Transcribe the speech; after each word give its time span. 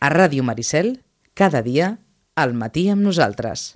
A 0.00 0.08
Ràdio 0.08 0.40
Maricel, 0.40 1.02
cada 1.36 1.60
dia, 1.60 1.98
al 2.32 2.54
matí 2.56 2.86
amb 2.88 3.04
nosaltres. 3.04 3.74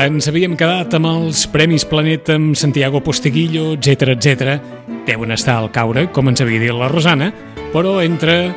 Ens 0.00 0.30
havíem 0.30 0.54
quedat 0.54 0.94
amb 0.94 1.10
els 1.10 1.48
Premis 1.50 1.82
Planeta 1.82 2.38
amb 2.38 2.54
Santiago 2.54 3.02
Posteguillo, 3.02 3.72
etc 3.74 4.14
etc. 4.14 4.99
Deuen 5.10 5.32
estar 5.34 5.56
al 5.58 5.70
caure, 5.74 6.04
com 6.14 6.28
ens 6.30 6.38
havia 6.44 6.60
dit 6.62 6.70
la 6.76 6.86
Rosana, 6.90 7.32
però 7.72 7.96
entre 8.04 8.52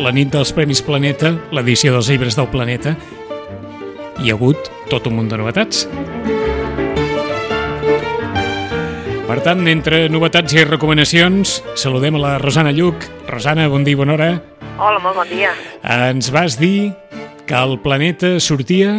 la 0.00 0.12
nit 0.14 0.30
dels 0.32 0.54
Premis 0.56 0.80
Planeta, 0.84 1.34
l'edició 1.52 1.92
dels 1.92 2.08
llibres 2.08 2.36
del 2.38 2.48
planeta, 2.48 2.94
hi 4.22 4.30
ha 4.32 4.36
hagut 4.38 4.70
tot 4.88 5.04
un 5.10 5.18
munt 5.18 5.28
de 5.28 5.36
novetats. 5.36 5.82
Per 9.28 9.36
tant, 9.44 9.66
entre 9.68 10.06
novetats 10.08 10.56
i 10.56 10.64
recomanacions, 10.64 11.58
saludem 11.76 12.16
a 12.16 12.22
la 12.24 12.32
Rosana 12.40 12.72
Lluc. 12.72 13.04
Rosana, 13.28 13.68
bon 13.68 13.84
dia 13.84 13.92
i 13.98 14.00
bona 14.00 14.16
hora. 14.16 14.30
Hola, 14.78 15.02
molt 15.04 15.20
bon 15.20 15.28
dia. 15.28 15.52
Ens 15.84 16.32
vas 16.32 16.56
dir 16.56 16.94
que 17.44 17.56
el 17.60 17.76
planeta 17.84 18.38
sortia 18.40 18.94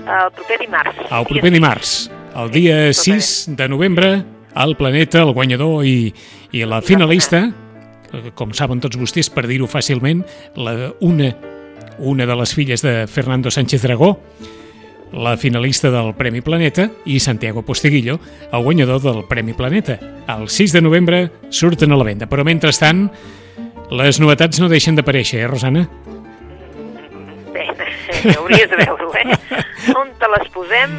El 0.00 0.32
proper 0.32 0.56
dimarts. 0.64 1.04
el 1.10 1.24
proper 1.28 1.50
dimarts, 1.52 1.94
el 2.34 2.50
dia 2.50 2.92
6 2.96 3.56
de 3.60 3.68
novembre, 3.68 4.12
el 4.56 4.76
planeta, 4.76 5.22
el 5.22 5.32
guanyador 5.32 5.84
i, 5.86 6.12
i 6.52 6.64
la 6.66 6.80
finalista, 6.82 7.46
com 8.34 8.54
saben 8.56 8.80
tots 8.82 8.98
vostès, 8.98 9.30
per 9.30 9.46
dir-ho 9.46 9.68
fàcilment, 9.70 10.24
la, 10.58 10.92
una, 11.06 11.30
una 11.98 12.26
de 12.26 12.38
les 12.40 12.54
filles 12.54 12.82
de 12.82 13.04
Fernando 13.06 13.50
Sánchez 13.50 13.82
Dragó, 13.86 14.16
la 15.12 15.36
finalista 15.36 15.90
del 15.90 16.14
Premi 16.14 16.40
Planeta, 16.40 16.88
i 17.04 17.18
Santiago 17.20 17.62
Posteguillo, 17.62 18.18
el 18.52 18.62
guanyador 18.62 19.02
del 19.02 19.24
Premi 19.28 19.54
Planeta. 19.54 19.98
El 20.28 20.48
6 20.48 20.72
de 20.72 20.82
novembre 20.82 21.30
surten 21.50 21.92
a 21.92 21.98
la 21.98 22.06
venda, 22.06 22.28
però 22.30 22.46
mentrestant 22.46 23.08
les 23.90 24.20
novetats 24.22 24.60
no 24.62 24.68
deixen 24.70 24.94
d'aparèixer, 24.94 25.42
eh, 25.42 25.48
Rosana? 25.50 25.88
Bé, 27.50 27.66
hauries 28.36 28.70
de 28.70 28.78
veure-ho, 28.78 29.10
eh? 29.18 29.64
On 29.98 30.12
te 30.20 30.30
les 30.36 30.52
posem? 30.54 30.94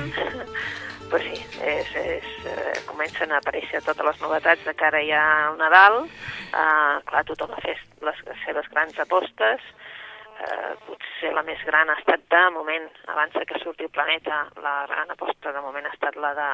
Pues 1.11 1.23
sí, 1.27 1.43
és, 1.67 1.89
és, 1.99 2.27
eh, 2.47 2.73
comencen 2.87 3.33
a 3.33 3.41
aparèixer 3.41 3.81
totes 3.83 4.05
les 4.07 4.21
novetats 4.23 4.63
de 4.63 4.73
cara 4.79 5.01
ja 5.03 5.21
al 5.49 5.57
Nadal. 5.59 6.05
Eh, 6.07 6.95
clar, 7.09 7.23
tothom 7.27 7.51
ha 7.51 7.59
fet 7.65 7.81
les, 8.07 8.21
les 8.29 8.39
seves 8.45 8.69
grans 8.71 8.99
apostes. 9.03 9.65
Eh, 10.41 10.71
potser 10.87 11.33
la 11.35 11.43
més 11.43 11.59
gran 11.67 11.91
ha 11.91 11.97
estat 11.99 12.23
de 12.31 12.41
moment, 12.55 12.87
abans 13.11 13.35
que 13.35 13.59
surti 13.59 13.83
el 13.89 13.93
planeta, 13.93 14.45
la 14.63 14.85
gran 14.87 15.11
aposta 15.11 15.51
de 15.51 15.61
moment 15.61 15.85
ha 15.85 15.93
estat 15.93 16.15
la 16.15 16.31
de 16.39 16.49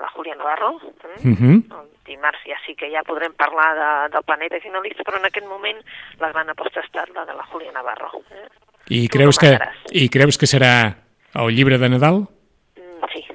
la 0.00 0.08
Julia 0.14 0.34
Navarro. 0.34 0.74
Mm? 0.76 1.32
Uh 1.32 1.36
-huh. 1.40 1.56
El 1.80 1.88
dimarts 2.04 2.44
ja 2.44 2.56
sí 2.66 2.74
que 2.74 2.90
ja 2.90 3.02
podrem 3.02 3.32
parlar 3.32 3.72
de, 3.74 4.12
del 4.14 4.22
planeta 4.22 4.60
finalista, 4.60 5.02
però 5.02 5.16
en 5.18 5.26
aquest 5.26 5.46
moment 5.46 5.78
la 6.18 6.28
gran 6.28 6.48
aposta 6.50 6.80
ha 6.80 6.84
estat 6.84 7.08
la 7.08 7.24
de 7.24 7.34
la 7.34 7.44
Julia 7.44 7.72
Navarro. 7.72 8.10
Eh? 8.30 8.48
I 8.88 9.08
Tu 9.08 9.18
creus, 9.18 9.36
no 9.42 9.48
que. 9.48 9.58
I 9.92 10.08
creus 10.08 10.38
que 10.38 10.46
serà 10.46 10.96
el 11.34 11.54
llibre 11.54 11.78
de 11.78 11.88
Nadal? 11.88 12.28
Mm, 12.76 13.06
Sí, 13.12 13.26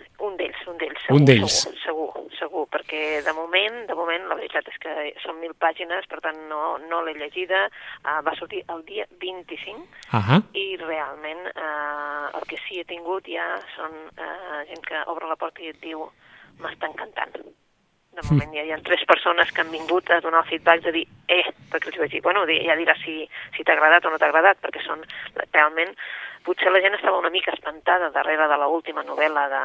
un 0.78 0.82
d'ells, 0.82 1.04
d'ells. 1.04 1.12
Un 1.12 1.26
segur, 1.26 1.28
d'ells. 1.28 1.60
Segur, 1.84 2.08
segur, 2.18 2.28
segur, 2.38 2.66
perquè 2.72 3.22
de 3.26 3.34
moment, 3.34 3.78
de 3.88 3.96
moment, 3.96 4.28
la 4.30 4.38
veritat 4.40 4.68
és 4.72 4.80
que 4.82 4.94
són 5.24 5.40
mil 5.42 5.54
pàgines, 5.60 6.08
per 6.10 6.20
tant 6.24 6.38
no, 6.50 6.78
no 6.90 7.02
l'he 7.04 7.16
llegida, 7.18 7.68
uh, 8.04 8.20
va 8.26 8.36
sortir 8.38 8.64
el 8.74 8.84
dia 8.88 9.06
25 9.22 9.86
Ahà. 10.18 10.42
i 10.54 10.68
realment 10.82 11.44
uh, 11.54 12.32
el 12.38 12.48
que 12.50 12.60
sí 12.66 12.82
he 12.82 12.88
tingut 12.88 13.28
ja 13.32 13.48
són 13.76 13.94
uh, 14.16 14.64
gent 14.70 14.84
que 14.88 15.04
obre 15.12 15.30
la 15.30 15.40
porta 15.40 15.64
i 15.64 15.72
et 15.74 15.82
diu 15.84 16.08
m'està 16.62 16.90
encantant. 16.90 17.36
De 18.18 18.24
moment 18.32 18.54
ja 18.56 18.64
hi 18.66 18.72
ha 18.74 18.80
tres 18.82 19.04
persones 19.06 19.52
que 19.54 19.62
han 19.62 19.70
vingut 19.70 20.10
a 20.10 20.22
donar 20.26 20.42
el 20.42 20.50
feedback 20.50 20.82
de 20.88 20.94
dir, 20.96 21.04
eh, 21.30 21.44
perquè 21.70 21.92
els 21.92 22.00
vaig 22.02 22.16
dir, 22.16 22.24
bueno, 22.26 22.48
ja 22.50 22.78
diràs 22.80 23.04
si, 23.04 23.20
si 23.54 23.64
t'ha 23.64 23.76
agradat 23.78 24.08
o 24.08 24.14
no 24.14 24.18
t'ha 24.18 24.32
agradat, 24.32 24.58
perquè 24.64 24.82
són 24.82 25.04
realment, 25.54 25.94
potser 26.48 26.72
la 26.72 26.82
gent 26.84 26.96
estava 26.96 27.20
una 27.20 27.34
mica 27.34 27.52
espantada 27.52 28.12
darrere 28.16 28.48
de 28.48 28.58
l'última 28.62 29.04
novel·la 29.04 29.48
de, 29.52 29.64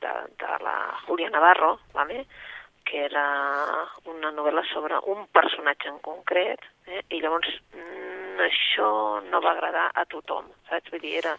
de, 0.00 0.14
de 0.40 0.54
la 0.64 0.76
Julia 1.06 1.30
Navarro, 1.30 1.78
¿vale? 1.92 2.24
que 2.90 3.04
era 3.04 3.24
una 4.10 4.32
novel·la 4.34 4.64
sobre 4.72 4.98
un 5.12 5.26
personatge 5.30 5.90
en 5.92 6.00
concret, 6.02 6.64
eh? 6.88 7.04
i 7.14 7.20
llavors 7.22 7.52
mm, 7.76 8.40
això 8.48 8.88
no 9.28 9.42
va 9.44 9.52
agradar 9.52 9.90
a 9.94 10.06
tothom, 10.10 10.48
saps? 10.66 10.90
Vull 10.90 11.04
dir, 11.04 11.12
era, 11.20 11.36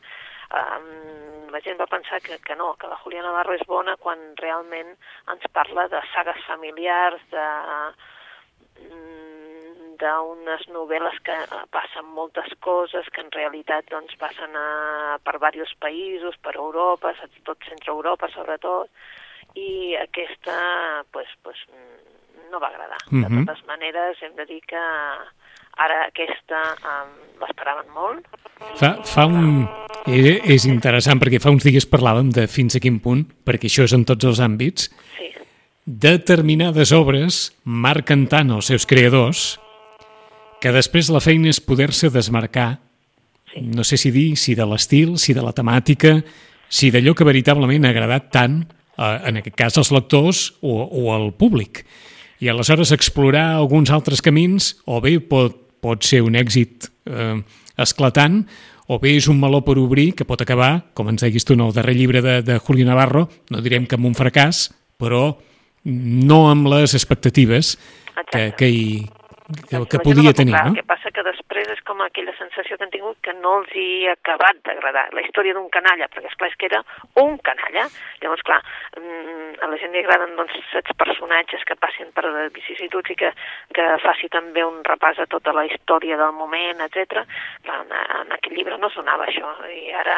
um, 0.56 1.50
la 1.52 1.60
gent 1.66 1.82
va 1.82 1.90
pensar 1.92 2.22
que, 2.24 2.38
que 2.46 2.56
no, 2.56 2.76
que 2.80 2.88
la 2.88 3.02
Julia 3.04 3.26
Navarro 3.26 3.58
és 3.58 3.66
bona 3.68 3.98
quan 4.00 4.24
realment 4.40 4.94
ens 5.34 5.50
parla 5.52 5.90
de 5.92 6.00
sagues 6.14 6.40
familiars, 6.48 7.26
de 7.34 7.48
d'unes 10.02 10.68
novel·les 10.74 11.18
que 11.24 11.36
passen 11.72 12.06
moltes 12.16 12.50
coses, 12.60 13.08
que 13.14 13.22
en 13.22 13.32
realitat 13.32 13.86
doncs, 13.92 14.16
passen 14.20 14.56
a, 14.58 15.18
per 15.24 15.38
diversos 15.40 15.76
països, 15.80 16.36
per 16.42 16.56
Europa, 16.58 17.14
tot 17.48 17.58
centre 17.70 17.94
Europa 17.94 18.30
sobretot, 18.34 18.90
i 19.56 19.96
aquesta 20.00 21.04
pues, 21.12 21.28
pues, 21.44 21.58
no 22.52 22.60
va 22.60 22.68
agradar. 22.74 23.00
De 23.10 23.28
Mhm. 23.30 23.46
totes 23.46 23.66
maneres, 23.68 24.18
hem 24.24 24.36
de 24.36 24.46
dir 24.46 24.62
que 24.68 24.80
ara 25.78 26.06
aquesta 26.08 26.62
um, 26.84 27.12
l'esperaven 27.40 27.88
molt. 27.96 28.28
Fa, 28.76 28.96
fa 29.08 29.26
un... 29.26 29.68
És, 30.06 30.42
és 30.50 30.66
interessant 30.66 31.20
perquè 31.22 31.40
fa 31.42 31.50
uns 31.54 31.64
dies 31.64 31.86
parlàvem 31.88 32.32
de 32.34 32.48
fins 32.48 32.76
a 32.76 32.80
quin 32.84 33.00
punt, 33.00 33.24
perquè 33.46 33.70
això 33.70 33.84
és 33.88 33.94
en 33.94 34.04
tots 34.06 34.26
els 34.26 34.40
àmbits, 34.44 34.90
Sí, 35.18 35.32
determinades 35.86 36.92
obres 36.94 37.52
marquen 37.66 38.28
tant 38.30 38.52
els 38.52 38.68
seus 38.70 38.86
creadors 38.86 39.60
que 40.62 40.72
després 40.74 41.10
la 41.10 41.22
feina 41.24 41.50
és 41.50 41.60
poder-se 41.64 42.12
desmarcar, 42.14 42.80
no 43.62 43.84
sé 43.84 43.98
si 43.98 44.12
dir, 44.14 44.36
si 44.38 44.56
de 44.56 44.66
l'estil, 44.70 45.18
si 45.20 45.34
de 45.34 45.44
la 45.44 45.56
temàtica, 45.58 46.20
si 46.72 46.92
d'allò 46.94 47.16
que 47.18 47.28
veritablement 47.28 47.88
ha 47.88 47.92
agradat 47.92 48.30
tant, 48.32 48.62
eh, 48.98 49.18
en 49.28 49.42
aquest 49.42 49.58
cas 49.58 49.78
als 49.82 49.92
lectors 49.92 50.52
o, 50.62 50.78
o 50.86 51.12
al 51.16 51.32
públic. 51.34 51.84
I 52.42 52.50
aleshores 52.50 52.94
explorar 52.94 53.52
alguns 53.58 53.92
altres 53.94 54.22
camins 54.22 54.76
o 54.86 55.02
bé 55.02 55.18
pot, 55.20 55.58
pot 55.82 56.06
ser 56.06 56.22
un 56.26 56.38
èxit 56.38 56.88
eh, 57.10 57.42
esclatant 57.82 58.44
o 58.92 58.98
bé 59.02 59.16
és 59.18 59.28
un 59.32 59.40
meló 59.40 59.62
per 59.66 59.78
obrir 59.80 60.12
que 60.18 60.28
pot 60.28 60.42
acabar, 60.44 60.92
com 60.94 61.10
ens 61.10 61.24
deies 61.24 61.46
tu 61.48 61.56
en 61.56 61.66
el 61.66 61.74
darrer 61.74 61.96
llibre 61.98 62.22
de, 62.22 62.42
de 62.46 62.58
Julio 62.60 62.86
Navarro, 62.86 63.28
no 63.50 63.62
direm 63.64 63.86
que 63.88 63.98
amb 63.98 64.10
un 64.10 64.18
fracàs, 64.18 64.70
però 65.00 65.38
no 65.86 66.44
amb 66.50 66.68
les 66.70 66.94
expectatives 66.98 67.78
que, 68.34 68.52
que, 68.58 68.68
hi, 68.68 68.86
que, 69.70 69.80
que 69.90 70.00
podia 70.00 70.34
tenir, 70.34 70.56
no? 70.56 70.72
El 70.72 70.78
que 70.80 70.86
passa 70.88 71.12
que 71.14 71.24
després 71.26 71.70
és 71.74 71.82
com 71.88 72.02
aquella 72.04 72.34
sensació 72.38 72.78
que 72.78 72.86
han 72.86 72.94
tingut 72.94 73.20
que 73.26 73.34
no 73.38 73.58
els 73.62 73.74
hi 73.78 74.08
ha 74.08 74.16
acabat 74.18 74.62
d'agradar. 74.68 75.08
La 75.16 75.24
història 75.26 75.56
d'un 75.58 75.70
canalla, 75.74 76.08
perquè 76.12 76.32
esclar 76.32 76.52
és 76.52 76.58
que 76.60 76.70
era 76.70 76.82
un 77.22 77.38
canalla. 77.46 77.88
Llavors, 78.24 78.44
clar, 78.48 78.60
mm, 78.98 79.50
a 79.62 79.72
la 79.72 79.80
gent 79.82 79.96
li 79.96 80.04
agraden 80.04 80.36
doncs, 80.40 80.58
aquests 80.70 80.98
personatges 81.04 81.66
que 81.68 81.80
passin 81.80 82.12
per 82.16 82.26
vicissituds 82.56 83.14
i 83.14 83.18
que, 83.24 83.34
que 83.76 83.88
faci 84.06 84.32
també 84.34 84.64
un 84.68 84.82
repàs 84.88 85.20
a 85.20 85.30
tota 85.32 85.54
la 85.58 85.66
història 85.70 86.18
del 86.22 86.34
moment, 86.38 86.86
etc. 86.88 87.26
En, 87.66 87.92
en 87.92 88.38
aquell 88.38 88.58
llibre 88.58 88.80
no 88.82 88.92
sonava 88.94 89.28
això. 89.28 89.56
I 89.68 89.92
ara 90.04 90.18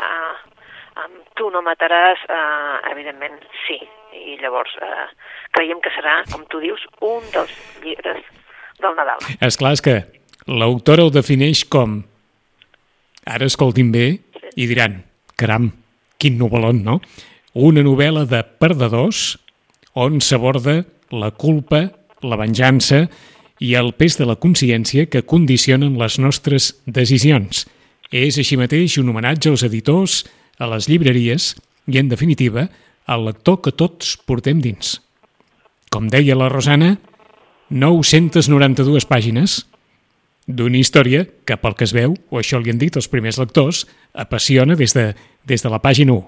amb 1.03 1.33
Tu 1.33 1.49
no 1.49 1.63
mataràs, 1.65 2.21
eh, 2.29 2.91
evidentment 2.91 3.39
sí. 3.65 3.79
I 4.13 4.37
llavors 4.37 4.75
eh, 4.77 5.07
creiem 5.57 5.81
que 5.81 5.89
serà, 5.95 6.19
com 6.29 6.45
tu 6.45 6.61
dius, 6.61 6.85
un 7.01 7.25
dels 7.33 7.55
llibres 7.81 8.21
del 8.81 8.95
Nadal. 8.97 9.21
És 9.39 9.57
clar, 9.59 9.73
és 9.77 9.83
que 9.83 9.99
l'autora 10.47 11.05
ho 11.05 11.11
defineix 11.13 11.63
com 11.71 12.01
ara 13.25 13.47
escoltin 13.47 13.91
bé 13.93 14.07
i 14.55 14.67
diran 14.69 15.01
caram, 15.39 15.71
quin 16.21 16.37
novel·lon, 16.39 16.83
no? 16.85 16.99
Una 17.53 17.83
novel·la 17.85 18.25
de 18.29 18.41
perdedors 18.61 19.37
on 19.93 20.19
s'aborda 20.21 20.83
la 21.13 21.29
culpa, 21.31 21.85
la 22.25 22.39
venjança 22.39 23.05
i 23.63 23.73
el 23.79 23.93
pes 23.97 24.17
de 24.17 24.27
la 24.27 24.37
consciència 24.39 25.05
que 25.09 25.23
condicionen 25.23 25.97
les 25.99 26.17
nostres 26.19 26.73
decisions. 26.85 27.65
És 28.09 28.37
així 28.41 28.57
mateix 28.59 28.97
un 29.01 29.09
homenatge 29.09 29.51
als 29.51 29.63
editors, 29.65 30.23
a 30.61 30.67
les 30.69 30.87
llibreries 30.89 31.53
i, 31.89 31.97
en 31.97 32.09
definitiva, 32.11 32.67
al 33.09 33.25
lector 33.27 33.59
que 33.63 33.73
tots 33.75 34.15
portem 34.27 34.61
dins. 34.63 34.99
Com 35.93 36.07
deia 36.13 36.37
la 36.37 36.49
Rosana, 36.51 36.95
992 37.73 39.05
pàgines 39.09 39.63
d'una 40.47 40.77
història 40.77 41.23
que, 41.47 41.55
pel 41.57 41.75
que 41.79 41.85
es 41.87 41.93
veu, 41.95 42.13
o 42.29 42.39
això 42.41 42.59
li 42.61 42.69
han 42.73 42.79
dit 42.81 42.95
els 42.99 43.07
primers 43.09 43.39
lectors, 43.39 43.85
apassiona 44.13 44.75
des 44.75 44.93
de, 44.93 45.13
des 45.47 45.63
de 45.63 45.71
la 45.71 45.79
pàgina 45.81 46.13
1. 46.13 46.23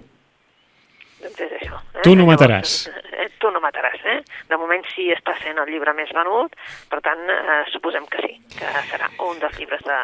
Doncs 1.26 1.42
és 1.46 1.58
això. 1.60 1.82
Eh? 1.94 2.04
Tu 2.06 2.14
no 2.16 2.26
mataràs. 2.30 2.76
Eh, 2.88 3.28
tu 3.42 3.52
no 3.52 3.60
mataràs, 3.64 4.00
eh? 4.08 4.22
De 4.50 4.58
moment 4.62 4.82
sí 4.96 5.10
està 5.14 5.36
sent 5.44 5.60
el 5.62 5.68
llibre 5.70 5.94
més 5.98 6.10
venut, 6.16 6.56
per 6.90 7.02
tant, 7.06 7.22
eh, 7.28 7.60
suposem 7.74 8.08
que 8.10 8.24
sí, 8.24 8.34
que 8.56 8.72
serà. 8.90 9.10
un 9.28 9.38
dels 9.42 9.60
llibres 9.60 9.84
de, 9.84 10.00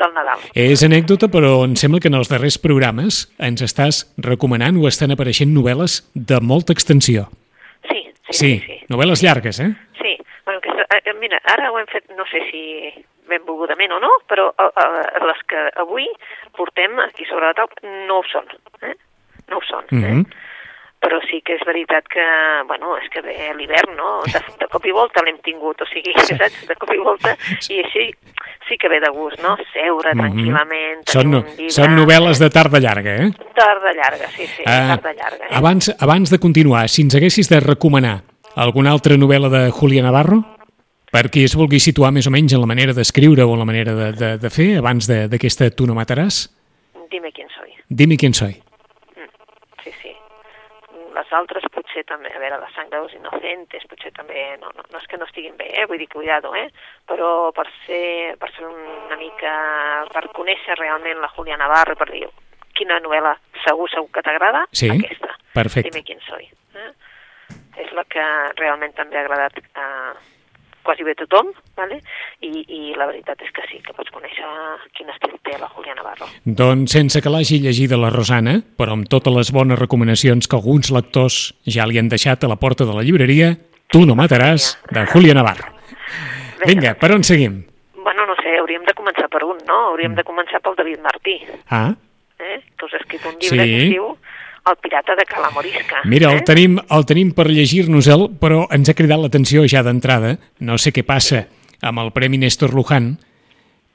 del 0.00 0.14
Nadal. 0.16 0.42
És 0.56 0.82
anècdota, 0.86 1.28
però 1.28 1.60
em 1.66 1.76
sembla 1.76 2.00
que 2.00 2.08
en 2.10 2.16
els 2.18 2.30
darrers 2.32 2.56
programes 2.62 3.26
ens 3.38 3.62
estàs 3.62 4.04
recomanant 4.16 4.80
o 4.80 4.88
estan 4.88 5.12
apareixent 5.12 5.52
novel·les 5.54 6.00
de 6.14 6.40
molta 6.40 6.72
extensió. 6.72 7.28
Sí, 7.84 8.00
sí, 8.30 8.32
Sí, 8.32 8.38
sí. 8.38 8.52
sí. 8.66 8.80
novel·les 8.88 9.22
llargues, 9.26 9.60
eh? 9.60 9.72
Sí, 10.00 10.14
eh, 10.90 11.14
mira, 11.20 11.40
ara 11.44 11.70
ho 11.72 11.78
hem 11.78 11.86
fet, 11.90 12.10
no 12.16 12.24
sé 12.30 12.40
si 12.50 12.62
ben 13.28 13.44
volgudament 13.46 13.92
o 13.92 14.00
no, 14.02 14.10
però 14.28 14.50
eh, 14.58 14.70
eh, 14.84 15.24
les 15.26 15.42
que 15.48 15.66
avui 15.80 16.06
portem 16.56 16.98
aquí 17.06 17.24
sobre 17.28 17.46
la 17.50 17.54
taula 17.54 17.92
no 18.08 18.18
ho 18.20 18.24
són, 18.30 18.48
eh? 18.82 18.96
No 19.50 19.58
ho 19.60 19.66
són, 19.68 19.86
eh? 20.02 20.22
Però 21.02 21.16
sí 21.26 21.40
que 21.42 21.56
és 21.58 21.62
veritat 21.66 22.06
que, 22.06 22.22
bueno, 22.68 22.92
és 22.96 23.08
que 23.10 23.20
ve 23.26 23.34
l'hivern, 23.58 23.96
no? 23.98 24.20
De, 24.22 24.38
de 24.60 24.68
cop 24.70 24.84
i 24.86 24.92
volta 24.94 25.24
l'hem 25.26 25.40
tingut, 25.42 25.80
o 25.82 25.86
sigui, 25.90 26.12
saps? 26.28 26.60
De 26.68 26.76
cop 26.78 26.92
i 26.94 26.98
volta, 27.02 27.32
i 27.74 27.80
així 27.82 28.04
sí 28.68 28.78
que 28.78 28.86
ve 28.88 29.00
de 29.02 29.10
gust, 29.10 29.40
no? 29.42 29.56
Seure 29.72 30.12
Mhm. 30.14 30.20
tranquil·lament, 30.22 31.02
Són, 31.10 31.22
tenir 31.22 31.32
no, 31.32 31.40
un 31.42 31.56
llibre... 31.56 31.74
són 31.74 31.96
novel·les 31.98 32.38
de 32.38 32.50
tarda 32.54 32.78
llarga, 32.78 33.16
eh? 33.24 33.30
Tarda 33.58 33.92
llarga, 33.98 34.28
sí, 34.36 34.46
sí, 34.46 34.62
Ah, 34.64 34.94
tarda 34.94 35.12
llarga. 35.18 35.44
Eh? 35.46 35.56
abans, 35.58 35.90
abans 35.98 36.30
de 36.30 36.38
continuar, 36.38 36.88
si 36.88 37.02
ens 37.02 37.16
haguessis 37.18 37.48
de 37.50 37.58
recomanar 37.60 38.20
alguna 38.54 38.92
altra 38.92 39.16
novel·la 39.18 39.48
de 39.50 39.70
Julia 39.72 40.02
Navarro, 40.06 40.44
per 41.12 41.28
qui 41.30 41.44
es 41.44 41.54
vulgui 41.58 41.78
situar 41.80 42.10
més 42.12 42.26
o 42.26 42.32
menys 42.32 42.54
en 42.56 42.60
la 42.62 42.66
manera 42.70 42.94
d'escriure 42.96 43.44
o 43.44 43.52
en 43.52 43.60
la 43.60 43.68
manera 43.68 43.92
de, 43.94 44.10
de, 44.16 44.30
de 44.40 44.50
fer, 44.50 44.70
abans 44.80 45.06
de- 45.06 45.26
d'aquesta 45.28 45.68
Tu 45.70 45.86
no 45.86 45.94
mataràs, 45.94 46.48
Dime 47.12 47.30
quién 47.32 47.48
soy. 47.52 47.74
dime 47.88 48.16
quién 48.16 48.32
soy. 48.32 48.54
Sí, 49.84 49.90
sí. 50.00 50.12
Les 51.14 51.32
altres 51.36 51.64
potser 51.74 52.04
també, 52.08 52.30
a 52.32 52.38
veure, 52.40 52.56
la 52.58 52.70
sang 52.72 52.88
de 52.88 52.96
los 53.02 53.12
inocentes, 53.12 53.84
potser 53.90 54.12
també, 54.16 54.56
no, 54.62 54.70
no, 54.72 54.82
no 54.90 54.98
és 54.98 55.06
que 55.10 55.18
no 55.20 55.26
estiguin 55.28 55.56
bé, 55.58 55.66
eh? 55.76 55.84
vull 55.86 55.98
dir, 56.00 56.08
cuidado, 56.08 56.54
eh? 56.56 56.70
però 57.06 57.52
per 57.52 57.66
ser, 57.84 58.38
per 58.40 58.48
ser 58.56 58.64
una 58.64 59.18
mica, 59.20 59.52
per 60.14 60.24
conèixer 60.32 60.78
realment 60.80 61.20
la 61.20 61.28
Julia 61.36 61.58
Navarro, 61.60 61.96
per 62.00 62.08
dir 62.14 62.24
quina 62.72 62.96
novel·la 63.04 63.34
segur, 63.66 63.90
segur 63.92 64.08
que 64.14 64.22
t'agrada, 64.24 64.64
Sí, 64.72 64.88
aquesta. 64.88 65.36
perfecte. 65.52 65.90
Dime 65.92 66.02
quién 66.08 66.20
soy. 66.24 66.48
Eh? 66.80 66.90
És 67.84 67.92
la 67.92 68.04
que 68.08 68.24
realment 68.56 68.92
també 68.96 69.18
ha 69.20 69.26
agradat 69.26 69.60
a 69.76 69.86
quasi 70.82 71.04
bé 71.06 71.14
tothom, 71.18 71.50
vale? 71.76 72.00
I, 72.42 72.50
i 72.66 72.80
la 72.98 73.06
veritat 73.06 73.40
és 73.42 73.50
que 73.54 73.62
sí, 73.70 73.80
que 73.86 73.94
pots 73.96 74.10
conèixer 74.14 74.46
quin 74.96 75.08
estil 75.14 75.36
té 75.46 75.56
la 75.60 75.68
Julia 75.74 75.94
Navarro. 75.98 76.26
Doncs 76.44 76.92
sense 76.92 77.22
que 77.22 77.30
l'hagi 77.32 77.60
llegida 77.62 77.96
la 78.00 78.10
Rosana, 78.10 78.58
però 78.76 78.92
amb 78.96 79.08
totes 79.08 79.34
les 79.34 79.52
bones 79.54 79.78
recomanacions 79.78 80.48
que 80.48 80.56
alguns 80.58 80.90
lectors 80.94 81.52
ja 81.66 81.86
li 81.86 81.98
han 81.98 82.08
deixat 82.12 82.44
a 82.44 82.50
la 82.50 82.56
porta 82.60 82.84
de 82.88 82.94
la 82.96 83.02
llibreria, 83.06 83.54
Tu 83.92 84.06
no 84.08 84.14
mataràs, 84.16 84.78
de 84.90 85.02
Julia 85.12 85.34
Navarro. 85.36 85.68
Vinga, 86.66 86.94
per 86.96 87.10
on 87.12 87.22
seguim? 87.26 87.58
Bueno, 88.02 88.24
no 88.26 88.34
sé, 88.40 88.54
hauríem 88.58 88.86
de 88.88 88.94
començar 88.96 89.28
per 89.28 89.42
un, 89.44 89.58
no? 89.68 89.78
Hauríem 89.90 90.14
de 90.16 90.24
començar 90.24 90.60
pel 90.64 90.76
David 90.78 91.02
Martí, 91.04 91.34
Ah, 91.68 91.92
eh? 92.38 92.62
que 92.78 92.86
us 92.86 92.94
ha 92.94 93.00
escrit 93.02 93.26
un 93.28 93.36
llibre 93.38 93.64
Sí. 93.66 93.70
que 93.70 93.82
es 93.82 93.90
diu 93.92 94.06
El 94.68 94.76
pirata 94.78 95.16
de 95.18 95.24
Calamorisca. 95.26 96.02
Mira, 96.04 96.30
el 96.30 96.38
eh? 96.38 96.44
tenim, 96.46 96.78
el 96.78 97.04
tenim 97.08 97.32
per 97.34 97.48
llegir-nos-el, 97.50 98.28
però 98.38 98.62
ens 98.70 98.88
ha 98.88 98.94
cridat 98.94 99.18
l'atenció 99.18 99.64
ja 99.66 99.82
d'entrada. 99.82 100.36
No 100.62 100.78
sé 100.78 100.92
què 100.94 101.02
passa 101.06 101.48
amb 101.82 101.98
el 101.98 102.12
Premi 102.14 102.38
Néstor 102.38 102.74
Luján, 102.76 103.16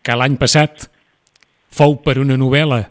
que 0.03 0.15
l'any 0.15 0.35
passat 0.39 0.89
fou 1.71 1.97
per 2.03 2.17
una 2.19 2.35
novel·la 2.39 2.81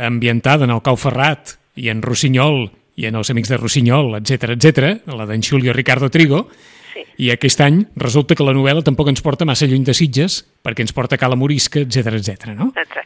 ambientada 0.00 0.66
en 0.66 0.74
el 0.74 0.82
Cau 0.82 0.98
Ferrat 0.98 1.56
i 1.78 1.90
en 1.92 2.02
Rossinyol 2.02 2.68
i 3.00 3.06
en 3.06 3.16
els 3.16 3.30
amics 3.30 3.52
de 3.52 3.58
Rossinyol, 3.60 4.16
etc 4.18 4.56
etc, 4.56 4.90
la 5.14 5.26
d'en 5.30 5.42
Julio 5.46 5.72
Ricardo 5.76 6.10
Trigo, 6.10 6.48
Sí. 6.90 7.04
i 7.22 7.28
aquest 7.30 7.60
any 7.62 7.84
resulta 7.94 8.34
que 8.34 8.42
la 8.42 8.50
novel·la 8.50 8.82
tampoc 8.82 9.06
ens 9.12 9.22
porta 9.22 9.46
massa 9.46 9.68
lluny 9.70 9.84
de 9.86 9.94
Sitges, 9.94 10.40
perquè 10.64 10.82
ens 10.82 10.94
porta 10.96 11.14
a 11.14 11.20
Cala 11.22 11.36
Morisca, 11.38 11.84
etc 11.84 12.16
etc. 12.18 12.50
no? 12.56 12.72
Exacte. 12.74 13.04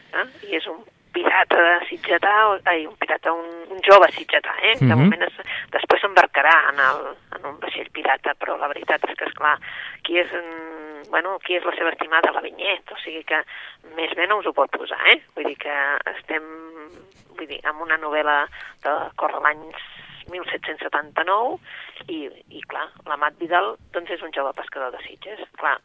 Pirata 1.35 1.79
de 1.79 1.85
sitgetà, 1.89 2.47
o, 2.47 2.59
ai, 2.63 2.85
un 2.85 2.95
pirata, 2.95 3.31
un, 3.33 3.43
un 3.67 3.79
jove 3.83 4.07
sitgetà, 4.11 4.53
eh? 4.61 4.77
De 4.79 4.85
Mhm. 4.85 4.97
moment 5.01 5.21
es, 5.21 5.33
després 5.71 5.99
s'embarcarà 6.01 6.69
en, 6.69 6.79
el, 6.79 7.01
en 7.35 7.45
un 7.51 7.59
vaixell 7.59 7.89
pirata, 7.91 8.33
però 8.39 8.55
la 8.57 8.69
veritat 8.71 9.03
és 9.09 9.17
que, 9.17 9.25
esclar, 9.25 9.57
qui 10.03 10.17
és, 10.17 10.31
mm, 10.31 11.09
bueno, 11.11 11.37
qui 11.39 11.55
és 11.57 11.63
la 11.65 11.75
seva 11.75 11.89
estimada? 11.91 12.31
La 12.31 12.39
Vinyet, 12.39 12.89
o 12.89 12.95
sigui 13.03 13.23
que 13.25 13.43
més 13.97 14.15
bé 14.15 14.27
no 14.27 14.37
us 14.37 14.45
ho 14.45 14.53
pot 14.53 14.71
posar, 14.71 15.01
eh? 15.11 15.21
Vull 15.35 15.43
dir 15.51 15.57
que 15.57 15.75
estem, 16.15 16.41
vull 17.35 17.47
dir, 17.47 17.59
amb 17.65 17.81
una 17.81 17.97
novel·la 17.97 18.47
de 18.83 18.95
corre 19.17 19.41
l'any 19.43 19.59
1779 20.31 21.59
i, 22.07 22.29
i 22.49 22.61
clar, 22.61 22.87
l'Amat 23.05 23.35
Vidal 23.39 23.75
doncs 23.91 24.09
és 24.09 24.21
un 24.21 24.31
jove 24.31 24.53
pescador 24.55 24.91
de 24.95 25.03
Sitges. 25.03 25.43
Clar, 25.59 25.79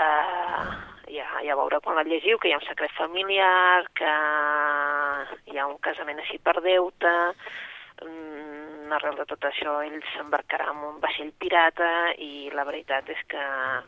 uh, 0.00 0.70
ja, 1.12 1.26
ja 1.46 1.56
veureu 1.58 1.80
quan 1.84 1.96
la 1.98 2.04
llegiu 2.08 2.38
que 2.38 2.48
hi 2.48 2.54
ha 2.54 2.60
un 2.60 2.66
secret 2.68 2.92
familiar, 2.98 3.84
que 3.98 4.12
hi 5.52 5.58
ha 5.58 5.66
un 5.68 5.78
casament 5.84 6.18
així 6.22 6.38
per 6.42 6.56
deute, 6.64 7.12
mm, 8.04 8.90
arrel 8.96 9.16
de 9.20 9.26
tot 9.30 9.44
això 9.46 9.76
ell 9.86 10.00
s'embarcarà 10.14 10.70
en 10.72 10.80
un 10.88 10.98
vaixell 11.02 11.30
pirata 11.38 11.90
i 12.18 12.50
la 12.54 12.64
veritat 12.66 13.08
és 13.12 13.20
que, 13.30 13.44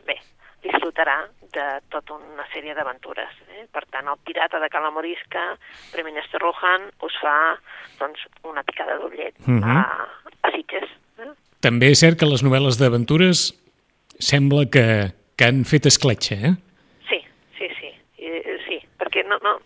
bé, 0.07 0.15
disfrutarà 0.63 1.17
de 1.51 1.65
tota 1.91 2.15
una 2.15 2.45
sèrie 2.53 2.73
d'aventures. 2.77 3.33
Eh? 3.51 3.65
Per 3.71 3.83
tant, 3.91 4.07
el 4.07 4.21
pirata 4.23 4.61
de 4.63 4.69
Calamorisca, 4.71 5.57
Premi 5.91 6.13
Néstor 6.15 6.45
Luján, 6.47 6.87
us 7.03 7.17
fa 7.19 7.35
doncs, 7.99 8.23
una 8.47 8.63
picada 8.63 8.95
d'ullet 9.01 9.35
Mhm. 9.45 9.63
a, 9.63 10.07
a 10.41 10.51
Sitges. 10.55 10.87
Eh? 11.19 11.27
També 11.59 11.91
és 11.91 11.99
cert 11.99 12.17
que 12.19 12.25
les 12.25 12.43
novel·les 12.43 12.79
d'aventures 12.79 13.51
sembla 14.19 14.63
que, 14.71 15.11
que 15.37 15.45
han 15.49 15.63
fet 15.65 15.87
escletxa, 15.89 16.35
eh? 16.35 16.53
Sí, 17.09 17.19
sí, 17.57 17.69
sí, 17.79 17.91
eh, 18.17 18.57
sí, 18.67 18.79
perquè 18.99 19.25
no, 19.27 19.39
no, 19.43 19.57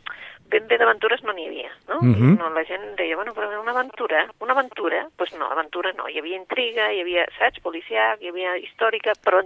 ben 0.52 0.68
bé 0.68 0.78
d'aventures 0.80 1.24
no 1.28 1.34
n'hi 1.36 1.48
havia, 1.50 1.72
no? 1.90 2.00
Mhm. 2.02 2.38
no? 2.40 2.50
La 2.56 2.64
gent 2.66 2.96
deia, 2.98 3.16
bueno, 3.16 3.34
però 3.36 3.50
una 3.62 3.72
aventura, 3.75 4.28
una 4.40 4.54
aventura, 4.54 5.04
doncs 5.04 5.18
pues 5.18 5.34
no, 5.40 5.50
aventura 5.52 5.92
no, 5.98 6.08
hi 6.08 6.19
havia 6.19 6.40
intriga, 6.40 6.92
hi 6.94 7.02
havia, 7.04 7.28
saps, 7.38 7.60
policial, 7.60 8.18
hi 8.22 8.31
havia 8.31 8.56
històrica, 8.58 9.14
però 9.24 9.44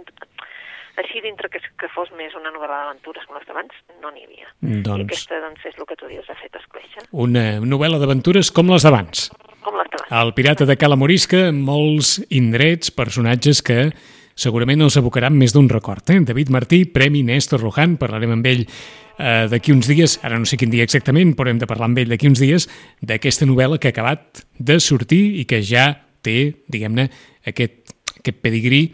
així 1.00 1.22
dintre 1.24 1.48
que, 1.48 1.58
que 1.80 1.88
fos 1.94 2.10
més 2.18 2.34
una 2.36 2.52
novel·la 2.52 2.82
d'aventures 2.82 3.24
com 3.26 3.38
les 3.38 3.46
d'abans, 3.48 3.72
no 4.02 4.10
n'hi 4.12 4.26
havia. 4.26 4.50
I 4.62 4.82
Doncs 4.84 5.06
aquesta, 5.06 5.40
doncs, 5.40 5.64
és 5.66 5.78
el 5.78 5.86
que 5.88 5.96
tu 5.96 6.10
dius, 6.10 6.28
ha 6.28 6.36
fet 6.38 6.58
escletxa, 6.60 7.06
una 7.12 7.46
novel·la 7.64 7.98
d'aventures 8.02 8.52
com 8.52 8.70
les 8.70 8.84
d'abans. 8.84 9.30
com 9.62 9.78
les 9.78 9.88
d'abans. 9.90 10.12
El 10.12 10.34
pirata 10.34 10.66
de 10.68 10.76
Cala 10.76 10.96
Morisca, 10.96 11.50
molts 11.52 12.18
indrets, 12.28 12.90
personatges 12.90 13.62
que 13.62 13.92
segurament 14.34 14.80
els 14.82 14.96
abocaran 14.96 15.36
més 15.36 15.52
d'un 15.54 15.68
record. 15.68 16.08
Eh? 16.10 16.20
David 16.26 16.50
Martí, 16.50 16.84
Premi 16.86 17.22
Néstor 17.22 17.62
Luján, 17.62 17.96
parlarem 18.00 18.32
amb 18.36 18.46
ell 18.46 18.64
eh, 18.64 19.46
d'aquí 19.52 19.72
uns 19.74 19.88
dies, 19.90 20.18
ara 20.24 20.38
no 20.38 20.48
sé 20.48 20.56
quin 20.60 20.70
dia 20.72 20.84
exactament, 20.86 21.34
però 21.36 21.50
hem 21.52 21.60
de 21.60 21.68
parlar 21.70 21.90
amb 21.90 21.98
ell 22.02 22.08
d'aquí 22.12 22.28
uns 22.30 22.40
dies, 22.42 22.68
d'aquesta 23.02 23.46
novel·la 23.46 23.78
que 23.78 23.90
ha 23.90 23.94
acabat 23.96 24.44
de 24.58 24.78
sortir 24.80 25.22
i 25.42 25.46
que 25.48 25.62
ja 25.62 25.90
té, 26.22 26.52
diguem-ne, 26.70 27.08
aquest, 27.46 27.94
aquest 28.20 28.38
pedigrí 28.42 28.84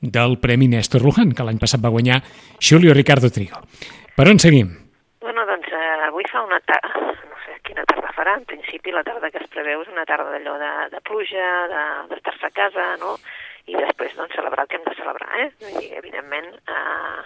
del 0.00 0.36
Premi 0.38 0.68
Néstor 0.68 1.02
Luján, 1.02 1.32
que 1.34 1.42
l'any 1.42 1.58
passat 1.58 1.80
va 1.82 1.88
guanyar 1.90 2.20
Julio 2.60 2.92
Ricardo 2.94 3.30
Trigo. 3.32 3.62
Per 4.16 4.26
on 4.28 4.38
seguim? 4.38 4.68
Bueno, 5.24 5.42
doncs 5.48 5.66
eh, 5.72 6.06
avui 6.06 6.24
fa 6.30 6.44
una 6.44 6.60
tarda, 6.62 7.00
no 7.26 7.40
sé 7.42 7.56
quina 7.66 7.82
tarda 7.88 8.12
farà, 8.14 8.36
en 8.38 8.44
principi 8.46 8.92
la 8.94 9.02
tarda 9.02 9.32
que 9.32 9.40
es 9.42 9.48
preveu 9.50 9.80
és 9.82 9.88
una 9.90 10.04
tarda 10.06 10.28
d'allò 10.36 10.54
de, 10.60 10.70
de 10.92 11.00
pluja, 11.02 11.48
de- 11.72 12.06
d'estar-se 12.12 12.46
a 12.46 12.52
casa, 12.54 12.84
no? 13.00 13.16
I 13.66 13.74
després, 13.74 14.14
doncs, 14.16 14.34
celebrar 14.34 14.64
el 14.64 14.68
que 14.70 14.76
hem 14.78 14.84
de 14.86 14.94
celebrar, 14.94 15.40
eh? 15.40 15.48
Vull 15.62 15.80
dir, 15.80 15.92
evidentment, 15.98 16.52
eh, 16.68 17.22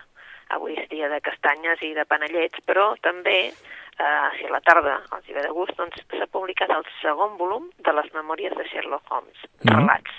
avui 0.56 0.74
és 0.80 0.88
dia 0.88 1.08
de 1.12 1.20
castanyes 1.20 1.82
i 1.86 1.92
de 1.94 2.04
panellets, 2.08 2.58
però 2.66 2.94
també, 3.04 3.52
eh, 3.52 4.28
si 4.38 4.46
a 4.46 4.50
la 4.50 4.60
tarda 4.60 4.96
els 5.12 5.28
hi 5.28 5.36
ve 5.36 5.42
de 5.42 5.52
gust, 5.54 5.76
doncs 5.76 6.00
s'ha 6.16 6.26
publicat 6.32 6.70
el 6.70 6.84
segon 7.02 7.36
volum 7.36 7.70
de 7.78 7.92
les 7.92 8.12
memòries 8.14 8.56
de 8.56 8.64
Sherlock 8.70 9.04
Holmes, 9.12 9.36
Mhm. 9.64 9.76
relats, 9.76 10.10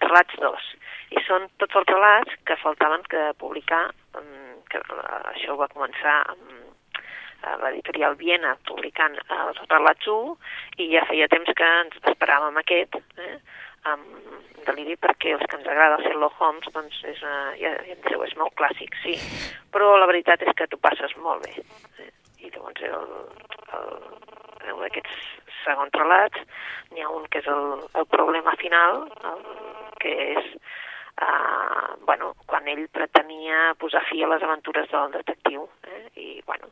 relats 0.00 0.34
2. 0.40 0.74
I 1.10 1.22
són 1.26 1.48
tots 1.58 1.74
els 1.76 1.86
relats 1.86 2.32
que 2.44 2.56
faltaven 2.56 3.02
que 3.04 3.32
publicar, 3.38 3.90
mm, 4.14 4.64
que 4.70 4.78
eh, 4.78 5.34
això 5.34 5.52
ho 5.52 5.56
va 5.56 5.68
començar 5.68 6.22
amb 6.28 6.56
a 7.42 7.56
l'editorial 7.62 8.16
Viena 8.16 8.56
publicant 8.66 9.14
els 9.30 9.58
relats 9.70 10.06
1 10.06 10.36
i 10.78 10.88
ja 10.90 11.04
feia 11.06 11.28
temps 11.28 11.48
que 11.54 11.68
ens 11.82 11.94
esperàvem 12.02 12.56
aquest 12.58 12.96
eh, 12.96 13.38
amb 13.86 14.02
deliri 14.66 14.96
perquè 15.00 15.34
els 15.36 15.44
que 15.48 15.58
ens 15.58 15.68
agrada 15.70 15.98
el 15.98 16.04
Sherlock 16.06 16.40
Holmes 16.42 16.70
doncs 16.74 17.00
és, 17.08 17.20
uh, 17.22 17.52
ja, 17.60 17.72
ja 17.86 17.94
en 17.94 18.02
sabeu, 18.04 18.24
és 18.26 18.36
molt 18.40 18.54
clàssic, 18.58 18.96
sí, 19.04 19.14
però 19.74 19.96
la 19.98 20.08
veritat 20.10 20.42
és 20.44 20.54
que 20.56 20.68
tu 20.68 20.80
passes 20.82 21.14
molt 21.22 21.46
bé. 21.46 21.54
Eh? 22.02 22.10
I 22.44 22.52
llavors 22.54 22.82
el, 22.88 23.14
el, 23.78 23.94
el 24.68 24.82
d'aquests 24.84 25.22
segons 25.64 25.94
relats 26.00 26.44
n'hi 26.92 27.04
ha 27.04 27.12
un 27.12 27.26
que 27.32 27.42
és 27.42 27.48
el, 27.52 27.64
el 28.00 28.06
problema 28.12 28.54
final, 28.60 29.06
el, 29.32 29.46
que 30.02 30.14
és 30.34 30.52
uh, 31.22 31.96
bueno, 32.06 32.34
quan 32.46 32.68
ell 32.70 32.86
pretenia 32.94 33.74
posar 33.80 34.04
fi 34.10 34.22
a 34.22 34.30
les 34.32 34.44
aventures 34.46 34.90
del 34.92 35.16
detectiu. 35.18 35.68
Eh? 35.88 36.04
I, 36.16 36.28
bueno, 36.46 36.70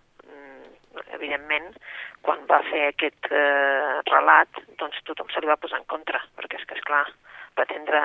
evidentment, 1.12 1.70
quan 2.22 2.44
va 2.50 2.62
fer 2.70 2.88
aquest 2.88 3.30
eh, 3.30 4.02
relat, 4.10 4.48
doncs 4.80 5.00
tothom 5.04 5.28
se 5.32 5.40
li 5.40 5.46
va 5.50 5.56
posar 5.60 5.78
en 5.78 5.88
contra, 5.90 6.20
perquè 6.36 6.60
és 6.60 6.66
que, 6.66 6.78
esclar, 6.78 7.04
pretendre 7.54 8.02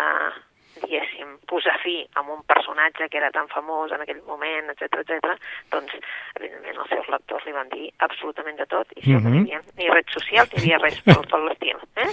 diguéssim, 0.82 1.36
posar 1.50 1.76
fi 1.84 1.98
a 2.16 2.22
un 2.22 2.44
personatge 2.48 3.10
que 3.12 3.18
era 3.20 3.32
tan 3.32 3.48
famós 3.52 3.92
en 3.92 4.02
aquell 4.02 4.22
moment, 4.28 4.70
etc 4.72 5.02
etc. 5.02 5.34
doncs, 5.74 5.92
evidentment, 6.40 6.78
els 6.78 6.90
seus 6.94 7.10
lectors 7.12 7.46
li 7.46 7.52
van 7.52 7.70
dir 7.74 7.90
absolutament 8.08 8.58
de 8.58 8.66
tot, 8.72 8.88
i 8.96 9.02
això 9.02 9.20
mm 9.20 9.26
-hmm. 9.26 9.30
no 9.30 9.36
hi 9.36 9.52
Mhm. 9.52 9.60
havia 9.60 9.62
ni 9.78 9.90
red 9.90 10.08
social, 10.10 10.48
ni 10.52 10.60
havia 10.60 10.78
res 10.78 11.02
per, 11.02 11.28
per 11.28 11.40
l'estil. 11.40 11.78
Eh? 11.96 12.12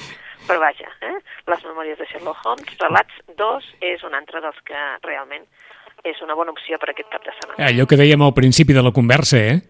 Però 0.49 0.59
vaja, 0.59 0.89
eh? 1.01 1.17
les 1.47 1.65
memòries 1.65 1.99
de 1.99 2.07
Sherlock 2.07 2.45
Holmes, 2.45 2.79
Relats 2.79 3.15
2, 3.37 3.65
és 3.81 4.03
un 4.03 4.15
altre 4.15 4.41
dels 4.41 4.61
que 4.65 4.81
realment 5.03 5.45
és 6.05 6.21
una 6.23 6.35
bona 6.35 6.51
opció 6.51 6.79
per 6.79 6.91
aquest 6.91 7.09
cap 7.11 7.25
de 7.25 7.33
setmana. 7.33 7.69
Allò 7.69 7.87
que 7.87 7.97
dèiem 7.97 8.23
al 8.23 8.35
principi 8.35 8.73
de 8.73 8.83
la 8.83 8.93
conversa, 8.93 9.37
eh? 9.37 9.61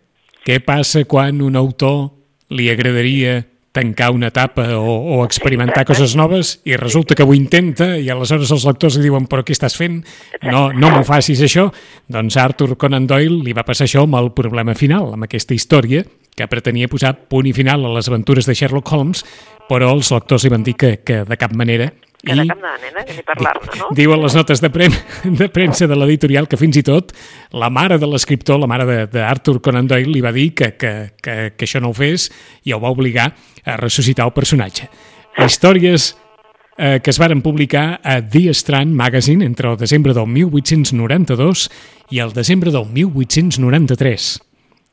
Què 0.47 0.61
passa 0.65 1.05
quan 1.09 1.43
un 1.45 1.57
autor 1.57 2.11
li 2.55 2.69
agradaria 2.73 3.43
tancar 3.79 4.11
una 4.11 4.31
etapa 4.33 4.65
o, 4.79 5.19
o 5.19 5.25
experimentar 5.25 5.83
Exacte. 5.83 5.93
coses 5.93 6.17
noves 6.17 6.55
i 6.67 6.77
resulta 6.77 7.15
que 7.15 7.23
ho 7.23 7.35
intenta 7.37 7.93
i 7.99 8.09
aleshores 8.11 8.51
els 8.55 8.65
lectors 8.67 8.97
li 8.97 9.05
diuen 9.07 9.29
però 9.31 9.45
què 9.47 9.55
estàs 9.55 9.77
fent? 9.79 10.01
No, 10.49 10.69
no 10.73 10.91
m'ho 10.91 11.05
facis 11.07 11.43
això. 11.45 11.69
Doncs 12.09 12.39
Arthur 12.41 12.75
Conan 12.81 13.07
Doyle 13.07 13.43
li 13.45 13.55
va 13.55 13.67
passar 13.69 13.87
això 13.87 14.03
amb 14.07 14.19
el 14.19 14.33
problema 14.35 14.75
final, 14.75 15.13
amb 15.15 15.29
aquesta 15.29 15.55
història 15.55 16.03
que 16.39 16.49
pretenia 16.51 16.91
posar 16.91 17.15
punt 17.29 17.49
i 17.51 17.55
final 17.55 17.85
a 17.85 17.95
les 17.97 18.09
aventures 18.11 18.47
de 18.47 18.55
Sherlock 18.55 18.93
Holmes, 18.95 19.25
però 19.69 19.91
els 19.95 20.11
lectors 20.15 20.47
li 20.47 20.53
van 20.55 20.67
dir 20.67 20.77
que, 20.79 20.97
que 21.03 21.25
de 21.27 21.39
cap 21.39 21.55
manera 21.55 21.91
Que 22.19 22.35
de 22.35 22.45
cap 22.49 22.59
manera, 22.59 23.05
que 23.07 23.15
ni 23.15 23.23
parlar-ne, 23.23 23.77
no? 23.79 23.89
Diuen 23.95 24.19
les 24.21 24.35
notes 24.35 24.61
de, 24.61 24.71
prem 24.75 24.91
de 25.39 25.47
premsa 25.55 25.87
de 25.87 25.95
l'editorial 25.95 26.49
que 26.51 26.59
fins 26.59 26.77
i 26.81 26.83
tot 26.83 27.13
la 27.55 27.69
mare 27.71 27.99
de 28.03 28.09
l'escriptor, 28.11 28.59
la 28.59 28.67
mare 28.67 28.85
de- 28.89 29.05
d'Arthur 29.13 29.61
Conan 29.63 29.87
Doyle, 29.87 30.11
li 30.11 30.21
va 30.25 30.33
dir 30.35 30.49
que, 30.59 30.73
que, 30.77 30.93
que, 31.23 31.37
que 31.57 31.65
això 31.69 31.79
no 31.81 31.93
ho 31.93 31.95
fes 31.97 32.27
i 32.67 32.75
el 32.75 32.83
va 32.83 32.91
obligar 32.91 33.29
a 33.65 33.77
ressuscitar 33.79 34.27
el 34.27 34.35
personatge. 34.35 34.89
Històries 35.39 36.09
eh, 36.77 36.99
que 36.99 37.11
es 37.15 37.19
varen 37.23 37.41
publicar 37.43 38.01
a 38.03 38.19
The 38.21 38.51
Strand 38.51 38.91
Magazine 38.99 39.47
entre 39.47 39.71
el 39.71 39.79
desembre 39.79 40.13
del 40.13 40.27
1892 40.27 41.69
i 42.11 42.19
el 42.19 42.33
desembre 42.35 42.73
del 42.75 42.87
1893. 42.91 44.41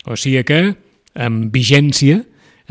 O 0.05 0.15
sigui 0.19 0.43
que, 0.45 0.61
amb 1.17 1.49
vigència, 1.53 2.21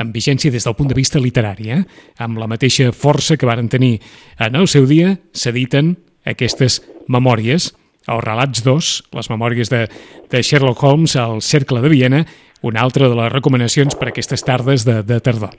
amb 0.00 0.14
vigència 0.14 0.52
des 0.52 0.64
del 0.66 0.76
punt 0.76 0.88
de 0.90 0.96
vista 0.98 1.20
literari, 1.22 1.70
eh? 1.70 1.82
amb 2.18 2.38
la 2.38 2.48
mateixa 2.50 2.90
força 2.92 3.36
que 3.36 3.46
varen 3.46 3.68
tenir 3.68 4.00
en 4.38 4.56
el 4.58 4.68
seu 4.68 4.86
dia, 4.90 5.16
s'editen 5.32 5.94
aquestes 6.26 6.80
memòries, 7.08 7.72
els 8.08 8.24
relats 8.24 8.64
2, 8.64 8.90
les 9.16 9.30
memòries 9.32 9.70
de, 9.72 9.84
de 10.30 10.42
Sherlock 10.42 10.82
Holmes 10.82 11.16
al 11.16 11.40
Cercle 11.42 11.80
de 11.84 11.92
Viena, 11.92 12.24
una 12.64 12.80
altra 12.80 13.08
de 13.08 13.16
les 13.16 13.32
recomanacions 13.32 13.96
per 13.96 14.08
aquestes 14.10 14.44
tardes 14.44 14.84
de, 14.88 15.02
de 15.04 15.20
tardor. 15.20 15.52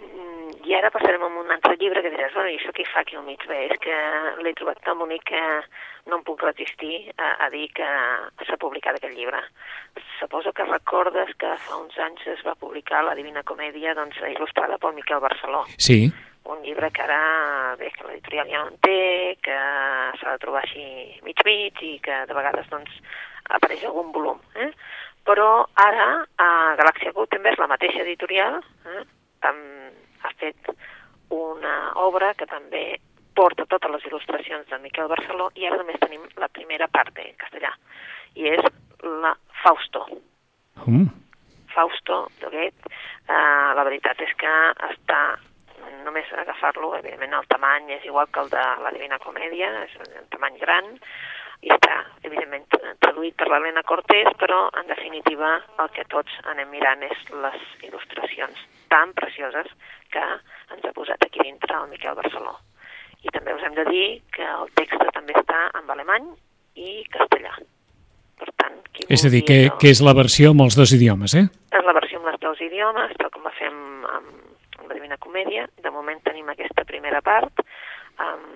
Mm, 0.00 0.64
I 0.68 0.76
ara 0.80 0.92
passarem 0.92 1.22
a 1.22 1.28
un 1.28 1.52
altre 1.56 1.71
llibre 1.82 2.02
que 2.04 2.12
diràs, 2.14 2.32
bueno, 2.36 2.50
i 2.52 2.58
això 2.58 2.72
què 2.74 2.86
fa 2.88 3.02
aquí 3.02 3.18
al 3.18 3.26
mig? 3.26 3.42
Bé, 3.50 3.66
és 3.72 3.80
que 3.82 3.96
l'he 4.42 4.54
trobat 4.58 4.80
tan 4.86 5.00
bonic 5.02 5.24
que 5.32 5.42
no 6.08 6.18
em 6.18 6.24
puc 6.26 6.42
resistir 6.46 7.10
a, 7.16 7.34
a 7.46 7.48
dir 7.52 7.68
que 7.76 7.88
s'ha 8.46 8.58
publicat 8.62 8.98
aquest 8.98 9.16
llibre. 9.18 9.42
Suposo 10.18 10.54
que 10.56 10.66
recordes 10.68 11.34
que 11.38 11.54
fa 11.66 11.78
uns 11.82 11.98
anys 12.06 12.26
es 12.34 12.42
va 12.46 12.58
publicar 12.58 13.02
La 13.06 13.16
Divina 13.18 13.44
Comèdia, 13.46 13.96
doncs, 13.98 14.20
il·lustrada 14.32 14.78
pel 14.82 14.94
Miquel 14.98 15.22
Barceló. 15.24 15.64
Sí, 15.78 16.04
Un 16.50 16.58
llibre 16.66 16.88
que 16.90 17.02
ara, 17.04 17.76
bé, 17.78 17.92
que 17.94 18.02
l'editorial 18.02 18.48
ja 18.50 18.62
no 18.64 18.72
en 18.72 18.78
té, 18.82 19.36
que 19.46 19.58
s'ha 20.18 20.32
de 20.32 20.40
trobar 20.42 20.64
així 20.64 20.82
mig-mig 21.22 21.78
i 21.86 21.92
que 22.02 22.16
de 22.26 22.34
vegades, 22.34 22.66
doncs, 22.72 22.96
apareix 23.58 23.84
algun 23.86 24.10
volum. 24.10 24.40
Eh? 24.58 24.72
Però 25.22 25.68
ara, 25.78 26.08
a 26.42 26.48
Galàxia 26.80 27.14
Gutenberg, 27.14 27.62
la 27.62 27.70
mateixa 27.70 28.02
editorial, 28.02 28.58
eh, 28.90 29.04
ha 29.46 30.32
fet 30.40 30.74
una 31.32 31.74
obra 32.04 32.32
que 32.38 32.46
també 32.46 32.84
porta 33.34 33.64
totes 33.66 33.90
les 33.94 34.04
il·lustracions 34.10 34.68
de 34.68 34.78
Miquel 34.82 35.08
Barceló 35.08 35.48
i 35.56 35.66
ara 35.66 35.80
només 35.80 36.00
tenim 36.02 36.24
la 36.40 36.50
primera 36.52 36.88
part 36.92 37.16
en 37.22 37.32
castellà, 37.40 37.72
i 38.36 38.48
és 38.52 38.60
la 39.24 39.32
Fausto. 39.62 40.06
um, 40.86 41.06
Fausto 41.72 42.26
Doguet, 42.40 42.74
eh, 43.28 43.68
la 43.78 43.84
veritat 43.88 44.20
és 44.20 44.32
que 44.36 44.52
està 44.90 45.22
només 46.04 46.28
agafar-lo, 46.36 46.94
evidentment 46.98 47.38
el 47.38 47.48
tamany 47.48 47.90
és 47.96 48.04
igual 48.04 48.28
que 48.32 48.40
el 48.40 48.50
de 48.52 48.64
la 48.84 48.92
Divina 48.92 49.18
Comèdia, 49.22 49.70
és 49.86 49.94
un 50.02 50.28
tamany 50.34 50.58
gran, 50.60 50.92
i 51.62 51.70
està, 51.72 51.91
evidentment, 52.24 52.66
traduït 53.02 53.34
per 53.36 53.48
l'Helena 53.50 53.82
Cortés, 53.82 54.28
però, 54.40 54.68
en 54.80 54.86
definitiva, 54.90 55.54
el 55.82 55.90
que 55.96 56.04
tots 56.10 56.32
anem 56.52 56.70
mirant 56.70 57.02
és 57.06 57.18
les 57.44 57.60
il·lustracions 57.88 58.58
tan 58.92 59.12
precioses 59.16 59.66
que 60.12 60.22
ens 60.22 60.84
ha 60.84 60.92
posat 60.96 61.22
aquí 61.26 61.40
dintre 61.44 61.76
el 61.78 61.88
Miquel 61.90 62.14
Barceló. 62.18 62.56
I 63.22 63.30
també 63.34 63.54
us 63.54 63.62
hem 63.62 63.74
de 63.78 63.84
dir 63.88 64.06
que 64.34 64.42
el 64.44 64.70
text 64.74 64.98
també 65.14 65.34
està 65.38 65.68
en 65.78 65.90
alemany 65.94 66.26
i 66.74 67.02
castellà. 67.12 67.52
Per 68.42 68.48
tant, 68.58 68.80
qui 68.92 69.06
és 69.08 69.22
a 69.24 69.30
dir, 69.30 69.44
que, 69.46 69.58
allò- 69.68 69.78
que 69.78 69.90
és 69.94 70.00
la 70.02 70.14
versió 70.18 70.50
amb 70.50 70.64
els 70.66 70.74
dos 70.76 70.92
idiomes, 70.96 71.34
eh? 71.38 71.46
és 71.70 71.84
la 71.86 71.92
versió 71.94 72.18
amb 72.18 72.32
els 72.32 72.40
dos 72.42 72.60
idiomes, 72.60 73.12
tal 73.20 73.30
com 73.30 73.44
la 73.46 73.52
fem 73.58 73.76
amb, 74.10 74.32
amb 74.80 74.88
la 74.88 74.94
Divina 74.98 75.16
Comèdia. 75.22 75.68
De 75.82 75.90
moment 75.94 76.18
tenim 76.26 76.48
aquesta 76.50 76.84
primera 76.84 77.20
part. 77.22 77.62
Um, 78.20 78.50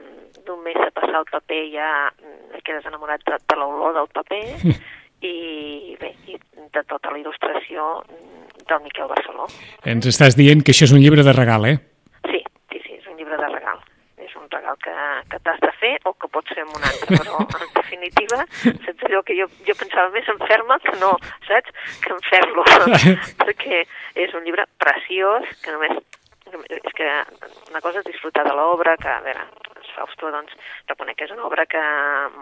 Només 0.47 0.77
a 0.79 0.93
passar 0.95 1.23
el 1.23 1.27
paper 1.27 1.63
ja 1.73 1.89
mm, 2.13 2.61
quedes 2.67 2.87
enamorat 2.87 3.25
de, 3.27 3.39
de 3.51 3.57
l'olor 3.59 3.97
del 3.97 4.07
paper 4.15 4.43
i 5.31 5.97
bé, 5.99 6.13
i 6.31 6.39
de 6.75 6.83
tota 6.87 7.11
la 7.11 7.19
il·lustració 7.19 7.87
mm, 8.05 8.63
del 8.69 8.83
Miquel 8.85 9.11
Barceló. 9.11 9.49
Ens 9.91 10.07
estàs 10.13 10.39
dient 10.39 10.63
que 10.63 10.75
això 10.75 10.87
és 10.87 10.95
un 10.95 11.03
llibre 11.03 11.25
de 11.27 11.35
regal, 11.35 11.67
eh? 11.67 11.77
Sí, 12.29 12.43
sí, 12.71 12.83
sí, 12.85 12.99
és 13.01 13.09
un 13.11 13.19
llibre 13.19 13.39
de 13.41 13.49
regal. 13.51 13.83
És 14.23 14.35
un 14.39 14.47
regal 14.53 14.79
que, 14.85 14.95
que 15.33 15.41
t'has 15.45 15.59
de 15.65 15.73
fer 15.81 15.95
o 16.07 16.15
que 16.15 16.31
pots 16.31 16.55
fer 16.55 16.63
amb 16.63 16.79
un 16.79 16.87
altre, 16.91 17.19
però 17.19 17.43
en 17.67 17.73
definitiva, 17.81 18.45
saps 18.63 19.07
allò 19.09 19.23
que 19.27 19.39
jo, 19.41 19.49
jo 19.67 19.77
pensava 19.79 20.13
més 20.15 20.31
en 20.31 20.39
fer-me 20.47 20.79
que 20.87 20.95
no, 21.03 21.15
saps? 21.49 21.75
Que 22.05 22.15
en 22.15 22.23
fer-lo, 22.29 22.67
perquè 23.43 23.83
és 24.27 24.39
un 24.39 24.47
llibre 24.47 24.69
preciós 24.83 25.51
que 25.65 25.75
només 25.75 25.99
és 26.69 26.93
que 26.97 27.09
una 27.71 27.83
cosa 27.85 28.03
és 28.03 28.09
disfrutar 28.09 28.45
de 28.47 28.55
l'obra, 28.57 28.97
que 29.01 29.09
a 29.13 29.23
veure, 29.25 29.47
els 29.77 29.91
Fausto 29.97 30.31
doncs 30.35 30.55
reconec 30.89 31.19
que 31.19 31.29
és 31.29 31.35
una 31.35 31.47
obra 31.49 31.67
que 31.71 31.83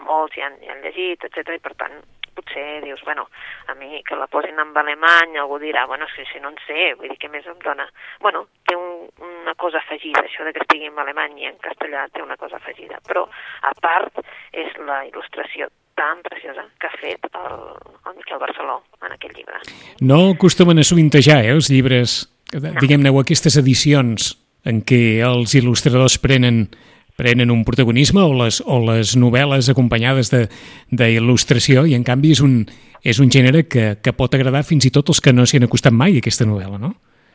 molts 0.05 0.37
ja 0.37 0.49
han, 0.49 0.59
ja 0.63 0.75
han 0.75 0.83
llegit, 0.85 1.25
etc 1.27 1.55
i 1.55 1.63
per 1.63 1.75
tant 1.79 1.99
potser 2.35 2.83
dius, 2.83 3.01
bueno, 3.05 3.29
a 3.67 3.73
mi 3.79 4.03
que 4.03 4.15
la 4.19 4.27
posin 4.27 4.59
en 4.59 4.75
alemany, 4.75 5.37
algú 5.39 5.57
dirà, 5.59 5.85
bueno, 5.87 6.05
si, 6.15 6.25
si 6.31 6.41
no 6.43 6.51
en 6.51 6.59
sé, 6.67 6.91
vull 6.99 7.09
dir, 7.09 7.17
què 7.21 7.29
més 7.31 7.47
em 7.47 7.57
dona? 7.63 7.87
Bueno, 8.19 8.45
té 8.67 8.75
un, 8.75 9.07
una 9.23 9.55
cosa 9.55 9.79
afegida, 9.79 10.25
això 10.25 10.43
de 10.43 10.51
que 10.53 10.63
estigui 10.65 10.91
en 10.91 10.99
alemany 10.99 11.39
i 11.39 11.49
en 11.53 11.57
castellà 11.63 12.05
té 12.11 12.21
una 12.21 12.37
cosa 12.37 12.59
afegida, 12.59 12.99
però 13.07 13.25
a 13.63 13.73
part 13.79 14.19
és 14.51 14.75
la 14.83 15.05
il·lustració 15.07 15.71
tan 15.95 16.21
preciosa 16.27 16.67
que 16.77 16.91
ha 16.91 16.97
fet 16.99 17.27
el, 17.31 17.59
el 18.03 18.15
Miquel 18.19 18.39
Barceló 18.43 18.81
en 19.01 19.15
aquest 19.15 19.37
llibre. 19.37 19.63
No 20.03 20.35
acostumen 20.35 20.83
a 20.83 20.83
sovintejar, 20.83 21.39
eh, 21.45 21.55
els 21.55 21.71
llibres, 21.71 22.25
diguem-ne, 22.51 23.09
o 23.09 23.19
aquestes 23.19 23.57
edicions 23.57 24.35
en 24.65 24.81
què 24.81 25.21
els 25.25 25.53
il·lustradors 25.55 26.17
prenen 26.21 26.67
prenen 27.15 27.47
un 27.49 27.61
protagonisme 27.63 28.19
o 28.19 28.33
les, 28.35 28.57
o 28.65 28.75
les 28.83 29.13
novel·les 29.15 29.69
acompanyades 29.71 30.27
de- 30.33 30.49
d'il·lustració 30.91 31.85
i 31.87 31.93
en 31.95 32.03
canvi 32.03 32.33
és 32.35 32.41
un, 32.43 32.65
és 33.07 33.21
un 33.23 33.29
gènere 33.31 33.61
que, 33.71 33.95
que 34.03 34.11
pot 34.11 34.33
agradar 34.35 34.65
fins 34.67 34.83
i 34.85 34.91
tot 34.91 35.07
els 35.13 35.21
que 35.23 35.31
no 35.31 35.45
s'hi 35.47 35.61
han 35.61 35.67
acostat 35.69 35.95
mai 35.95 36.17
a 36.17 36.19
aquesta 36.19 36.43
novel·la, 36.49 36.75
no? 36.81 36.89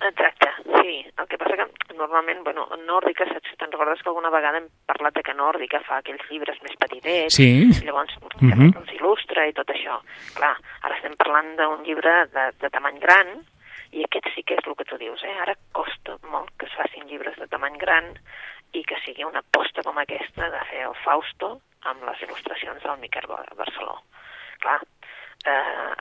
Exacte, 0.04 0.50
sí. 0.82 0.98
El 1.16 1.26
que 1.30 1.38
passa 1.40 1.56
que 1.56 1.96
normalment, 1.96 2.42
bueno, 2.44 2.66
Nòrdica, 2.84 3.24
saps, 3.30 3.54
te'n 3.56 3.72
recordes 3.72 4.02
que 4.04 4.10
alguna 4.12 4.28
vegada 4.34 4.58
hem 4.60 4.68
parlat 4.90 5.14
de 5.16 5.22
que 5.24 5.32
Nòrdica 5.38 5.80
fa 5.86 6.00
aquells 6.02 6.28
llibres 6.28 6.60
més 6.66 6.76
petitets, 6.80 7.34
Sí. 7.40 7.48
i 7.70 7.84
llavors 7.86 8.12
que 8.38 8.46
Mhm. 8.52 8.74
els 8.76 8.92
il·lustra 8.98 9.48
i 9.48 9.52
tot 9.56 9.68
això. 9.72 9.96
Clar, 10.36 10.56
ara 10.82 10.96
estem 10.96 11.16
parlant 11.16 11.56
d'un 11.56 11.84
llibre 11.86 12.26
de, 12.34 12.50
de 12.60 12.68
tamany 12.68 12.98
gran, 13.00 13.32
i 13.92 14.04
aquest 14.06 14.28
sí 14.34 14.42
que 14.46 14.54
és 14.54 14.66
el 14.66 14.76
que 14.78 14.84
tu 14.86 14.96
dius, 15.00 15.22
eh? 15.24 15.34
Ara 15.42 15.56
costa 15.72 16.16
molt 16.30 16.50
que 16.58 16.66
es 16.66 16.74
facin 16.78 17.06
llibres 17.08 17.36
de 17.40 17.48
tamany 17.50 17.76
gran 17.78 18.12
i 18.72 18.84
que 18.86 18.98
sigui 19.04 19.24
una 19.26 19.42
aposta 19.42 19.82
com 19.82 19.98
aquesta 19.98 20.50
de 20.50 20.60
fer 20.70 20.84
el 20.86 20.94
Fausto 21.04 21.56
amb 21.90 22.04
les 22.06 22.22
il·lustracions 22.26 22.82
del 22.84 22.98
Miquel 23.02 23.26
Bar- 23.26 23.54
Barceló. 23.58 23.96
Clar, 24.60 24.78
eh, 25.46 25.50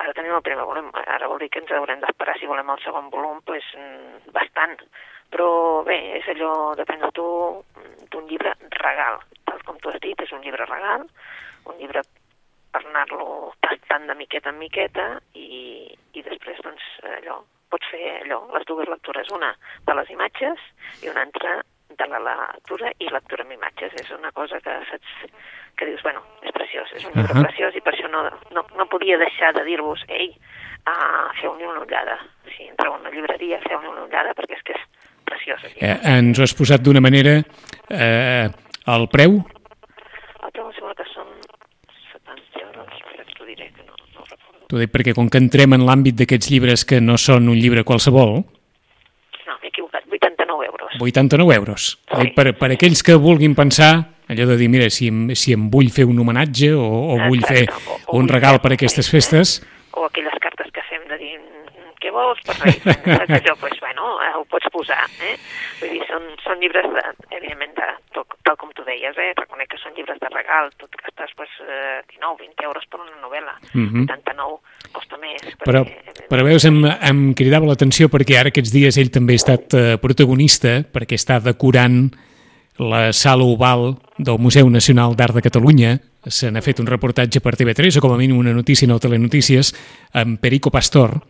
ara 0.03 0.13
tenim 0.13 0.35
el 0.35 0.43
primer 0.45 0.65
volum, 0.67 0.91
ara 1.05 1.27
vol 1.27 1.39
dir 1.39 1.49
que 1.49 1.59
ens 1.63 1.71
haurem 1.71 1.99
d'esperar 2.03 2.37
si 2.37 2.45
volem 2.45 2.69
el 2.69 2.81
segon 2.83 3.09
volum, 3.09 3.41
pues, 3.41 3.63
mm, 3.75 4.31
bastant. 4.35 4.77
Però 5.31 5.83
bé, 5.85 6.17
és 6.17 6.27
allò, 6.27 6.75
depèn 6.75 6.99
de 6.99 7.11
tu, 7.11 7.25
d'un 8.11 8.27
llibre 8.27 8.53
regal. 8.81 9.19
Tal 9.45 9.61
com 9.63 9.77
tu 9.79 9.89
has 9.89 9.99
dit, 10.01 10.19
és 10.21 10.31
un 10.31 10.41
llibre 10.41 10.65
regal, 10.65 11.05
un 11.65 11.77
llibre 11.77 12.01
per 12.71 12.81
anar-lo 12.85 13.53
tastant 13.61 14.05
de 14.07 14.15
miqueta 14.15 14.49
en 14.49 14.57
miqueta 14.59 15.21
i, 15.33 15.95
i 16.13 16.21
després, 16.21 16.57
doncs, 16.65 16.83
allò, 17.17 17.43
pots 17.71 17.89
fer 17.91 18.19
allò, 18.23 18.41
les 18.55 18.65
dues 18.69 18.89
lectures, 18.89 19.31
una 19.35 19.53
de 19.87 19.97
les 19.99 20.09
imatges 20.15 20.63
i 21.03 21.11
una 21.11 21.25
altra 21.27 21.59
de 21.89 22.07
la 22.07 22.19
lectura 22.21 22.91
i 22.99 23.09
lectura 23.11 23.45
amb 23.45 23.55
imatges. 23.55 23.95
És 24.01 24.11
una 24.15 24.31
cosa 24.31 24.59
que 24.63 24.75
saps 24.91 25.15
que 25.79 25.87
dius, 25.87 26.03
bueno, 26.03 26.21
és 26.43 26.51
preciós, 26.55 26.91
és 26.95 27.05
un 27.07 27.15
llibre 27.15 27.35
Ahà. 27.35 27.45
preciós 27.47 27.75
i 27.75 27.81
per 27.81 27.93
això 27.95 28.09
no, 28.11 28.25
no, 28.55 28.65
no 28.75 28.87
podia 28.91 29.17
deixar 29.21 29.53
de 29.55 29.63
dir-vos, 29.63 30.03
ei, 30.11 30.33
uh, 30.83 31.29
feu-li 31.39 31.67
una 31.67 31.85
ullada. 31.85 32.17
Si 32.51 32.67
entreu 32.67 32.93
a 32.93 32.99
una 32.99 33.13
llibreria, 33.13 33.61
feu-li 33.63 33.87
una 33.87 34.03
ullada 34.03 34.35
perquè 34.35 34.59
és 34.59 34.65
que 34.67 34.75
és 34.75 34.87
preciós. 35.29 35.63
Eh, 35.77 35.95
ens 36.17 36.39
ho 36.39 36.47
has 36.47 36.55
posat 36.57 36.83
d'una 36.83 37.03
manera... 37.03 37.39
Eh, 37.89 38.49
el 38.89 39.05
preu 39.11 39.39
T'ho 44.69 44.77
dic 44.77 44.91
perquè 44.93 45.15
com 45.17 45.29
que 45.33 45.39
entrem 45.41 45.73
en 45.73 45.81
l'àmbit 45.87 46.15
d'aquests 46.19 46.51
llibres 46.51 46.85
que 46.85 46.99
no 47.01 47.17
són 47.17 47.49
un 47.49 47.57
llibre 47.57 47.83
qualsevol, 47.83 48.43
No, 49.47 49.55
m'he 49.63 49.67
equivocat, 49.71 50.03
89 50.05 50.65
euros. 50.69 50.93
89 51.01 51.55
euros. 51.55 51.97
Sí. 52.05 52.27
Per, 52.35 52.53
per 52.59 52.69
aquells 52.75 53.01
que 53.03 53.15
vulguin 53.17 53.55
pensar 53.57 53.91
allò 54.29 54.45
de 54.45 54.57
dir, 54.61 54.69
mira, 54.69 54.89
si 54.93 55.09
si 55.33 55.53
em 55.57 55.69
vull 55.73 55.89
fer 55.89 56.05
un 56.05 56.19
homenatge 56.21 56.69
o, 56.77 56.85
o 56.85 57.17
vull 57.27 57.41
fer 57.41 57.65
o- 57.71 57.97
o 58.13 58.17
un 58.19 58.27
vull 58.27 58.29
regal 58.35 58.59
fer- 58.59 58.61
per 58.67 58.73
aquestes 58.77 59.09
festes, 59.09 59.55
O 59.97 60.05
aquelles 60.05 60.37
cartes 60.39 60.69
que 60.71 60.81
fem 60.87 61.01
de 61.09 61.17
dir, 61.17 61.39
"Mm, 61.39 61.97
què 61.99 62.11
vols 62.13 62.39
per 62.45 62.55
Reis? 62.61 62.85
Allò? 62.85 63.55
Pues, 63.59 63.73
bueno, 63.81 64.21
eh, 64.21 64.31
ho 64.37 64.45
pots 64.45 64.69
posar, 64.71 65.01
eh? 65.19 65.35
Vull 65.81 65.89
dir, 65.97 66.05
són, 66.07 66.21
són 66.45 66.59
llibres, 66.61 66.85
de, 66.93 67.01
evidentment, 67.35 67.73
de, 67.75 67.89
tal, 68.49 68.57
com 68.57 68.71
tu 68.73 68.81
deies, 68.87 69.13
eh? 69.21 69.31
Reconec 69.37 69.69
que 69.69 69.77
són 69.81 69.93
llibres 69.97 70.17
de 70.21 70.29
regal, 70.33 70.71
tu 70.77 70.87
et 70.89 70.97
gastes 71.03 71.31
pues, 71.37 71.49
eh, 71.61 72.01
19, 72.15 72.41
20 72.41 72.65
euros 72.65 72.85
per 72.89 72.99
una 73.03 73.17
novel·la, 73.21 73.53
Mhm. 73.73 74.07
89 74.09 74.57
costa 74.91 75.17
més. 75.21 75.41
però, 75.65 75.83
perquè, 75.85 76.27
però 76.29 76.43
veus, 76.43 76.65
em, 76.65 76.81
em 76.85 77.33
cridava 77.37 77.67
l'atenció 77.69 78.09
perquè 78.09 78.39
ara 78.39 78.49
aquests 78.49 78.73
dies 78.73 78.97
ell 78.97 79.11
també 79.13 79.33
ha 79.33 79.41
estat 79.43 79.73
eh, 79.77 79.97
protagonista 80.01 80.81
perquè 80.89 81.13
està 81.15 81.39
decorant 81.39 82.09
la 82.79 83.11
sala 83.13 83.43
oval 83.43 83.97
del 84.17 84.39
Museu 84.39 84.69
Nacional 84.69 85.15
d'Art 85.15 85.35
de 85.35 85.41
Catalunya. 85.43 85.99
Se 86.25 86.49
n'ha 86.51 86.61
fet 86.63 86.79
un 86.79 86.87
reportatge 86.87 87.41
per 87.41 87.55
TV3 87.55 87.97
o 87.97 88.01
com 88.01 88.13
a 88.13 88.17
mínim 88.17 88.37
una 88.39 88.53
notícia 88.55 88.87
no 88.87 88.99
Telenotícies 88.99 89.73
amb 90.13 90.39
Perico 90.39 90.71
Pastor, 90.71 91.21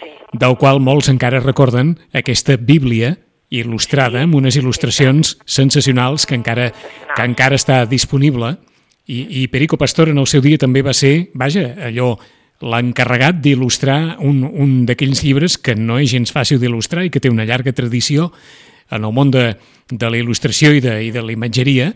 Sí, 0.00 0.08
del 0.32 0.56
qual 0.56 0.80
molts 0.80 1.08
encara 1.08 1.40
recorden 1.40 1.98
aquesta 2.14 2.56
Bíblia 2.56 3.18
il·lustrada 3.48 4.22
amb 4.22 4.36
unes 4.36 4.58
il·lustracions 4.60 5.36
sensacionals 5.48 6.26
que 6.28 6.36
encara, 6.36 6.70
que 7.14 7.24
encara 7.24 7.56
està 7.56 7.84
disponible 7.88 8.56
i, 9.08 9.42
i 9.42 9.46
Perico 9.48 9.78
Pastor 9.80 10.10
en 10.12 10.20
el 10.20 10.28
seu 10.28 10.42
dia 10.44 10.60
també 10.60 10.82
va 10.84 10.92
ser, 10.92 11.30
vaja, 11.34 11.64
allò 11.88 12.12
l'encarregat 12.60 13.38
d'il·lustrar 13.40 14.18
un, 14.26 14.42
un 14.44 14.72
d'aquells 14.86 15.22
llibres 15.24 15.56
que 15.62 15.76
no 15.78 15.96
és 16.02 16.10
gens 16.12 16.32
fàcil 16.34 16.60
d'il·lustrar 16.60 17.06
i 17.06 17.12
que 17.14 17.22
té 17.22 17.30
una 17.32 17.46
llarga 17.48 17.72
tradició 17.72 18.32
en 18.90 19.04
el 19.04 19.14
món 19.14 19.30
de, 19.32 19.52
de 19.88 20.10
la 20.10 20.18
il·lustració 20.18 20.74
i 20.76 20.82
de, 20.84 20.96
i 21.06 21.12
de 21.14 21.22
la 21.22 21.32
imatgeria 21.32 21.92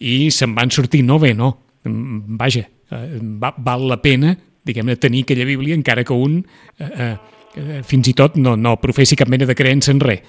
i 0.00 0.30
se'n 0.32 0.54
van 0.56 0.72
sortir 0.72 1.02
no 1.04 1.18
bé, 1.20 1.34
no. 1.36 1.50
Mm, 1.84 2.38
Vaja, 2.40 2.64
eh, 2.64 3.18
va, 3.42 3.52
val 3.58 3.84
la 3.90 4.00
pena, 4.00 4.32
diguem-ne, 4.64 4.96
tenir 4.96 5.24
aquella 5.26 5.48
Bíblia 5.48 5.76
encara 5.76 6.04
que 6.04 6.16
un 6.16 6.38
eh, 6.40 6.88
eh, 6.88 7.16
eh, 7.56 7.82
fins 7.84 8.08
i 8.08 8.14
tot 8.16 8.38
no, 8.40 8.56
no 8.56 8.78
professi 8.80 9.18
cap 9.18 9.28
mena 9.28 9.48
de 9.48 9.56
creença 9.58 9.92
en 9.92 10.00
res. 10.00 10.22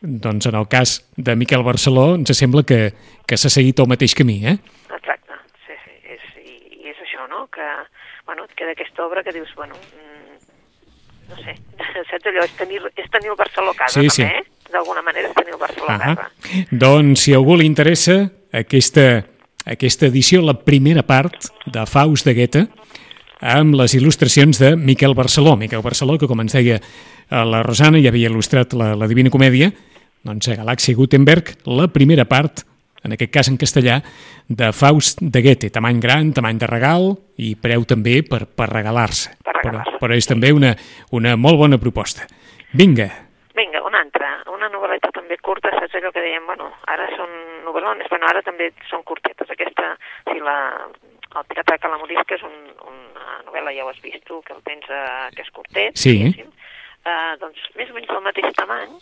Doncs 0.00 0.46
en 0.46 0.54
el 0.54 0.68
cas 0.70 1.08
de 1.16 1.34
Miquel 1.36 1.62
Barceló 1.66 2.14
ens 2.14 2.30
sembla 2.38 2.62
que, 2.62 2.92
que 3.26 3.36
s'ha 3.36 3.50
seguit 3.50 3.80
el 3.82 3.88
mateix 3.90 4.14
camí, 4.14 4.36
eh? 4.46 4.58
exacte. 4.94 5.34
Sí, 5.66 5.74
sí, 5.84 5.94
és, 6.14 6.26
i, 6.44 6.54
i 6.84 6.92
és 6.92 7.00
això, 7.02 7.26
no?, 7.30 7.46
que, 7.50 7.66
bueno, 8.26 8.44
et 8.46 8.54
queda 8.54 8.76
aquesta 8.76 9.04
obra 9.06 9.24
que 9.26 9.32
dius, 9.34 9.50
bueno, 9.58 9.74
mm, 9.74 11.32
no 11.32 11.40
sé, 11.42 11.56
saps 12.12 12.30
allò, 12.30 12.44
és 12.46 12.54
tenir, 12.60 12.78
és 12.94 13.10
tenir 13.10 13.32
el 13.34 13.40
Barceló 13.40 13.74
a 13.74 13.78
casa, 13.82 13.98
Sí, 14.00 14.06
també, 14.06 14.14
sí. 14.14 14.22
eh? 14.22 14.70
D'alguna 14.70 15.02
manera 15.02 15.30
és 15.30 15.34
tenir 15.34 15.54
el 15.56 15.60
Barceló 15.60 15.88
a 15.90 15.96
Ah 15.96 16.14
casa. 16.14 16.30
doncs, 16.70 17.22
si 17.24 17.32
a 17.34 17.38
algú 17.40 17.56
li 17.56 17.66
interessa 17.66 18.20
aquesta, 18.52 19.24
aquesta 19.66 20.06
edició, 20.06 20.42
la 20.44 20.54
primera 20.62 21.02
part 21.02 21.50
de 21.66 21.86
Faust 21.88 22.28
de 22.28 22.34
Goethe, 22.38 22.66
amb 23.40 23.76
les 23.78 23.94
il·lustracions 23.98 24.58
de 24.60 24.74
Miquel 24.76 25.14
Barceló. 25.14 25.56
Miquel 25.56 25.82
Barceló, 25.82 26.18
que 26.18 26.28
com 26.30 26.40
ens 26.42 26.56
deia 26.56 26.80
la 27.28 27.62
Rosana, 27.62 28.00
ja 28.02 28.12
havia 28.12 28.30
il·lustrat 28.30 28.74
la, 28.78 28.94
la 28.98 29.08
Divina 29.10 29.30
Comèdia, 29.30 29.70
doncs 30.26 30.48
a 30.48 30.58
Galàxia 30.58 30.96
Gutenberg, 30.98 31.54
la 31.68 31.88
primera 31.92 32.26
part, 32.28 32.64
en 33.04 33.14
aquest 33.14 33.32
cas 33.32 33.50
en 33.52 33.60
castellà, 33.60 34.00
de 34.48 34.72
Faust 34.72 35.22
de 35.22 35.42
Goethe, 35.44 35.70
tamany 35.70 36.00
gran, 36.02 36.32
tamany 36.34 36.58
de 36.58 36.66
regal 36.66 37.12
i 37.36 37.54
preu 37.54 37.84
també 37.86 38.22
per, 38.26 38.46
per 38.48 38.70
regalar-se. 38.72 39.36
Per 39.44 39.56
Però, 39.58 39.80
però 39.98 40.14
és 40.14 40.26
també 40.26 40.52
una, 40.54 40.70
una 41.10 41.34
molt 41.36 41.58
bona 41.58 41.78
proposta. 41.82 42.26
Vinga, 42.78 43.08
Vinga, 43.58 43.80
una 43.82 43.98
altra, 44.04 44.28
una 44.54 44.68
novel·leta 44.70 45.10
també 45.10 45.34
curta, 45.42 45.72
saps 45.74 45.96
allò 45.98 46.12
que 46.14 46.22
dèiem, 46.22 46.44
bueno, 46.46 46.68
ara 46.86 47.08
són 47.16 47.32
novel·lones, 47.66 48.06
bueno, 48.12 48.28
ara 48.30 48.42
també 48.46 48.68
són 48.86 49.02
curtetes. 49.08 49.50
Aquesta, 49.50 49.88
si 50.30 50.38
la, 50.38 50.54
el 51.36 51.44
Pirata 51.48 51.74
de 51.76 51.78
Calamorisca 51.82 52.34
és 52.38 52.42
un, 52.46 52.56
una 52.88 53.38
novel·la, 53.46 53.74
ja 53.76 53.84
ho 53.84 53.90
has 53.92 54.00
vist 54.02 54.24
tu, 54.26 54.40
que 54.42 54.54
el 54.56 54.62
tens, 54.64 54.88
eh, 54.88 55.28
que 55.36 55.42
és 55.44 55.50
curtet, 55.52 55.96
Sí. 55.96 56.16
diguéssim. 56.18 56.50
eh, 57.04 57.36
doncs 57.40 57.60
més 57.76 57.90
o 57.90 57.94
menys 57.94 58.08
del 58.08 58.22
mateix 58.24 58.52
tamany, 58.56 58.96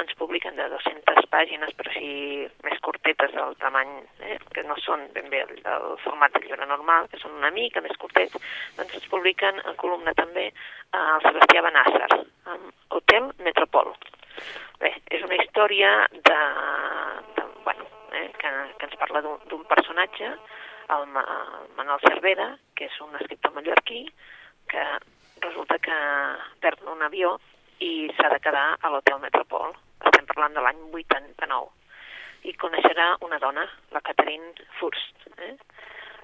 ens 0.00 0.14
publiquen 0.16 0.56
de 0.56 0.68
200 0.72 1.26
pàgines, 1.28 1.72
però 1.76 1.92
sí 1.92 2.48
més 2.64 2.78
curtetes 2.80 3.32
del 3.34 3.56
tamany, 3.60 3.90
eh, 4.24 4.38
que 4.54 4.62
no 4.64 4.76
són 4.80 5.02
ben 5.12 5.28
bé 5.28 5.42
el, 5.42 5.58
el 5.64 5.98
format 6.04 6.32
del 6.32 6.46
llibre 6.46 6.66
normal, 6.66 7.08
que 7.12 7.18
són 7.20 7.34
una 7.36 7.50
mica 7.50 7.80
més 7.84 7.96
curtets, 8.00 8.38
doncs 8.78 8.94
ens 8.94 9.08
publiquen 9.12 9.60
en 9.66 9.76
columna 9.76 10.14
també 10.14 10.46
eh, 10.48 10.96
el 10.96 11.20
Sebastià 11.26 11.62
Benàsser, 11.66 12.08
amb 12.46 12.72
Hotel 12.96 13.32
Metropol. 13.44 13.92
Bé, 14.80 14.94
és 15.10 15.22
una 15.22 15.36
història 15.36 16.08
de, 16.10 16.38
de 17.36 17.44
bueno, 17.64 17.84
eh, 18.16 18.30
que, 18.40 18.48
que 18.78 18.86
ens 18.88 18.96
parla 18.98 19.20
d'un 19.22 19.64
personatge, 19.68 20.32
el, 20.96 21.16
el 21.22 21.68
Manuel 21.76 22.00
Cervera, 22.06 22.48
que 22.76 22.88
és 22.90 23.00
un 23.04 23.14
escriptor 23.20 23.54
mallorquí, 23.56 24.04
que 24.70 24.84
resulta 25.42 25.78
que 25.82 25.98
perd 26.62 26.84
un 26.92 27.02
avió 27.06 27.36
i 27.82 28.08
s'ha 28.16 28.30
de 28.32 28.40
quedar 28.42 28.66
a 28.78 28.90
l'Hotel 28.92 29.20
Metropol. 29.22 29.74
Estem 30.06 30.28
parlant 30.30 30.54
de 30.56 30.64
l'any 30.64 30.82
89. 30.92 31.70
I 32.50 32.54
coneixerà 32.58 33.12
una 33.26 33.38
dona, 33.42 33.66
la 33.94 34.02
Catherine 34.06 34.52
Furst. 34.78 35.26
Eh? 35.38 35.54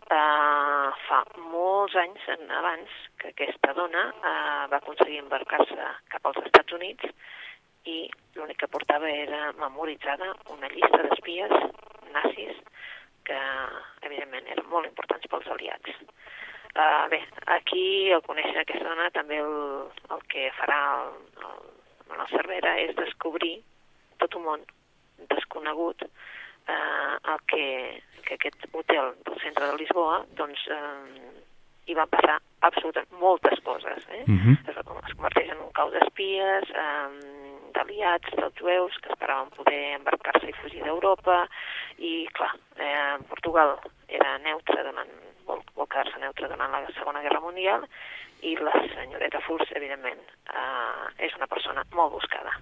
Uh, 0.08 0.88
fa 1.04 1.18
molts 1.52 1.96
anys 2.00 2.22
en, 2.32 2.46
abans 2.56 2.92
que 3.20 3.34
aquesta 3.34 3.74
dona 3.76 4.06
uh, 4.08 4.64
va 4.72 4.78
aconseguir 4.78 5.18
embarcar-se 5.20 5.88
cap 6.14 6.30
als 6.30 6.38
Estats 6.46 6.72
Units 6.72 7.10
i 7.92 7.98
l'únic 8.38 8.62
que 8.62 8.70
portava 8.72 9.10
era 9.10 9.50
memoritzada 9.60 10.30
una 10.54 10.70
llista 10.72 11.02
d'espies 11.04 11.52
nazis 12.14 12.56
que, 13.28 13.38
evidentment, 14.08 14.48
eren 14.56 14.68
molt 14.72 14.88
importants 14.88 15.28
pels 15.30 15.48
aliats. 15.54 16.02
Uh, 16.78 17.06
bé, 17.12 17.22
aquí, 17.54 17.84
al 18.14 18.22
conèixer 18.26 18.60
aquesta 18.62 18.86
dona, 18.86 19.08
també 19.14 19.40
el, 19.42 19.56
el 20.14 20.26
que 20.32 20.50
farà 20.60 20.80
el, 20.98 21.14
el 21.48 21.62
Manuel 22.10 22.30
Cervera 22.32 22.74
és 22.82 22.94
descobrir 22.98 23.56
tot 24.22 24.36
un 24.38 24.46
món 24.46 24.66
desconegut 25.30 26.04
eh, 26.04 27.14
el 27.32 27.40
que, 27.50 27.64
que 28.24 28.34
aquest 28.38 28.66
hotel 28.72 29.14
del 29.26 29.40
centre 29.42 29.70
de 29.70 29.78
Lisboa 29.80 30.20
doncs 30.40 30.64
eh, 30.74 31.32
hi 31.88 31.96
van 31.96 32.10
passar 32.12 32.36
absolutament 32.68 33.20
moltes 33.20 33.60
coses. 33.64 34.04
Eh? 34.12 34.24
Mhm. 34.26 34.58
es, 34.68 34.76
es 34.76 35.14
converteix 35.16 35.50
en 35.50 35.62
un 35.64 35.72
cau 35.72 35.90
d'espies, 35.90 36.70
eh, 36.70 37.08
d'aliats, 37.74 38.34
dels 38.36 38.54
jueus 38.60 38.98
que 39.02 39.12
esperaven 39.12 39.50
poder 39.56 39.80
embarcar-se 39.96 40.48
i 40.50 40.56
fugir 40.60 40.84
d'Europa 40.84 41.46
i, 41.98 42.26
clar, 42.32 42.52
eh, 42.76 43.16
Portugal 43.28 43.78
era 44.08 44.36
neutre 44.44 44.82
durant, 44.84 45.12
vol, 45.46 45.62
vol 45.74 45.88
quedar-se 45.88 46.20
neutre 46.20 46.48
durant 46.48 46.72
la 46.72 46.84
Segona 46.96 47.22
Guerra 47.22 47.40
Mundial 47.44 47.86
i 48.42 48.54
la 48.56 48.74
senyoreta 48.94 49.40
Furs, 49.46 49.70
evidentment, 49.74 50.20
eh, 50.52 51.24
és 51.26 51.34
una 51.36 51.46
persona 51.46 51.84
molt 51.92 52.12
buscada. 52.12 52.52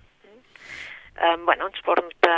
Eh, 1.16 1.36
bueno, 1.44 1.66
ens 1.70 1.80
porta 1.80 2.32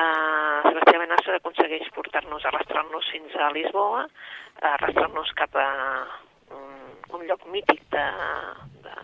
Sebastià 0.62 1.01
Benassa 1.03 1.35
aconsegueix 1.35 1.88
portar-nos, 1.96 2.44
arrastrar-nos 2.46 3.09
fins 3.11 3.35
a 3.35 3.51
Lisboa, 3.51 4.05
arrastrar-nos 4.62 5.33
cap 5.38 5.57
a 5.59 5.66
un, 6.54 7.18
un 7.18 7.26
lloc 7.28 7.44
mític 7.52 7.82
de, 7.94 8.06
de, 8.87 8.96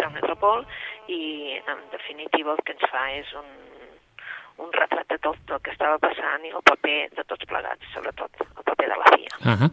del 0.00 0.14
Metropol 0.16 0.64
i 1.08 1.58
en 1.58 1.84
definitiva 1.92 2.56
el 2.56 2.64
que 2.66 2.76
ens 2.76 2.88
fa 2.92 3.04
és 3.16 3.34
un, 3.38 3.50
un 4.64 4.72
retrat 4.76 5.08
de 5.10 5.18
tot 5.24 5.56
el 5.56 5.62
que 5.64 5.74
estava 5.74 5.98
passant 6.02 6.44
i 6.46 6.54
el 6.54 6.64
paper 6.68 6.98
de 7.16 7.26
tots 7.28 7.48
plegats, 7.50 7.92
sobretot 7.94 8.44
el 8.48 8.64
paper 8.64 8.88
de 8.94 8.98
la 9.02 9.14
FIA. 9.16 9.38
Ah 9.42 9.70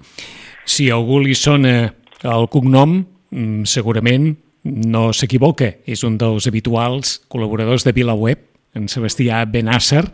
si 0.69 0.89
a 0.89 0.98
algú 1.00 1.19
li 1.24 1.36
sona 1.36 1.89
el 2.22 2.48
cognom, 2.54 3.00
mm, 3.32 3.65
segurament 3.65 4.36
no 4.63 5.10
s'equivoca. 5.13 5.74
És 5.88 6.04
un 6.04 6.17
dels 6.17 6.48
habituals 6.48 7.19
col·laboradors 7.32 7.86
de 7.86 7.93
VilaWeb, 7.95 8.39
en 8.76 8.88
Sebastià 8.88 9.45
Benàsser, 9.50 10.06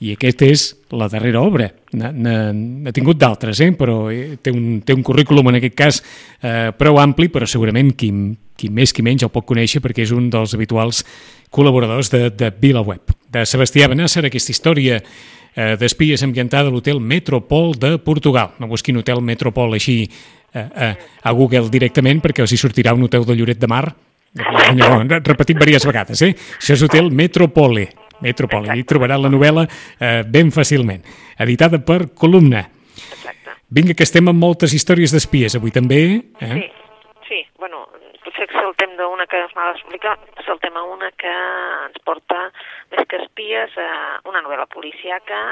i 0.00 0.12
aquest 0.14 0.42
és 0.46 0.64
la 0.94 1.08
darrera 1.10 1.40
obra. 1.42 1.68
N'ha- 1.98 2.92
tingut 2.94 3.18
d'altres, 3.18 3.60
eh? 3.64 3.72
però 3.76 4.10
eh, 4.12 4.36
té 4.42 4.52
un, 4.54 4.80
té 4.86 4.94
un 4.94 5.02
currículum, 5.02 5.50
en 5.50 5.58
aquest 5.58 5.74
cas, 5.78 6.02
eh, 6.42 6.70
prou 6.78 7.00
ampli, 7.02 7.28
però 7.32 7.48
segurament 7.50 7.90
qui, 7.98 8.12
qui 8.56 8.70
més 8.70 8.94
qui 8.94 9.02
menys 9.02 9.26
el 9.26 9.32
pot 9.34 9.46
conèixer 9.48 9.82
perquè 9.82 10.06
és 10.06 10.14
un 10.14 10.30
dels 10.30 10.54
habituals 10.54 11.02
col·laboradors 11.50 12.12
de, 12.14 12.28
de 12.30 12.52
VilaWeb. 12.60 13.16
De 13.28 13.44
Sebastià 13.48 13.90
Benàsser, 13.90 14.24
aquesta 14.28 14.54
història 14.54 15.00
eh, 15.02 15.74
d'espies 15.80 16.22
ambientada 16.22 16.70
a 16.70 16.74
l'hotel 16.74 17.00
Metropol 17.00 17.74
de 17.74 17.96
Portugal. 17.98 18.54
No 18.62 18.70
busquin 18.70 19.00
hotel 19.02 19.20
Metropol 19.20 19.74
així 19.74 20.04
eh, 20.06 20.62
eh, 20.62 20.92
a 21.22 21.32
Google 21.34 21.68
directament 21.72 22.22
perquè 22.22 22.46
els 22.46 22.54
hi 22.54 22.60
sortirà 22.60 22.94
un 22.94 23.08
hotel 23.08 23.26
de 23.26 23.34
Lloret 23.34 23.58
de 23.58 23.70
Mar 23.70 23.86
Allò, 24.68 25.00
repetit 25.24 25.56
diverses 25.56 25.86
vegades, 25.88 26.20
eh? 26.22 26.34
Això 26.58 26.76
és 26.76 26.82
Hotel 26.84 27.10
Metropole. 27.10 27.88
Metropole. 28.24 28.74
I 28.76 28.84
trobarà 28.88 29.18
la 29.20 29.30
novel·la 29.32 29.64
eh, 29.66 30.22
ben 30.26 30.50
fàcilment. 30.54 31.04
Editada 31.38 31.80
per 31.84 32.00
Columna. 32.18 32.64
Exacte. 32.98 33.56
Vinga, 33.68 33.94
que 33.94 34.06
estem 34.06 34.30
amb 34.30 34.42
moltes 34.42 34.74
històries 34.74 35.14
d'espies 35.14 35.58
avui 35.58 35.74
també. 35.74 36.00
Eh? 36.40 36.54
Sí, 36.54 36.68
sí. 37.28 37.40
bueno, 37.58 37.86
potser 38.24 38.48
que 38.50 38.58
saltem 38.58 38.96
d'una 38.98 39.28
que 39.30 39.42
es 39.44 39.54
m'ha 39.56 39.72
d'explicar, 39.72 40.16
saltem 40.46 40.76
a 40.76 40.86
una 40.88 41.10
que 41.20 41.34
ens 41.88 42.00
porta 42.04 42.48
més 42.94 43.06
que 43.08 43.22
espies 43.24 43.76
a 43.78 43.90
una 44.28 44.42
novel·la 44.42 44.66
policiaca 44.72 45.42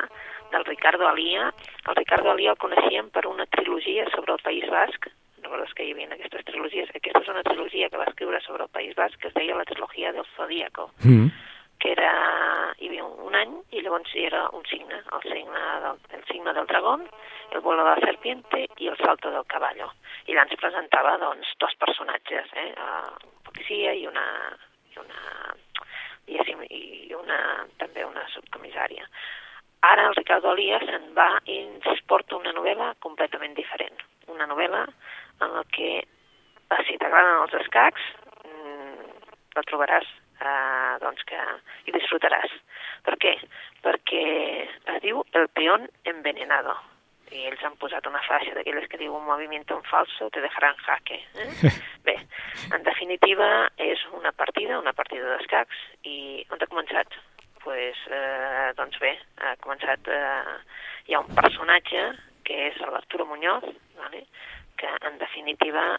del 0.53 0.65
Ricardo 0.65 1.07
Alia. 1.09 1.53
El 1.87 2.01
Ricardo 2.01 2.33
Alia 2.33 2.55
el 2.57 2.63
coneixíem 2.63 3.13
per 3.15 3.27
una 3.31 3.47
trilogia 3.47 4.09
sobre 4.15 4.35
el 4.35 4.43
País 4.43 4.67
Basc, 4.73 5.11
recordes 5.47 5.75
que 5.79 5.85
hi 5.87 5.93
havia 5.95 6.09
aquestes 6.11 6.43
trilogies, 6.49 6.89
aquesta 6.91 7.23
és 7.23 7.29
una 7.31 7.45
trilogia 7.47 7.89
que 7.91 8.01
va 8.01 8.09
escriure 8.11 8.41
sobre 8.43 8.67
el 8.67 8.73
País 8.75 8.97
Basc 8.99 9.21
que 9.23 9.29
es 9.31 9.37
deia 9.37 9.55
la 9.55 9.69
trilogia 9.69 10.11
del 10.13 10.27
Zodíaco. 10.37 10.91
Mm 11.05 11.46
que 11.79 11.93
era, 11.93 12.11
hi 12.79 12.89
havia 12.89 13.05
un, 13.05 13.19
un 13.29 13.37
any 13.39 13.55
i 13.77 13.83
llavors 13.85 14.13
hi 14.15 14.27
era 14.29 14.47
un 14.57 14.65
signe, 14.71 15.01
el 15.17 15.25
signe 15.27 15.65
del, 15.85 16.01
el 16.19 16.25
signe 16.31 16.55
del 16.57 16.67
dragón, 16.67 17.07
el 17.53 17.61
vuelo 17.61 17.85
de 17.85 17.91
la 17.91 18.07
serpiente 18.07 18.67
i 18.79 18.89
el 18.89 18.97
salto 18.99 19.31
del 19.31 19.47
caballo. 19.47 19.93
I 20.27 20.35
allà 20.35 20.47
ens 20.47 20.61
presentava 20.61 21.17
doncs, 21.23 21.53
dos 21.63 21.77
personatges, 21.83 22.51
eh? 22.55 22.69
un 23.29 23.37
policia 23.49 23.93
i 23.93 24.07
una, 24.07 24.27
i 24.93 24.99
una, 25.05 25.23
i 26.27 27.15
una, 27.15 27.41
també 27.79 28.05
una 28.05 28.27
subcomissària. 28.35 29.07
Ara 29.87 30.09
el 30.09 30.17
Ricardo 30.17 30.51
Alias 30.51 30.85
se'n 30.89 31.13
va 31.15 31.29
i 31.45 31.61
ens 31.63 32.03
porta 32.11 32.39
una 32.41 32.53
novel·la 32.57 32.95
completament 33.05 33.55
diferent. 33.55 34.01
Una 34.33 34.49
novel·la 34.51 34.83
en 35.45 35.53
la 35.53 35.63
que, 35.77 35.91
si 36.89 36.97
t'agraden 36.99 37.43
els 37.45 37.55
escacs, 37.61 38.07
mmm, 38.43 39.11
la 39.55 39.65
trobaràs 39.69 40.09
eh, 40.41 40.97
doncs 41.03 41.25
que 41.29 41.39
hi 41.87 41.95
disfrutaràs. 41.97 42.53
Per 43.07 43.17
què? 43.23 43.37
Perquè 43.85 44.27
es 44.97 45.01
diu 45.05 45.23
El 45.33 45.49
peón 45.55 45.89
envenenado 46.05 46.77
i 47.35 47.47
ells 47.49 47.63
han 47.67 47.75
posat 47.81 48.07
una 48.07 48.23
faixa 48.27 48.55
d'aquelles 48.55 48.87
que 48.91 49.01
diu 49.01 49.15
un 49.17 49.25
moviment 49.27 49.65
en 49.75 49.83
falso 49.91 50.29
te 50.31 50.43
dejarà 50.45 50.71
en 50.73 50.83
jaque. 50.87 51.19
Eh? 51.43 51.73
Bé, 52.07 52.17
en 52.75 52.85
definitiva 52.87 53.49
és 53.83 54.03
una 54.15 54.33
partida, 54.33 54.79
una 54.79 54.95
partida 54.95 55.35
d'escacs 55.35 55.81
i 56.07 56.45
on 56.55 56.63
ha 56.63 56.71
començat? 56.71 57.19
Pues, 57.67 57.99
eh, 58.15 58.71
doncs 58.79 59.01
bé, 59.03 59.17
ha 59.43 59.57
començat, 59.59 60.07
eh, 60.07 60.53
hi 61.09 61.17
ha 61.17 61.23
un 61.25 61.33
personatge 61.35 62.05
que 62.47 62.69
és 62.69 62.77
l'Arturo 62.79 63.27
Muñoz, 63.27 63.67
vale? 63.99 64.23
que 64.79 64.87
en 65.09 65.19
definitiva 65.19 65.97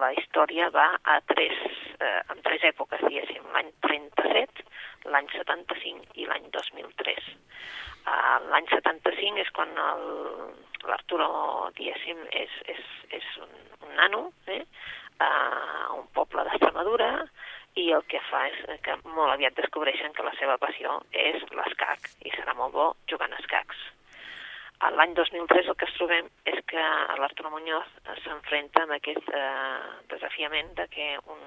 la 0.00 0.10
història 0.16 0.68
va 0.74 0.88
a 1.04 1.20
tres, 1.30 1.54
eh, 2.00 2.20
en 2.32 2.40
tres 2.42 2.64
èpoques, 2.70 3.02
diguéssim, 3.06 3.44
l'any 3.54 3.70
37, 3.86 4.64
l'any 5.12 5.28
75 5.34 6.18
i 6.18 6.26
l'any 6.26 6.48
2003. 6.54 7.28
Uh, 8.08 8.38
l'any 8.48 8.66
75 8.70 9.42
és 9.42 9.50
quan 9.52 9.74
l'Arturo, 10.88 11.28
diguéssim, 11.76 12.22
és, 12.32 12.54
és, 12.72 12.80
és 13.18 13.26
un, 13.44 13.52
un 13.84 13.94
nano, 14.00 14.22
eh? 14.46 14.62
a 15.20 15.28
un 15.98 16.06
poble 16.16 16.46
d'Extremadura, 16.46 17.10
i 17.76 17.90
el 17.92 18.06
que 18.10 18.22
fa 18.30 18.46
és 18.48 18.80
que 18.82 18.96
molt 19.04 19.34
aviat 19.34 19.58
descobreixen 19.60 20.16
que 20.16 20.26
la 20.26 20.34
seva 20.40 20.56
passió 20.62 21.02
és 21.12 21.44
l'escac, 21.52 22.10
i 22.24 22.32
serà 22.34 22.56
molt 22.58 22.74
bo 22.74 22.90
jugant 23.12 23.36
escacs 23.38 23.86
l'any 24.94 25.14
2003 25.18 25.68
el 25.72 25.76
que 25.78 25.88
es 25.88 25.96
trobem 25.96 26.28
és 26.46 26.60
que 26.70 26.84
l'Arturo 27.18 27.50
Muñoz 27.50 27.88
s'enfrenta 28.22 28.84
amb 28.84 28.94
aquest 28.98 29.32
eh, 29.34 29.88
desafiament 30.12 30.70
de 30.78 30.86
que 30.92 31.08
un, 31.34 31.42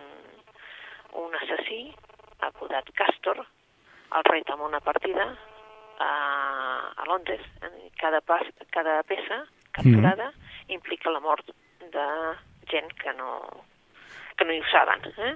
un 1.23 1.39
assassí 1.39 1.83
apodat 2.47 2.91
Castor 2.97 3.39
el 3.41 4.27
reta 4.27 4.57
amb 4.57 4.67
una 4.67 4.81
partida 4.83 5.29
a, 6.01 6.11
a 6.97 7.05
Londres. 7.07 7.41
Cada, 8.01 8.21
pas, 8.21 8.47
cada 8.73 9.01
peça 9.07 9.43
capturada 9.71 10.31
mm. 10.31 10.71
implica 10.75 11.13
la 11.13 11.21
mort 11.23 11.53
de 11.79 12.07
gent 12.71 12.91
que 12.99 13.13
no, 13.13 13.37
que 14.35 14.45
no 14.45 14.55
hi 14.55 14.59
ho 14.59 14.71
saben. 14.71 15.07
Eh? 15.15 15.35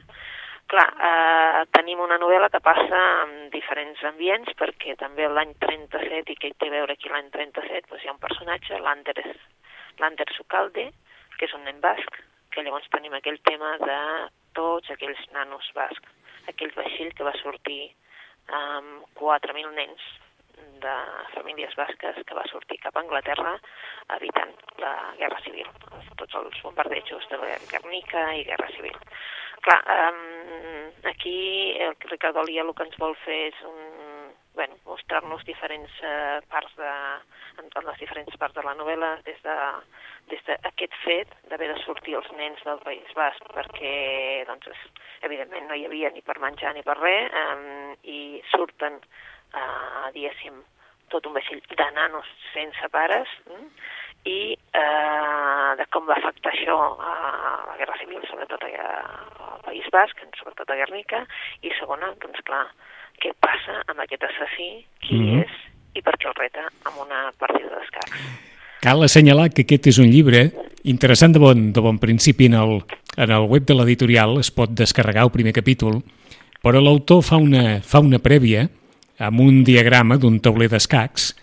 Clar, 0.66 0.86
eh, 1.08 1.66
tenim 1.78 2.00
una 2.02 2.18
novel·la 2.18 2.50
que 2.50 2.62
passa 2.66 3.02
en 3.24 3.34
diferents 3.54 4.02
ambients, 4.10 4.50
perquè 4.58 4.96
també 4.98 5.28
l'any 5.30 5.54
37, 5.62 6.34
i 6.34 6.40
que 6.42 6.50
hi 6.50 6.56
té 6.58 6.72
a 6.72 6.74
veure 6.74 6.96
aquí 6.96 7.12
l'any 7.12 7.30
37, 7.36 7.92
doncs 7.92 8.04
hi 8.04 8.10
ha 8.10 8.16
un 8.16 8.24
personatge, 8.24 8.80
l'Ander 8.82 10.30
Sucalde, 10.34 10.88
que 11.38 11.46
és 11.46 11.54
un 11.54 11.64
nen 11.70 11.84
basc, 11.84 12.18
que 12.50 12.64
llavors 12.66 12.90
tenim 12.96 13.14
aquell 13.14 13.38
tema 13.46 13.76
de 13.84 14.00
tots 14.58 14.90
aquells 14.96 15.22
nanos 15.38 15.70
bascs, 15.78 16.12
aquell 16.50 16.74
vaixell 16.76 17.14
que 17.14 17.28
va 17.28 17.36
sortir 17.44 17.82
amb 18.58 19.06
4.000 19.22 19.74
nens 19.78 20.02
de 20.82 20.96
famílies 21.34 21.76
basques 21.76 22.22
que 22.26 22.38
va 22.38 22.46
sortir 22.50 22.78
cap 22.82 22.96
a 22.96 23.02
Anglaterra 23.04 23.56
evitant 24.18 24.54
la 24.82 24.94
Guerra 25.20 25.42
Civil, 25.46 25.68
tots 26.20 26.38
els 26.42 26.62
bombardejos 26.64 27.28
de 27.32 27.40
Guernica 27.72 28.28
i 28.40 28.46
Guerra 28.48 28.70
Civil. 28.76 28.96
Clar, 29.62 29.82
um, 30.12 30.92
aquí 31.10 31.76
el 31.80 31.96
Ricardo 32.10 32.42
Alia 32.42 32.64
el 32.64 32.74
que 32.76 32.86
ens 32.86 32.98
vol 33.02 33.16
fer 33.24 33.40
és 33.50 33.62
un, 33.66 33.80
bueno, 34.56 34.76
mostrar-nos 34.86 35.46
diferents 35.48 35.96
uh, 36.04 36.42
parts 36.52 36.76
de, 36.80 36.92
en, 37.62 37.70
en 37.70 37.88
les 37.90 38.02
diferents 38.04 38.38
parts 38.42 38.56
de 38.56 38.66
la 38.66 38.76
novel·la, 38.78 39.16
des 39.28 39.40
de 39.46 39.56
des 40.30 40.42
d'aquest 40.48 40.94
fet 41.04 41.34
d'haver 41.52 41.68
de 41.70 41.82
sortir 41.84 42.16
els 42.18 42.30
nens 42.38 42.62
del 42.66 42.80
País 42.86 43.12
Basc 43.18 43.50
perquè, 43.54 43.92
doncs, 44.50 44.86
evidentment 45.28 45.68
no 45.70 45.78
hi 45.78 45.86
havia 45.86 46.10
ni 46.14 46.24
per 46.26 46.40
menjar 46.42 46.74
ni 46.74 46.82
per 46.86 46.98
res 46.98 47.36
um, 47.42 47.94
i 48.02 48.42
surten, 48.54 48.98
uh, 49.54 50.08
diguéssim, 50.16 50.64
tot 51.14 51.28
un 51.30 51.38
vaixell 51.38 51.62
de 51.70 51.90
nanos 51.94 52.32
sense 52.54 52.90
pares, 52.94 53.30
mm? 53.46 53.70
I 54.26 54.40
eh, 54.54 55.72
de 55.80 55.86
com 55.94 56.08
va 56.10 56.18
afectar 56.18 56.52
això 56.52 56.76
a 56.98 57.14
la 57.70 57.78
Guerra 57.78 57.98
Civil, 58.02 58.24
sobretot 58.30 58.66
al 58.66 59.62
País 59.66 59.86
Basc, 59.94 60.26
sobretot 60.40 60.70
a 60.70 60.80
Guernica, 60.82 61.22
i 61.62 61.72
segona, 61.80 62.12
doncs 62.24 62.42
clar, 62.48 62.66
què 63.22 63.32
passa 63.40 63.80
amb 63.86 64.02
aquest 64.04 64.26
assassí, 64.28 64.70
qui 65.06 65.16
mm 65.16 65.26
-hmm. 65.26 65.44
és 65.46 65.52
i 65.96 66.02
per 66.04 66.16
què 66.20 66.28
el 66.28 66.36
reta 66.36 66.68
amb 66.84 66.98
una 67.06 67.32
partida 67.40 67.72
d'escacs. 67.72 68.20
Cal 68.82 69.04
assenyalar 69.04 69.50
que 69.50 69.64
aquest 69.64 69.88
és 69.88 69.98
un 69.98 70.12
llibre 70.12 70.52
interessant 70.84 71.34
de 71.34 71.40
bon, 71.40 71.72
de 71.74 71.82
bon 71.82 71.98
principi 71.98 72.46
en 72.46 72.54
el, 72.54 72.84
en 73.18 73.32
el 73.32 73.48
web 73.50 73.66
de 73.66 73.74
l'editorial, 73.74 74.38
es 74.40 74.52
pot 74.52 74.70
descarregar 74.70 75.24
el 75.24 75.32
primer 75.32 75.54
capítol, 75.54 76.04
però 76.62 76.82
l'autor 76.82 77.24
fa 77.24 77.38
una, 77.38 77.82
fa 77.82 78.00
una 78.00 78.20
prèvia 78.20 78.68
amb 79.18 79.40
un 79.40 79.64
diagrama 79.64 80.18
d'un 80.18 80.40
tauler 80.44 80.68
d'escacs 80.68 81.34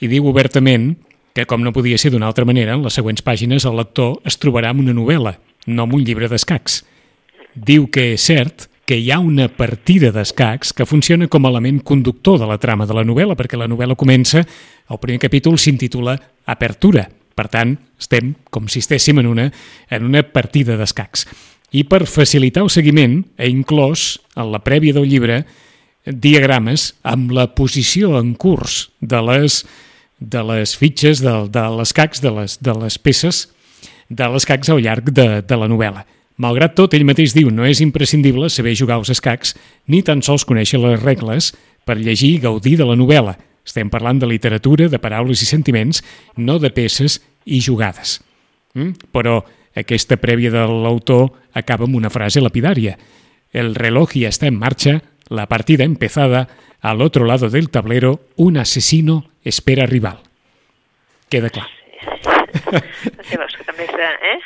i 0.00 0.08
diu 0.08 0.28
obertament 0.30 0.96
que, 1.32 1.46
com 1.48 1.62
no 1.64 1.72
podia 1.72 1.98
ser 1.98 2.12
d'una 2.12 2.28
altra 2.28 2.46
manera, 2.48 2.76
en 2.76 2.84
les 2.84 2.96
següents 2.98 3.24
pàgines 3.24 3.66
el 3.68 3.78
lector 3.78 4.18
es 4.28 4.38
trobarà 4.40 4.72
amb 4.72 4.84
una 4.84 4.94
novel·la, 4.96 5.36
no 5.66 5.86
amb 5.86 5.96
un 5.96 6.04
llibre 6.04 6.28
d'escacs. 6.28 6.82
Diu 7.54 7.88
que 7.92 8.12
és 8.14 8.28
cert 8.28 8.68
que 8.88 8.98
hi 8.98 9.10
ha 9.12 9.20
una 9.22 9.46
partida 9.48 10.10
d'escacs 10.12 10.72
que 10.76 10.86
funciona 10.88 11.28
com 11.30 11.46
a 11.46 11.52
element 11.52 11.80
conductor 11.86 12.38
de 12.40 12.48
la 12.50 12.58
trama 12.58 12.86
de 12.86 12.96
la 12.96 13.04
novel·la, 13.06 13.36
perquè 13.38 13.56
la 13.56 13.70
novel·la 13.70 13.96
comença, 13.96 14.42
el 14.42 15.00
primer 15.00 15.22
capítol 15.22 15.58
s'intitula 15.58 16.18
Apertura. 16.44 17.06
Per 17.32 17.46
tant, 17.48 17.76
estem 17.96 18.34
com 18.52 18.66
si 18.68 18.82
estéssim 18.82 19.22
en 19.22 19.30
una, 19.30 19.46
en 19.88 20.04
una 20.04 20.24
partida 20.26 20.76
d'escacs. 20.76 21.24
I 21.72 21.86
per 21.88 22.04
facilitar 22.10 22.66
el 22.66 22.72
seguiment, 22.74 23.22
he 23.40 23.48
inclòs, 23.48 24.18
en 24.36 24.50
la 24.52 24.60
prèvia 24.60 24.92
del 24.92 25.08
llibre, 25.08 25.38
diagrames 26.04 26.90
amb 27.06 27.32
la 27.32 27.46
posició 27.54 28.18
en 28.18 28.34
curs 28.34 28.90
de 29.00 29.22
les 29.30 29.62
de 30.22 30.44
les 30.52 30.76
fitxes, 30.78 31.20
de, 31.24 31.34
de 31.52 31.66
les 31.78 31.92
cacs, 31.96 32.22
de 32.22 32.30
les, 32.38 32.56
de 32.62 32.76
les 32.78 32.98
peces 32.98 33.46
de 34.12 34.28
les 34.28 34.44
cacs 34.46 34.68
al 34.70 34.82
llarg 34.82 35.10
de, 35.10 35.40
de 35.40 35.56
la 35.56 35.68
novel·la. 35.70 36.04
Malgrat 36.42 36.74
tot, 36.76 36.94
ell 36.94 37.06
mateix 37.06 37.34
diu 37.36 37.50
no 37.52 37.64
és 37.68 37.80
imprescindible 37.84 38.48
saber 38.50 38.74
jugar 38.78 38.98
als 38.98 39.12
escacs 39.12 39.54
ni 39.92 40.02
tan 40.04 40.22
sols 40.24 40.44
conèixer 40.48 40.80
les 40.80 41.00
regles 41.02 41.52
per 41.86 41.98
llegir 42.00 42.34
i 42.36 42.42
gaudir 42.42 42.76
de 42.80 42.88
la 42.88 42.96
novel·la. 42.98 43.36
Estem 43.66 43.90
parlant 43.92 44.18
de 44.18 44.28
literatura, 44.28 44.88
de 44.90 44.98
paraules 44.98 45.42
i 45.44 45.48
sentiments, 45.48 46.02
no 46.36 46.58
de 46.58 46.72
peces 46.74 47.20
i 47.44 47.60
jugades. 47.62 48.18
Mm? 48.74 49.12
Però 49.14 49.40
aquesta 49.78 50.18
prèvia 50.20 50.50
de 50.52 50.64
l'autor 50.66 51.30
acaba 51.54 51.86
amb 51.86 51.96
una 52.00 52.10
frase 52.10 52.42
lapidària. 52.42 52.96
El 53.52 53.74
reloj 53.76 54.16
ja 54.18 54.32
està 54.32 54.48
en 54.48 54.58
marxa, 54.58 54.98
la 55.28 55.46
partida 55.48 55.84
empezada, 55.84 56.48
al 56.80 57.00
otro 57.00 57.24
lado 57.24 57.48
del 57.48 57.70
tablero 57.70 58.20
un 58.36 58.58
asesino 58.58 59.30
espera 59.44 59.86
rival. 59.86 60.18
Queda 61.28 61.50
clar. 61.50 61.68
Sí, 62.52 63.36
veus 63.38 63.54
que 63.56 63.64
també. 63.64 63.86
Eh? 63.88 64.38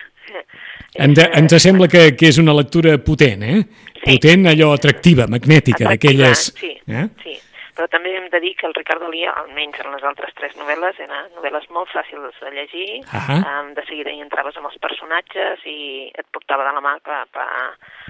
Ens, 1.03 1.19
ens 1.19 1.55
sembla 1.61 1.89
que, 1.91 2.12
que 2.17 2.29
és 2.31 2.39
una 2.39 2.55
lectura 2.57 2.95
potent, 3.03 3.43
eh? 3.43 3.59
Sí. 3.97 4.05
Potent, 4.05 4.47
allò 4.49 4.71
atractiva, 4.73 5.27
magnètica, 5.29 5.89
d'aquelles... 5.91 6.45
Sí, 6.57 6.71
eh? 6.87 7.09
sí. 7.25 7.35
Però 7.77 7.89
també 7.93 8.15
hem 8.17 8.31
de 8.33 8.41
dir 8.41 8.55
que 8.57 8.67
el 8.69 8.75
Ricardo 8.75 9.11
Lía, 9.12 9.35
almenys 9.37 9.83
en 9.83 9.93
les 9.93 10.05
altres 10.09 10.33
tres 10.39 10.55
novel·les, 10.57 10.97
eren 11.05 11.31
novel·les 11.37 11.69
molt 11.77 11.91
fàcils 11.93 12.39
de 12.41 12.53
llegir, 12.55 13.03
uh 13.05 13.37
um, 13.37 13.73
de 13.77 13.83
seguida 13.85 14.12
hi 14.12 14.23
entraves 14.25 14.57
amb 14.57 14.71
els 14.71 14.79
personatges 14.81 15.61
i 15.69 16.09
et 16.09 16.27
portava 16.33 16.65
de 16.65 16.73
la 16.77 16.83
mà 16.85 16.95
cap 17.05 17.37
a, 17.37 17.49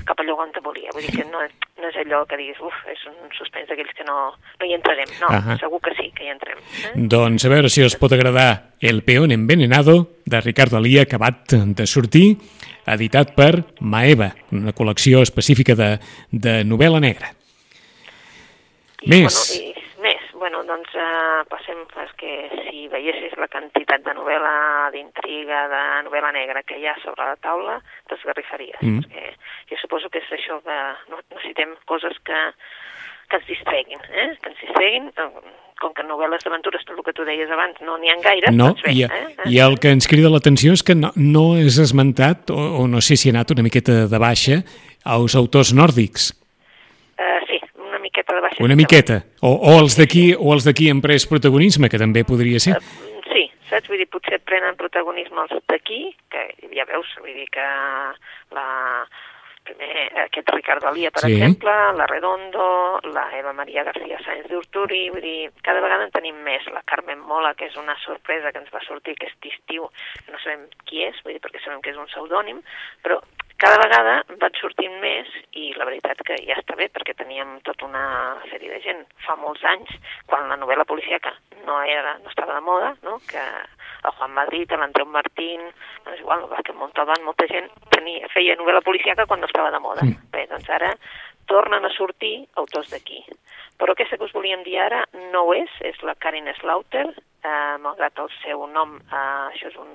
cap 0.07 0.20
allò 0.22 0.37
on 0.44 0.52
te 0.55 0.62
volia. 0.62 0.92
Vull 0.94 1.02
dir 1.07 1.16
que 1.18 1.26
no, 1.29 1.42
no 1.83 1.90
és 1.90 1.98
allò 2.02 2.22
que 2.31 2.38
diguis, 2.38 2.61
uf, 2.62 2.76
és 2.92 3.02
un 3.11 3.16
suspens 3.37 3.68
d'aquells 3.68 3.94
que 3.96 4.07
no, 4.07 4.18
no 4.61 4.68
hi 4.68 4.76
entrarem. 4.76 5.11
No, 5.20 5.33
Ahà. 5.35 5.59
segur 5.61 5.81
que 5.83 5.94
sí 5.98 6.12
que 6.14 6.26
hi 6.26 6.31
entrem. 6.35 6.59
Eh? 6.59 6.92
Doncs 7.16 7.46
a 7.46 7.52
veure 7.52 7.72
si 7.72 7.85
us 7.85 7.98
pot 7.98 8.14
agradar 8.14 8.76
El 8.81 9.02
peón 9.02 9.33
envenenado, 9.33 10.16
de 10.26 10.40
Ricardo 10.40 10.76
Alía, 10.76 11.07
acabat 11.07 11.55
de 11.55 11.87
sortir, 11.87 12.37
editat 12.87 13.35
per 13.35 13.64
Maeva, 13.81 14.33
una 14.52 14.74
col·lecció 14.76 15.22
específica 15.26 15.74
de, 15.79 15.96
de 16.31 16.62
novel·la 16.64 17.00
negra. 17.02 17.33
I, 19.02 19.11
Més. 19.12 19.37
Bueno, 19.37 19.72
i 19.72 19.87
més. 20.06 20.22
Bueno, 20.37 20.62
doncs 20.68 20.94
eh, 20.94 21.42
passem, 21.50 21.82
és 22.04 22.12
que 22.20 22.32
si 22.66 22.87
veiessis 22.92 23.37
la 23.40 23.48
quantitat 23.52 24.04
de 24.06 24.14
novel·la 24.18 24.54
d'intriga, 24.94 25.66
de 25.72 25.82
novel·la 26.06 26.32
negra 26.37 26.62
que 26.66 26.78
hi 26.80 26.87
ha 26.88 26.96
sobre 27.02 27.26
la 27.26 27.37
taula, 27.42 27.78
t'esgarrifaries. 28.11 28.80
Mm. 28.82 29.04
Perquè 29.04 29.72
jo 29.72 29.80
suposo 29.80 30.12
que 30.12 30.22
és 30.22 30.32
això 30.38 30.61
que 30.64 30.80
no, 31.11 31.22
necessitem 31.35 31.74
coses 31.90 32.18
que, 32.28 32.42
que 33.30 33.40
ens 33.40 33.48
distreguin, 33.50 34.02
eh? 34.12 34.28
que 34.42 34.52
ens 34.52 34.62
distreguin, 34.62 35.11
eh, 35.16 35.28
com 35.80 35.92
que 35.96 36.06
novel·les 36.06 36.44
d'aventures, 36.44 36.87
tot 36.88 36.96
el 36.96 37.04
que 37.04 37.16
tu 37.16 37.26
deies 37.28 37.50
abans, 37.52 37.80
no 37.85 37.98
n'hi 38.00 38.12
ha 38.12 38.16
gaire, 38.24 38.52
No, 38.54 38.70
doncs 38.72 38.87
bé, 38.87 38.94
i, 38.96 39.04
eh? 39.04 39.50
i 39.52 39.61
el 39.64 39.76
que 39.82 39.92
ens 39.92 40.09
crida 40.09 40.32
l'atenció 40.32 40.76
és 40.76 40.85
que 40.87 40.96
no, 40.96 41.12
no 41.16 41.46
és 41.61 41.80
esmentat, 41.82 42.52
o, 42.54 42.70
o 42.80 42.88
no 42.88 43.04
sé 43.04 43.18
si 43.20 43.32
ha 43.32 43.37
anat 43.37 43.52
una 43.56 43.66
miqueta 43.66 44.04
de 44.09 44.20
baixa, 44.22 44.62
als 45.04 45.37
autors 45.38 45.74
nòrdics. 45.76 46.32
Una 48.28 48.34
miqueta 48.34 48.34
de 48.34 48.40
baixa. 48.40 48.64
Una 48.64 48.76
miqueta. 48.76 49.24
O, 49.42 49.52
o 49.54 49.78
els 49.80 49.96
d'aquí 49.96 50.34
o 50.38 50.52
els 50.54 50.64
d'aquí 50.66 50.90
han 50.90 51.00
pres 51.00 51.26
protagonisme, 51.26 51.88
que 51.88 51.98
també 51.98 52.24
podria 52.24 52.58
ser. 52.60 52.76
Eh, 52.76 53.12
Sí, 53.26 53.50
saps? 53.68 53.88
Vull 53.90 53.98
dir, 53.98 54.08
potser 54.08 54.38
prenen 54.40 54.76
protagonisme 54.76 55.42
els 55.42 55.62
d'aquí, 55.68 56.16
que 56.30 56.46
ja 56.74 56.84
veus, 56.88 57.06
vull 57.20 57.34
dir 57.34 57.46
que 57.52 57.64
la, 58.54 58.66
primer 59.66 60.06
aquest 60.24 60.48
Ricardo 60.54 60.88
Alía, 60.88 61.10
per 61.10 61.22
Sí. 61.26 61.34
exemple, 61.34 61.70
la 61.98 62.06
Redondo, 62.06 63.00
la 63.12 63.26
Eva 63.38 63.52
Maria 63.52 63.82
García 63.84 64.18
Sáenz 64.24 64.48
d'Urturi, 64.48 65.10
vull 65.10 65.20
dir, 65.20 65.50
cada 65.62 65.80
vegada 65.80 66.04
en 66.04 66.10
tenim 66.14 66.36
més. 66.42 66.64
La 66.72 66.82
Carmen 66.86 67.18
Mola, 67.20 67.54
que 67.54 67.66
és 67.66 67.76
una 67.76 67.96
sorpresa 68.04 68.52
que 68.52 68.58
ens 68.62 68.70
va 68.72 68.80
sortir 68.86 69.14
aquest 69.18 69.44
estiu, 69.44 69.90
que 70.24 70.32
no 70.32 70.38
sabem 70.38 70.66
qui 70.86 71.02
és, 71.04 71.18
vull 71.24 71.34
dir, 71.34 71.40
perquè 71.42 71.60
sabem 71.64 71.82
que 71.82 71.90
és 71.90 71.96
un 71.98 72.06
pseudònim, 72.06 72.62
però 73.02 73.20
cada 73.57 73.79
vegada 73.81 74.16
van 74.40 74.57
sortint 74.61 74.99
més 75.01 75.29
i 75.57 75.71
la 75.77 75.87
veritat 75.88 76.21
que 76.29 76.37
ja 76.45 76.59
està 76.61 76.77
bé 76.77 76.90
perquè 76.92 77.14
teníem 77.16 77.57
tota 77.64 77.87
una 77.88 78.05
sèrie 78.51 78.73
de 78.73 78.81
gent 78.85 79.05
fa 79.25 79.37
molts 79.40 79.64
anys 79.64 79.92
quan 80.29 80.51
la 80.51 80.59
novel·la 80.61 80.85
policíaca 80.88 81.33
no, 81.64 81.79
era, 81.83 82.16
no 82.23 82.29
estava 82.31 82.55
de 82.55 82.64
moda, 82.64 82.92
no? 83.03 83.19
que 83.31 83.40
el 83.40 84.12
Juan 84.19 84.35
Madrid, 84.37 84.71
l'Andreu 84.71 85.09
Martín, 85.11 85.64
no 86.05 86.12
és 86.12 86.21
igual, 86.21 86.45
que 86.64 86.77
Montalbán, 86.77 87.25
molta 87.25 87.49
gent 87.51 87.71
tenia, 87.95 88.29
feia 88.35 88.59
novel·la 88.61 88.85
policíaca 88.87 89.27
quan 89.27 89.40
no 89.42 89.49
estava 89.49 89.73
de 89.75 89.81
moda. 89.83 90.05
Mm. 90.05 90.29
Bé, 90.35 90.45
doncs 90.53 90.69
ara 90.71 90.92
tornen 91.51 91.85
a 91.85 91.92
sortir 91.95 92.37
autors 92.61 92.92
d'aquí. 92.92 93.25
Però 93.81 93.92
aquesta 93.92 94.16
que 94.16 94.29
us 94.29 94.35
volíem 94.37 94.62
dir 94.66 94.79
ara 94.83 95.03
no 95.33 95.47
ho 95.47 95.57
és, 95.57 95.73
és 95.85 95.99
la 96.07 96.14
Karin 96.21 96.49
Slaughter, 96.61 97.07
eh, 97.42 97.77
malgrat 97.83 98.23
el 98.23 98.31
seu 98.42 98.66
nom, 98.71 98.97
eh, 99.01 99.42
això 99.51 99.73
és 99.73 99.77
un, 99.83 99.90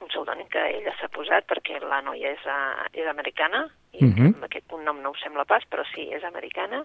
un 0.00 0.08
pseudònim 0.08 0.48
que 0.48 0.62
ella 0.78 0.94
s'ha 0.98 1.08
posat 1.12 1.46
perquè 1.48 1.80
la 1.82 2.00
noia 2.02 2.32
és, 2.32 2.44
uh, 2.46 2.86
és 2.92 3.06
americana 3.06 3.66
i 3.92 4.04
Mhm. 4.04 4.34
amb 4.36 4.44
aquest 4.44 4.72
nom 4.72 5.00
no 5.02 5.10
ho 5.10 5.16
sembla 5.22 5.44
pas, 5.44 5.62
però 5.68 5.84
sí, 5.94 6.08
és 6.12 6.24
americana 6.24 6.84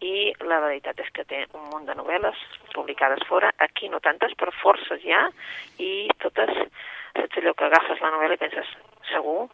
i 0.00 0.32
la 0.40 0.60
veritat 0.60 0.98
és 1.00 1.10
que 1.12 1.24
té 1.24 1.46
un 1.54 1.68
munt 1.70 1.86
de 1.86 1.94
novel·les 1.94 2.36
publicades 2.74 3.26
fora, 3.28 3.52
aquí 3.58 3.88
no 3.88 4.00
tantes, 4.00 4.32
però 4.36 4.52
forces 4.62 5.00
ja 5.02 5.30
i 5.78 6.08
totes, 6.18 6.50
saps 7.14 7.36
allò 7.38 7.54
que 7.54 7.64
agafes 7.64 8.00
la 8.00 8.10
novel·la 8.10 8.34
i 8.34 8.42
penses, 8.44 8.66
segur 9.12 9.48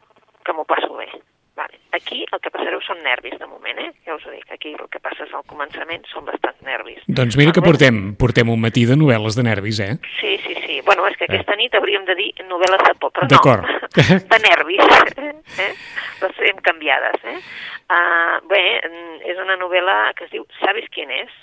que 0.45 0.53
m'ho 0.53 0.65
passo 0.65 0.95
bé. 0.97 1.09
Vale. 1.57 1.79
Aquí 1.97 2.27
el 2.31 2.41
que 2.45 2.51
passareu 2.53 2.83
són 2.85 2.99
nervis 3.03 3.39
de 3.41 3.47
moment, 3.49 3.79
eh? 3.81 3.93
Ja 4.05 4.15
us 4.15 4.27
ho 4.27 4.31
dic, 4.31 4.45
aquí 4.53 4.75
el 4.77 4.89
que 4.93 5.01
passa 5.01 5.25
és 5.25 5.33
al 5.33 5.43
començament 5.49 6.05
són 6.13 6.27
bastants 6.27 6.61
nervis. 6.61 7.01
Doncs 7.09 7.37
mira 7.41 7.55
que 7.57 7.63
portem, 7.65 8.15
portem 8.21 8.51
un 8.53 8.61
matí 8.61 8.85
de 8.85 8.95
novel·les 8.95 9.39
de 9.39 9.43
nervis, 9.43 9.81
eh? 9.81 9.97
Sí, 10.21 10.37
sí. 10.45 10.56
Bueno, 10.87 11.07
és 11.11 11.17
que 11.19 11.27
aquesta 11.27 11.57
nit 11.59 11.75
hauríem 11.75 12.05
de 12.07 12.15
dir 12.19 12.29
novel·les 12.47 12.85
de 12.87 12.93
por, 13.03 13.11
però 13.15 13.27
no. 13.27 13.57
De 14.31 14.39
nervis. 14.45 14.83
Eh? 15.59 15.73
Les 16.23 16.39
hem 16.49 16.61
canviades, 16.63 17.19
eh? 17.27 17.39
Uh, 17.87 18.39
bé, 18.51 18.63
mm, 18.87 19.19
és 19.33 19.41
una 19.43 19.59
novel·la 19.59 19.97
que 20.19 20.27
es 20.27 20.33
diu 20.33 20.47
Sabes 20.61 20.87
quién 20.95 21.11
és? 21.15 21.35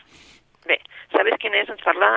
Bé, 0.65 0.79
Sabes 1.13 1.35
quién 1.37 1.53
és 1.53 1.69
ens 1.69 1.81
parla 1.85 2.09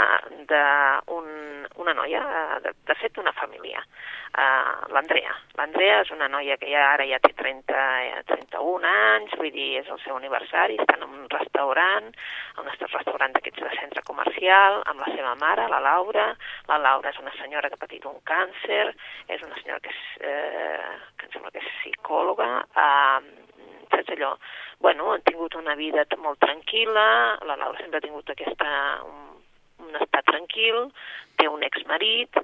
d'una 0.48 1.92
noia, 1.98 2.22
eh, 2.22 2.60
de, 2.64 2.72
de 2.88 2.94
fet 2.96 3.18
una 3.20 3.32
família, 3.36 3.82
uh, 3.82 4.86
l'Andrea. 4.94 5.34
L'Andrea 5.58 5.98
és 6.00 6.12
una 6.14 6.28
noia 6.32 6.56
que 6.56 6.70
ja 6.70 6.86
ara 6.94 7.04
ja 7.08 7.18
té 7.20 7.34
30, 7.36 7.82
eh, 8.06 8.22
31 8.30 8.88
anys, 8.88 9.36
vull 9.36 9.52
dir, 9.52 9.82
és 9.82 9.90
el 9.92 10.00
seu 10.00 10.16
aniversari, 10.16 10.78
estan 10.80 11.04
en 11.04 11.12
un 11.20 11.28
restaurant, 11.34 12.08
en 12.56 12.64
un 12.64 12.72
restaurant 12.72 13.36
d'aquests 13.36 13.66
de 13.66 13.72
centre 13.76 14.04
comercial, 14.08 14.80
amb 14.86 15.04
la 15.04 15.12
seva 15.12 15.34
mare, 15.42 15.68
la 15.72 15.82
Laura. 15.90 16.30
La 16.70 16.80
Laura 16.88 17.12
és 17.12 17.20
una 17.20 17.34
senyora 17.36 17.68
que 17.68 17.76
ha 17.76 17.84
patit 17.84 18.06
un 18.08 18.22
càncer, 18.24 18.86
és 19.28 19.44
una 19.44 19.60
senyora 19.60 19.82
que 19.84 19.92
és, 19.92 20.04
eh, 20.22 20.94
que 21.18 21.28
em 21.28 21.36
sembla 21.36 21.52
que 21.52 21.60
és 21.60 21.74
psicòloga, 21.82 22.48
eh, 22.86 23.44
saps 23.92 24.16
allò? 24.16 24.32
Bueno, 24.80 25.12
han 25.12 25.22
tingut 25.22 25.54
una 25.56 25.74
vida 25.74 26.04
molt 26.18 26.38
tranquil·la, 26.44 27.06
la 27.48 27.56
Laura 27.56 27.78
sempre 27.80 27.98
ha 27.98 28.04
tingut 28.04 28.28
aquesta, 28.30 28.68
un, 29.06 29.40
un 29.86 29.96
estat 30.02 30.24
tranquil, 30.28 30.90
té 31.36 31.48
un 31.48 31.64
exmarit 31.66 32.36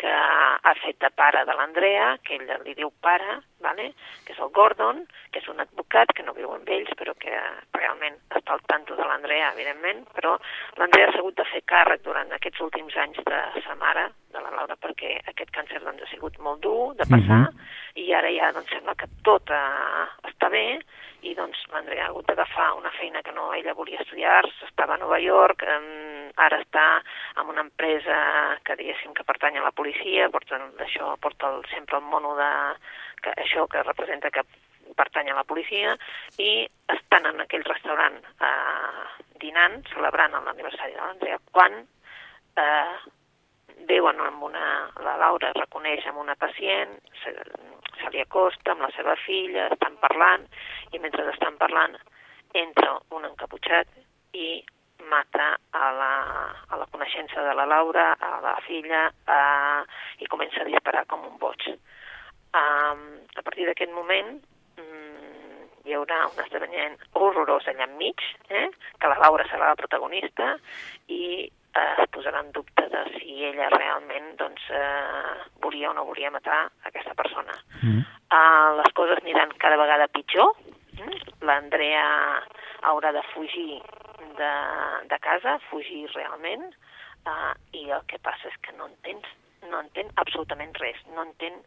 que 0.00 0.08
ha 0.08 0.72
fet 0.80 0.96
de 1.02 1.10
pare 1.12 1.42
de 1.44 1.52
l'Andrea, 1.52 2.14
que 2.24 2.38
ell 2.38 2.62
li 2.64 2.72
diu 2.74 2.88
pare, 3.04 3.34
vale? 3.60 3.90
que 4.24 4.32
és 4.32 4.38
el 4.40 4.48
Gordon, 4.56 5.02
que 5.32 5.42
és 5.42 5.48
un 5.52 5.60
advocat 5.60 6.14
que 6.16 6.24
no 6.24 6.32
viu 6.32 6.48
amb 6.54 6.68
ells, 6.72 6.88
però 6.96 7.12
que 7.20 7.34
realment 7.76 8.16
està 8.30 8.54
al 8.54 8.62
tanto 8.70 8.96
de 8.96 9.04
l'Andrea, 9.04 9.50
evidentment, 9.52 10.06
però 10.16 10.38
l'Andrea 10.78 11.10
s'ha 11.10 11.20
hagut 11.20 11.36
de 11.36 11.44
fer 11.50 11.60
càrrec 11.68 12.00
durant 12.06 12.32
aquests 12.32 12.64
últims 12.64 12.96
anys 12.96 13.20
de 13.28 13.42
sa 13.66 13.76
mare, 13.76 14.06
de 14.32 14.40
la 14.40 14.54
Laura, 14.56 14.78
perquè 14.80 15.18
aquest 15.26 15.52
càncer 15.52 15.82
doncs, 15.84 16.00
ha 16.06 16.10
sigut 16.14 16.38
molt 16.38 16.62
dur 16.64 16.94
de 16.96 17.04
passar, 17.04 17.42
Mhm. 17.50 17.60
i 18.00 18.12
ara 18.14 18.32
ja 18.32 18.52
doncs, 18.56 18.70
sembla 18.72 18.94
que 18.94 19.08
tot 19.22 19.50
eh, 19.50 20.06
està 20.32 20.48
bé, 20.48 20.80
i 21.22 21.34
doncs 21.36 21.60
ha 21.72 21.82
hagut 22.06 22.26
d'agafar 22.28 22.70
una 22.78 22.90
feina 22.96 23.22
que 23.22 23.32
no 23.32 23.52
ella 23.54 23.74
volia 23.74 24.00
estudiar, 24.00 24.44
estava 24.68 24.94
a 24.94 25.02
Nova 25.02 25.18
York, 25.20 25.62
eh, 25.62 26.32
ara 26.36 26.60
està 26.62 26.86
en 27.40 27.52
una 27.52 27.64
empresa 27.66 28.16
que 28.64 28.76
diguéssim 28.78 29.14
que 29.14 29.26
pertany 29.28 29.58
a 29.58 29.66
la 29.66 29.74
policia, 29.76 30.30
porta, 30.30 30.60
això 30.86 31.14
porta 31.20 31.52
el, 31.52 31.62
sempre 31.74 31.98
el 31.98 32.08
mono 32.08 32.34
de 32.38 32.50
que, 33.22 33.34
això 33.44 33.66
que 33.68 33.82
representa 33.82 34.30
que 34.30 34.46
pertany 34.96 35.30
a 35.30 35.38
la 35.38 35.44
policia, 35.44 35.94
i 36.38 36.66
estan 36.94 37.28
en 37.30 37.44
aquell 37.44 37.64
restaurant 37.68 38.18
eh, 38.20 39.06
dinant, 39.42 39.80
celebrant 39.94 40.36
l'aniversari 40.40 40.96
de 40.96 41.00
l'Andrea, 41.00 41.40
quan 41.52 41.80
eh, 41.80 42.98
veuen 43.88 44.20
amb 44.20 44.42
una... 44.50 44.66
La 45.04 45.16
Laura 45.20 45.52
reconeix 45.56 46.04
amb 46.06 46.20
una 46.22 46.36
pacient, 46.36 46.92
se, 47.22 47.32
se 48.00 48.10
li 48.10 48.20
acosta 48.22 48.74
amb 48.74 48.84
la 48.86 48.90
seva 48.96 49.16
filla, 49.24 49.68
estan 49.70 49.96
parlant, 50.02 50.46
i 50.92 50.98
mentre 50.98 51.28
estan 51.32 51.56
parlant 51.60 51.96
entra 52.58 52.96
un 53.14 53.26
encaputxat 53.28 53.90
i 54.34 54.60
mata 55.10 55.56
a 55.70 55.90
la, 55.96 56.12
a 56.68 56.76
la 56.76 56.86
coneixença 56.92 57.42
de 57.42 57.54
la 57.54 57.66
Laura, 57.66 58.12
a 58.18 58.40
la 58.44 58.56
filla, 58.66 59.06
a, 59.26 59.40
i 60.18 60.28
comença 60.28 60.62
a 60.62 60.68
disparar 60.68 61.06
com 61.08 61.24
un 61.26 61.38
boig. 61.40 61.66
Um, 62.50 63.04
a 63.38 63.42
partir 63.46 63.68
d'aquest 63.68 63.92
moment 63.94 64.32
mm, 64.80 65.70
hi 65.86 65.94
haurà 65.94 66.24
un 66.26 66.42
esdeveniment 66.44 66.98
horrorós 67.14 67.68
allà 67.70 67.86
enmig, 67.86 68.22
eh? 68.50 68.68
que 68.98 69.10
la 69.12 69.20
Laura 69.22 69.46
serà 69.48 69.70
la 69.70 69.78
protagonista 69.78 70.56
i 71.08 71.46
eh, 71.74 72.02
es 72.02 72.10
posarà 72.14 72.42
en 72.44 72.52
dubte 72.52 72.86
de 72.92 73.02
si 73.18 73.40
ella 73.48 73.70
realment 73.74 74.34
doncs, 74.40 74.66
eh, 74.74 75.48
volia 75.62 75.90
o 75.90 75.94
no 75.94 76.06
volia 76.08 76.30
matar 76.30 76.62
aquesta 76.90 77.14
persona. 77.14 77.56
Mm. 77.82 78.02
Uh, 78.30 78.76
les 78.78 78.92
coses 78.94 79.18
aniran 79.22 79.52
cada 79.58 79.78
vegada 79.80 80.10
pitjor. 80.14 80.54
Mm? 80.98 81.34
L'Andrea 81.46 82.06
haurà 82.90 83.12
de 83.16 83.22
fugir 83.32 83.80
de, 84.38 84.52
de 85.10 85.18
casa, 85.18 85.58
fugir 85.70 86.06
realment, 86.14 86.66
uh, 87.26 87.52
i 87.72 87.88
el 87.90 88.04
que 88.10 88.20
passa 88.22 88.50
és 88.50 88.58
que 88.64 88.74
no 88.78 88.88
entens, 88.90 89.26
no 89.68 89.82
entén 89.82 90.10
absolutament 90.22 90.74
res, 90.80 91.00
no 91.14 91.26
entén 91.26 91.60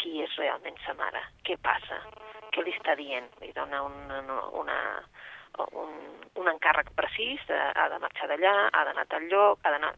qui 0.00 0.20
és 0.22 0.32
realment 0.40 0.76
sa 0.84 0.94
mare, 0.98 1.22
què 1.46 1.56
passa, 1.62 2.00
què 2.52 2.64
li 2.64 2.74
està 2.76 2.96
dient, 2.98 3.28
li 3.42 3.52
dona 3.56 3.82
una, 3.86 4.20
una, 4.60 4.78
un, 5.82 5.92
un 6.42 6.50
encàrrec 6.52 6.92
precís, 6.98 7.42
de, 7.48 7.58
ha 7.58 7.88
de 7.92 8.00
marxar 8.02 8.28
d'allà, 8.30 8.54
ha 8.72 8.84
d'anar 8.88 9.06
a 9.06 9.12
tal 9.12 9.28
lloc, 9.32 9.60
ha 9.64 9.74
d'anar... 9.74 9.92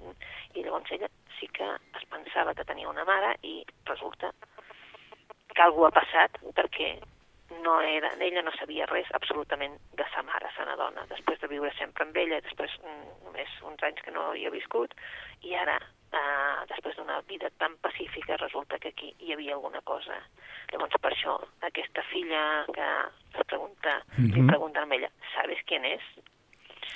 I 0.55 0.65
llavors 0.65 0.91
ella 0.97 1.11
sí 1.39 1.49
que 1.55 1.69
es 1.99 2.09
pensava 2.11 2.55
que 2.55 2.67
tenia 2.67 2.89
una 2.91 3.05
mare 3.09 3.35
i 3.47 3.61
resulta 3.87 4.33
que 5.55 5.63
alguna 5.63 5.91
ha 5.93 5.99
passat 6.01 6.39
perquè 6.57 6.97
no 7.65 7.81
era, 7.81 8.11
ella 8.21 8.43
no 8.43 8.53
sabia 8.59 8.87
res 8.91 9.09
absolutament 9.17 9.77
de 9.97 10.05
sa 10.13 10.23
mare, 10.23 10.51
se 10.55 10.65
n'adona, 10.69 11.07
després 11.13 11.41
de 11.41 11.49
viure 11.51 11.71
sempre 11.79 12.05
amb 12.05 12.17
ella, 12.21 12.41
després 12.45 12.75
mm, 12.83 13.15
només 13.27 13.55
uns 13.71 13.87
anys 13.89 14.03
que 14.05 14.13
no 14.15 14.29
havia 14.29 14.53
viscut, 14.55 14.95
i 15.49 15.55
ara, 15.57 15.79
eh, 16.13 16.67
després 16.69 16.97
d'una 16.97 17.21
vida 17.29 17.51
tan 17.59 17.77
pacífica, 17.81 18.37
resulta 18.37 18.79
que 18.79 18.89
aquí 18.89 19.15
hi 19.21 19.33
havia 19.33 19.55
alguna 19.55 19.81
cosa. 19.83 20.15
Llavors, 20.73 20.95
per 21.01 21.13
això, 21.13 21.39
aquesta 21.63 22.03
filla 22.13 22.65
que 22.75 22.89
es 23.39 23.47
pregunta, 23.47 24.03
mm 24.17 24.25
-hmm. 24.25 24.35
li 24.35 24.41
Mhm. 24.41 24.47
pregunta 24.49 24.81
a 24.83 24.95
ella, 24.95 25.11
¿sabes 25.35 25.59
quién 25.67 25.85
es? 25.85 26.01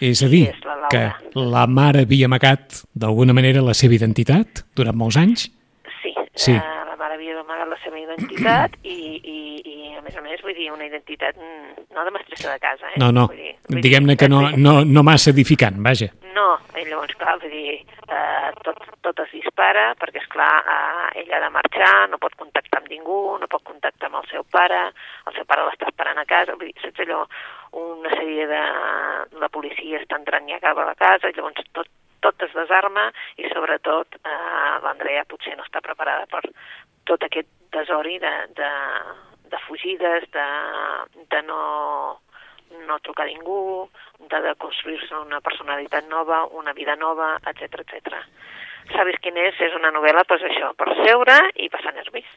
És 0.00 0.22
a 0.22 0.26
dir, 0.28 0.48
és 0.48 0.64
la 0.64 0.74
Laura. 0.76 0.88
que 0.90 1.38
la 1.38 1.66
mare 1.66 2.00
havia 2.00 2.26
amagat 2.26 2.72
d'alguna 2.94 3.32
manera 3.32 3.60
la 3.62 3.74
seva 3.74 3.94
identitat 3.94 4.64
durant 4.74 4.96
molts 4.96 5.16
anys? 5.16 5.50
Sí, 6.02 6.14
Sí. 6.34 6.52
Eh, 6.52 6.58
mare 6.58 6.81
havia 7.22 7.38
d'amagar 7.38 7.68
la 7.70 7.78
seva 7.84 8.00
identitat 8.00 8.74
i, 8.82 8.96
i, 9.22 9.38
i, 9.62 9.76
a 9.96 10.02
més 10.02 10.16
a 10.18 10.24
més, 10.24 10.42
vull 10.42 10.56
dir, 10.56 10.68
una 10.74 10.86
identitat 10.88 11.38
mm, 11.38 11.86
no 11.94 12.04
de 12.04 12.14
mestressa 12.14 12.50
de 12.50 12.58
casa, 12.62 12.90
eh? 12.90 12.98
No, 13.00 13.12
no, 13.14 13.28
diguem-ne 13.70 14.16
que 14.18 14.28
no, 14.28 14.42
no, 14.58 14.80
no 14.84 15.06
massa 15.06 15.30
edificant, 15.30 15.78
vaja. 15.84 16.10
No, 16.34 16.48
i 16.74 16.84
llavors, 16.88 17.14
clar, 17.20 17.36
vull 17.42 17.54
dir, 17.54 17.78
eh, 18.08 18.50
tot, 18.66 18.82
tot 19.06 19.22
es 19.24 19.32
dispara, 19.38 19.92
perquè, 20.00 20.24
és 20.24 20.28
clar, 20.32 20.52
eh, 20.74 21.22
ella 21.22 21.38
ha 21.38 21.44
de 21.46 21.52
marxar, 21.54 21.94
no 22.10 22.20
pot 22.22 22.34
contactar 22.40 22.82
amb 22.82 22.92
ningú, 22.92 23.22
no 23.38 23.50
pot 23.50 23.64
contactar 23.68 24.10
amb 24.10 24.22
el 24.22 24.28
seu 24.32 24.46
pare, 24.50 24.84
el 25.30 25.38
seu 25.38 25.46
pare 25.48 25.66
l'està 25.68 25.90
esperant 25.92 26.20
a 26.20 26.28
casa, 26.28 26.58
vull 26.58 26.72
dir, 26.72 26.76
saps 26.82 27.06
allò, 27.06 27.24
una 27.82 28.12
sèrie 28.18 28.46
de... 28.50 28.62
la 29.40 29.48
policia 29.52 30.00
està 30.00 30.18
entrant 30.18 30.48
i 30.48 30.56
acaba 30.58 30.84
a 30.84 30.92
la 30.92 30.98
casa, 30.98 31.30
i 31.30 31.36
llavors 31.36 31.70
tot, 31.76 31.88
tot 32.22 32.44
es 32.46 32.52
desarma, 32.56 33.08
i 33.40 33.48
sobretot 33.52 34.18
eh, 34.20 34.74
l'Andrea 34.84 35.24
potser 35.28 35.56
no 35.58 35.66
està 35.66 35.82
preparada 35.84 36.28
per 36.30 36.42
tot 37.08 37.24
aquest 37.26 37.48
desori 37.72 38.18
de, 38.22 38.32
de, 38.56 38.70
de 39.50 39.60
fugides, 39.66 40.28
de, 40.32 40.48
de 41.32 41.42
no, 41.48 42.20
no 42.86 42.98
trucar 43.00 43.26
a 43.26 43.30
ningú, 43.30 43.88
de, 44.20 44.40
de 44.40 44.54
construir-se 44.60 45.14
una 45.20 45.40
personalitat 45.40 46.08
nova, 46.08 46.44
una 46.46 46.72
vida 46.72 46.96
nova, 46.96 47.34
etc 47.46 47.80
etc. 47.84 48.20
Sabes 48.92 49.18
quin 49.22 49.38
és? 49.38 49.56
És 49.60 49.74
una 49.78 49.92
novel·la, 49.94 50.26
doncs 50.28 50.44
això, 50.50 50.72
per 50.76 50.90
seure 51.04 51.38
i 51.56 51.70
passar 51.72 51.94
nervis. 51.96 52.28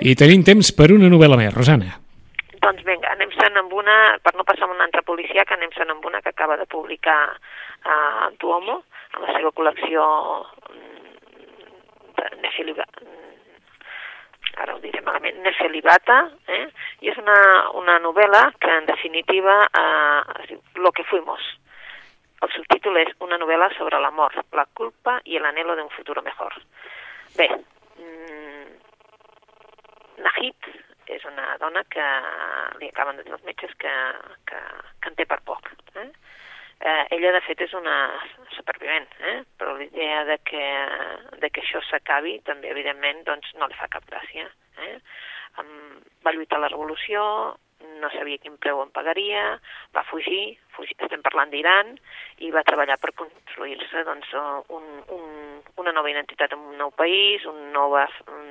I 0.00 0.14
tenim 0.18 0.42
temps 0.46 0.72
per 0.74 0.90
una 0.94 1.10
novel·la 1.10 1.38
més, 1.38 1.52
Rosana. 1.54 1.92
Doncs 2.64 2.82
vinga, 2.86 3.10
anem 3.12 3.30
sent 3.34 3.58
amb 3.60 3.72
una, 3.76 4.16
per 4.24 4.32
no 4.38 4.46
passar 4.48 4.66
amb 4.66 4.74
una 4.76 4.86
altra 4.88 5.04
policia, 5.06 5.44
que 5.44 5.56
anem 5.56 5.72
sent 5.76 5.90
amb 5.92 6.04
una 6.08 6.22
que 6.24 6.32
acaba 6.32 6.56
de 6.56 6.66
publicar 6.66 7.18
a 7.84 7.96
uh, 8.30 8.30
Duomo, 8.40 8.80
en 9.14 9.26
la 9.26 9.34
seva 9.36 9.52
col·lecció 9.52 10.06
mm, 10.72 11.12
de 12.18 12.30
mm, 12.32 13.23
ara 14.60 14.74
ho 14.74 14.80
diré 14.82 15.00
malament, 15.04 15.40
Nefelibata, 15.44 16.18
eh? 16.48 16.64
i 17.04 17.10
és 17.12 17.18
una, 17.20 17.36
una 17.80 17.98
novel·la 18.02 18.46
que 18.60 18.70
en 18.78 18.86
definitiva 18.90 19.60
eh, 19.66 20.40
es 20.40 20.48
diu 20.52 20.60
Lo 20.82 20.92
que 20.92 21.04
fuimos. 21.04 21.42
El 22.44 22.50
subtítol 22.52 22.98
és 23.00 23.12
una 23.24 23.38
novel·la 23.40 23.70
sobre 23.78 24.00
l'amor, 24.02 24.34
la 24.52 24.66
culpa 24.76 25.18
i 25.24 25.38
el 25.38 25.46
anhelo 25.48 25.76
d'un 25.78 25.88
futur 25.94 26.20
mejor. 26.22 26.56
Bé, 27.38 27.48
mm, 27.96 28.66
Nahid 30.26 30.68
és 31.14 31.24
una 31.30 31.56
dona 31.60 31.84
que 31.88 32.04
li 32.80 32.90
acaben 32.90 33.16
de 33.16 33.24
dir 33.24 33.32
els 33.32 33.46
metges 33.48 33.72
que, 33.80 33.94
que, 34.50 34.60
que 35.00 35.12
en 35.12 35.16
té 35.18 35.26
per 35.30 35.40
poc. 35.46 35.70
Eh? 35.96 36.10
Eh, 36.84 37.06
ella, 37.16 37.30
de 37.32 37.40
fet, 37.46 37.62
és 37.64 37.72
una 37.78 37.96
supervivent, 38.52 39.06
eh? 39.24 39.38
però 39.56 39.72
l'idea 39.78 40.18
de, 40.28 40.34
que, 40.44 40.64
de 41.40 41.48
que 41.48 41.62
això 41.62 41.80
s'acabi 41.88 42.34
també, 42.44 42.68
evidentment, 42.74 43.22
doncs, 43.24 43.54
no 43.56 43.68
li 43.70 43.78
fa 43.78 43.88
cap 43.88 44.04
gràcia. 44.10 44.50
Eh? 44.84 44.98
Um, 45.62 46.02
va 46.26 46.34
lluitar 46.36 46.58
la 46.60 46.68
revolució, 46.68 47.22
no 48.02 48.10
sabia 48.12 48.42
quin 48.42 48.58
preu 48.60 48.82
en 48.82 48.92
pagaria, 48.92 49.46
va 49.96 50.04
fugir, 50.10 50.58
fugir 50.76 50.98
estem 50.98 51.24
parlant 51.24 51.48
d'Iran, 51.54 51.96
i 52.44 52.52
va 52.52 52.66
treballar 52.68 52.98
per 53.00 53.14
construir-se 53.16 54.04
doncs, 54.04 54.36
un, 54.76 54.84
un, 55.16 55.26
una 55.80 55.96
nova 55.96 56.12
identitat 56.12 56.52
en 56.52 56.68
un 56.68 56.76
nou 56.84 56.92
país, 57.00 57.48
un 57.48 57.70
nou, 57.72 57.96
un, 57.96 58.48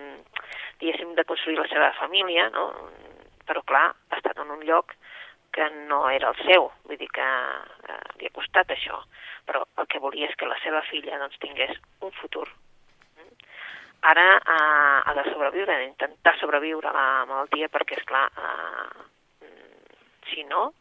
diguéssim, 0.82 1.14
de 1.14 1.30
construir 1.30 1.62
la 1.62 1.70
seva 1.70 1.94
família, 2.02 2.50
no? 2.58 2.72
però 3.46 3.62
clar, 3.62 3.92
ha 3.94 4.18
estat 4.18 4.42
en 4.42 4.58
un 4.58 4.66
lloc 4.66 4.98
que 5.54 5.70
no 5.88 6.02
era 6.10 6.34
el 6.34 6.40
seu, 6.48 6.70
vull 6.90 7.00
dir 7.00 7.10
que 7.14 7.24
eh, 7.24 8.02
li 8.20 8.28
ha 8.28 8.36
costat 8.36 8.74
això, 8.74 9.00
però 9.48 9.64
el 9.78 9.90
que 9.92 10.02
volia 10.04 10.30
és 10.30 10.38
que 10.40 10.50
la 10.50 10.60
seva 10.64 10.82
filla 10.90 11.20
doncs, 11.22 11.40
tingués 11.44 11.78
un 12.02 12.14
futur. 12.20 12.48
Ara 14.04 14.28
eh, 14.36 15.00
ha 15.08 15.14
de 15.16 15.24
sobreviure, 15.30 15.76
ha 15.76 15.84
d'intentar 15.84 16.36
sobreviure 16.40 16.90
a 16.90 16.96
la 16.98 17.26
malaltia 17.30 17.70
perquè, 17.72 18.02
és 18.02 18.08
clar, 18.10 18.26
eh, 18.36 19.50
si 20.34 20.44
no, 20.50 20.72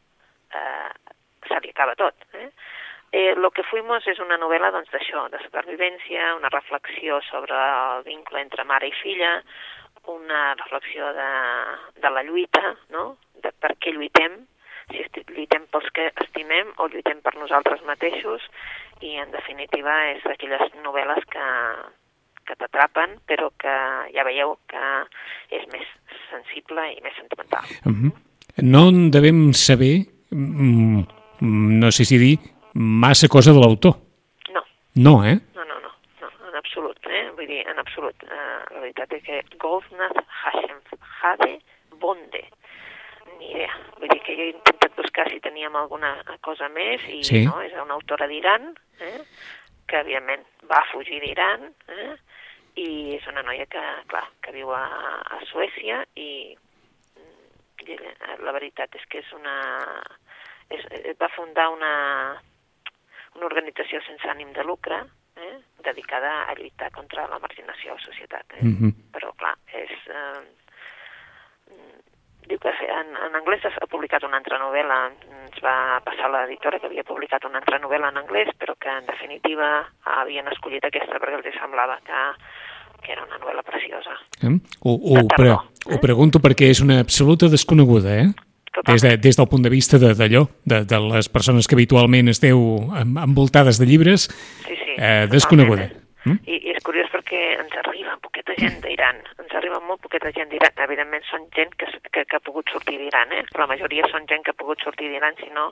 eh, 0.51 0.91
se 1.47 1.61
li 1.61 1.71
acaba 1.71 1.95
tot. 1.95 2.27
Eh? 2.33 2.49
Eh, 3.13 3.35
lo 3.37 3.51
que 3.51 3.63
fuimos 3.69 4.07
és 4.09 4.19
una 4.25 4.39
novel·la 4.41 4.73
doncs, 4.73 4.89
d'això, 4.91 5.27
de 5.29 5.39
supervivència, 5.45 6.33
una 6.39 6.49
reflexió 6.49 7.21
sobre 7.29 7.55
el 7.55 8.07
vincle 8.09 8.41
entre 8.41 8.65
mare 8.65 8.89
i 8.89 8.95
filla, 9.03 9.35
una 10.09 10.55
reflexió 10.55 11.13
de, 11.15 11.29
de 12.01 12.11
la 12.11 12.23
lluita, 12.25 12.73
no? 12.91 13.19
de 13.45 13.53
per 13.53 13.75
què 13.79 13.93
lluitem, 13.93 14.41
si 14.91 15.05
lluitem 15.35 15.67
pels 15.73 15.89
que 15.97 16.11
estimem 16.25 16.73
o 16.79 16.89
lluitem 16.89 17.21
per 17.25 17.35
nosaltres 17.39 17.83
mateixos, 17.89 18.45
i 19.03 19.17
en 19.19 19.33
definitiva 19.35 19.95
és 20.13 20.23
d'aquelles 20.27 20.75
novel·les 20.85 21.25
que, 21.33 21.47
que 22.47 22.57
t'atrapen, 22.61 23.19
però 23.27 23.51
que 23.59 23.75
ja 24.15 24.27
veieu 24.29 24.57
que 24.71 24.85
és 25.59 25.67
més 25.75 25.89
sensible 26.31 26.87
i 26.93 27.01
més 27.03 27.17
sentimental. 27.19 27.67
Mm 27.85 27.95
-hmm. 27.95 28.13
No 28.63 28.89
en 28.89 29.11
devem 29.11 29.53
saber, 29.53 30.07
mm, 30.31 31.03
no 31.83 31.91
sé 31.91 32.05
si 32.05 32.19
dir, 32.19 32.39
massa 32.75 33.29
cosa 33.29 33.53
de 33.53 33.61
l'autor. 33.61 33.95
No. 34.55 34.63
No, 34.95 35.25
eh? 35.25 35.39
No, 35.55 35.65
no, 35.65 35.81
no, 35.81 35.91
no, 36.21 36.29
en 36.49 36.57
absolut, 36.57 36.99
eh? 37.07 37.31
Vull 37.37 37.47
dir, 37.47 37.67
en 37.67 37.79
absolut. 37.79 38.17
Uh, 38.23 38.61
la 38.75 38.81
veritat 38.81 39.13
és 39.13 39.23
que 39.23 39.43
Goldsnath 39.59 40.21
Hashem 40.43 40.79
Hade 41.23 41.61
Bonde 42.01 42.45
ni 43.43 43.51
idea. 43.51 43.75
Vull 43.99 44.11
dir 44.13 44.21
que 44.23 44.37
jo 44.39 44.47
he 44.47 44.53
intentat 44.55 44.97
buscar 44.97 45.29
si 45.31 45.41
teníem 45.43 45.77
alguna 45.77 46.15
cosa 46.45 46.69
més 46.73 47.03
i 47.11 47.23
sí. 47.27 47.43
no, 47.47 47.59
és 47.65 47.75
una 47.79 47.97
autora 47.99 48.29
d'Iran, 48.31 48.71
eh? 49.03 49.19
que 49.91 50.01
evidentment 50.01 50.45
va 50.71 50.83
fugir 50.93 51.21
d'Iran 51.21 51.67
eh? 51.91 52.13
i 52.81 52.89
és 53.19 53.27
una 53.29 53.43
noia 53.45 53.67
que, 53.71 53.83
clar, 54.09 54.25
que 54.45 54.55
viu 54.55 54.71
a, 54.73 54.85
a 55.37 55.41
Suècia 55.51 56.05
i, 56.17 56.55
i 57.85 57.99
la 58.47 58.55
veritat 58.55 58.95
és 59.01 59.09
que 59.11 59.21
és 59.25 59.35
una... 59.37 59.57
És, 60.73 60.87
va 61.21 61.29
fundar 61.35 61.67
una, 61.75 61.93
una 63.37 63.49
organització 63.49 64.01
sense 64.07 64.31
ànim 64.31 64.55
de 64.57 64.65
lucre 64.65 65.03
eh? 65.37 65.55
dedicada 65.85 66.47
a 66.47 66.55
lluitar 66.57 66.89
contra 66.95 67.27
la 67.29 67.41
marginació 67.43 67.93
a 67.93 67.99
la 67.99 68.07
societat. 68.07 68.57
Eh? 68.57 68.65
Mm 68.65 68.77
-hmm. 68.79 68.93
Però, 69.13 69.35
clar, 69.37 69.57
és... 69.67 69.93
Eh, 70.09 70.62
diu 72.49 72.59
que 72.63 72.73
en, 72.73 73.15
en 73.27 73.39
anglès 73.39 73.65
ha 73.69 73.89
publicat 73.91 74.25
una 74.27 74.39
altra 74.41 74.59
novel·la, 74.63 74.99
ens 75.45 75.63
va 75.65 76.01
passar 76.07 76.31
l'editora 76.33 76.81
que 76.81 76.89
havia 76.91 77.07
publicat 77.07 77.47
una 77.49 77.61
altra 77.63 77.79
novel·la 77.83 78.13
en 78.13 78.21
anglès, 78.23 78.53
però 78.59 78.75
que 78.81 78.91
en 78.91 79.09
definitiva 79.09 79.73
havien 80.21 80.49
escollit 80.53 80.85
aquesta 80.89 81.21
perquè 81.23 81.39
els 81.39 81.59
semblava 81.59 81.99
que, 82.07 82.23
que 83.05 83.15
era 83.17 83.27
una 83.29 83.39
novel·la 83.43 83.65
preciosa. 83.67 84.17
Eh? 84.43 84.55
Ho, 84.83 84.97
ho, 84.97 85.27
pre 85.37 85.53
eh? 85.55 85.61
ho 85.95 86.01
pregunto 86.03 86.43
perquè 86.43 86.71
és 86.73 86.83
una 86.85 87.01
absoluta 87.05 87.51
desconeguda, 87.53 88.17
eh? 88.25 88.33
Des, 88.89 89.03
de, 89.05 89.19
des 89.21 89.37
del 89.37 89.49
punt 89.53 89.61
de 89.61 89.69
vista 89.69 89.99
d'allò, 90.01 90.47
de, 90.65 90.79
de, 90.81 90.85
de 90.89 91.01
les 91.13 91.27
persones 91.29 91.67
que 91.69 91.77
habitualment 91.77 92.33
esteu 92.33 92.63
envoltades 92.97 93.77
de 93.77 93.85
llibres, 93.85 94.31
sí, 94.65 94.79
sí, 94.81 94.95
eh, 94.97 95.27
desconeguda. 95.29 95.91
Mm? 96.25 96.39
I, 96.47 96.59
I 96.59 96.73
és 96.77 96.85
curiós 96.87 97.11
perquè 97.11 97.41
ens 97.59 97.75
arriba 97.81 98.15
poqueta 98.23 98.55
gent 98.59 98.79
d'Iran, 98.85 99.19
ens 99.43 99.55
arriba 99.59 99.81
molt 99.83 100.03
poqueta 100.05 100.31
gent 100.35 100.51
d'Iran. 100.53 100.75
Evidentment 100.87 101.25
són 101.29 101.49
gent 101.57 101.75
que, 101.81 101.89
que, 102.11 102.25
que 102.25 102.39
ha 102.39 102.45
pogut 102.45 102.71
sortir 102.73 102.99
d'Iran, 103.01 103.35
eh? 103.35 103.45
però 103.51 103.67
la 103.67 103.73
majoria 103.75 104.09
són 104.13 104.29
gent 104.31 104.45
que 104.47 104.55
ha 104.55 104.61
pogut 104.61 104.83
sortir 104.85 105.11
d'Iran, 105.11 105.39
si 105.41 105.51
no, 105.55 105.71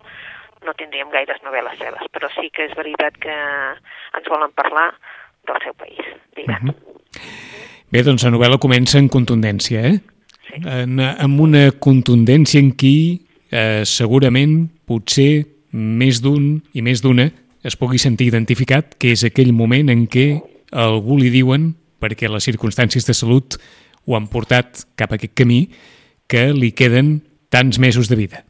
no 0.66 0.76
tindríem 0.78 1.12
gaires 1.14 1.42
novel·les 1.46 1.78
seves. 1.80 2.10
Però 2.14 2.30
sí 2.34 2.50
que 2.54 2.66
és 2.68 2.76
veritat 2.78 3.18
que 3.22 3.36
ens 4.18 4.30
volen 4.30 4.54
parlar 4.58 4.90
del 5.48 5.62
seu 5.64 5.76
país, 5.78 6.02
d'Iran. 6.36 6.70
Uh 6.70 6.74
-huh. 6.74 6.98
Bé, 7.90 8.02
doncs 8.06 8.24
la 8.24 8.30
novel·la 8.30 8.58
comença 8.58 8.98
en 8.98 9.08
contundència, 9.08 9.80
eh? 9.82 9.98
Sí. 10.46 10.60
En, 10.66 11.00
amb 11.00 11.40
una 11.40 11.70
contundència 11.72 12.60
en 12.60 12.72
qui 12.76 13.26
eh, 13.50 13.82
segurament, 13.84 14.68
potser, 14.86 15.46
més 15.72 16.20
d'un 16.22 16.60
i 16.74 16.82
més 16.82 17.02
d'una 17.02 17.28
es 17.64 17.76
pugui 17.76 17.98
sentir 18.00 18.30
identificat, 18.30 18.94
que 18.98 19.12
és 19.14 19.24
aquell 19.26 19.52
moment 19.52 19.90
en 19.92 20.06
què 20.10 20.40
algú 20.70 21.18
li 21.20 21.30
diuen, 21.32 21.74
perquè 22.00 22.30
les 22.30 22.46
circumstàncies 22.48 23.06
de 23.06 23.14
salut 23.16 23.58
ho 24.06 24.16
han 24.16 24.28
portat 24.32 24.86
cap 24.96 25.12
a 25.12 25.18
aquest 25.18 25.34
camí, 25.36 25.66
que 26.30 26.50
li 26.54 26.70
queden 26.72 27.18
tants 27.50 27.78
mesos 27.82 28.08
de 28.08 28.16
vida. 28.16 28.44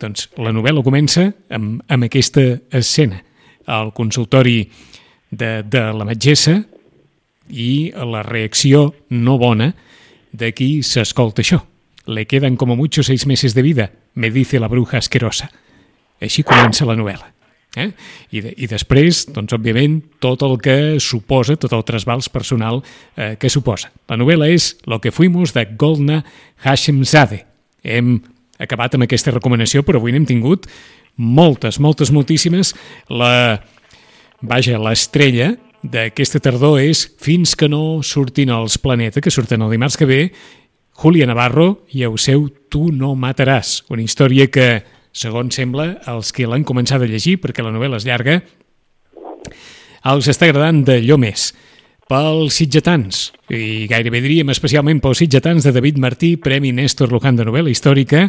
Doncs 0.00 0.30
la 0.40 0.50
novel·la 0.54 0.82
comença 0.82 1.28
amb, 1.52 1.82
amb 1.86 2.08
aquesta 2.08 2.42
escena, 2.74 3.20
al 3.66 3.92
consultori 3.94 4.64
de, 5.30 5.62
de 5.62 5.82
la 5.94 6.06
metgessa 6.08 6.56
i 7.52 7.92
la 7.94 8.24
reacció 8.26 8.88
no 9.14 9.36
bona 9.38 9.70
de 10.32 10.50
qui 10.56 10.80
s'escolta 10.82 11.44
això. 11.44 11.60
Le 12.06 12.26
quedan 12.26 12.56
como 12.56 12.74
mucho 12.74 13.04
seis 13.04 13.26
meses 13.26 13.54
de 13.54 13.62
vida, 13.62 13.92
me 14.14 14.30
dice 14.30 14.58
la 14.58 14.68
bruja 14.68 14.98
asquerosa. 14.98 15.52
Així 16.18 16.42
comença 16.42 16.88
la 16.88 16.96
novel·la. 16.98 17.41
Eh? 17.76 17.88
I, 18.30 18.42
de, 18.44 18.52
I 18.52 18.68
després, 18.68 19.22
doncs, 19.32 19.54
òbviament, 19.56 19.96
tot 20.20 20.42
el 20.44 20.58
que 20.60 20.76
suposa, 21.00 21.56
tot 21.56 21.72
el 21.72 21.84
trasbals 21.88 22.28
personal 22.32 22.82
eh, 23.16 23.34
que 23.40 23.48
suposa. 23.52 23.92
La 24.12 24.18
novel·la 24.20 24.50
és 24.52 24.74
Lo 24.86 25.00
que 25.00 25.12
fuimos 25.12 25.54
de 25.56 25.64
Goldna 25.78 26.22
Hashemzade. 26.62 27.46
Hem 27.82 28.18
acabat 28.62 28.94
amb 28.94 29.06
aquesta 29.06 29.32
recomanació, 29.32 29.82
però 29.82 30.02
avui 30.02 30.12
n'hem 30.12 30.28
tingut 30.28 30.68
moltes, 31.16 31.80
moltes, 31.80 32.12
moltíssimes. 32.12 32.74
La, 33.08 33.62
vaja, 34.42 34.78
l'estrella 34.82 35.54
d'aquesta 35.82 36.40
tardor 36.42 36.80
és 36.82 37.06
Fins 37.22 37.56
que 37.58 37.70
no 37.72 38.02
surtin 38.06 38.52
els 38.54 38.76
Planeta, 38.78 39.24
que 39.24 39.32
surten 39.32 39.64
el 39.64 39.72
dimarts 39.72 39.96
que 39.98 40.08
ve, 40.08 40.22
Julia 40.92 41.26
Navarro 41.26 41.86
i 41.96 42.04
el 42.04 42.18
seu 42.20 42.50
Tu 42.70 42.90
no 42.92 43.14
mataràs, 43.16 43.82
una 43.90 44.04
història 44.04 44.46
que 44.52 44.82
segons 45.12 45.54
sembla, 45.54 45.98
els 46.08 46.32
que 46.32 46.48
l'han 46.48 46.64
començat 46.64 47.02
a 47.02 47.08
llegir, 47.08 47.38
perquè 47.42 47.64
la 47.64 47.72
novel·la 47.74 48.00
és 48.00 48.08
llarga, 48.08 48.40
els 50.08 50.28
està 50.28 50.48
agradant 50.48 50.82
d'allò 50.88 51.18
més. 51.20 51.52
Pels 52.10 52.56
sitgetans, 52.58 53.28
i 53.52 53.86
gairebé 53.88 54.20
diríem 54.24 54.50
especialment 54.52 55.00
pels 55.00 55.22
sitgetans 55.22 55.64
de 55.64 55.72
David 55.72 56.00
Martí, 56.02 56.34
Premi 56.36 56.72
Néstor 56.74 57.12
Luján 57.12 57.38
de 57.38 57.46
novel·la 57.48 57.72
històrica, 57.72 58.26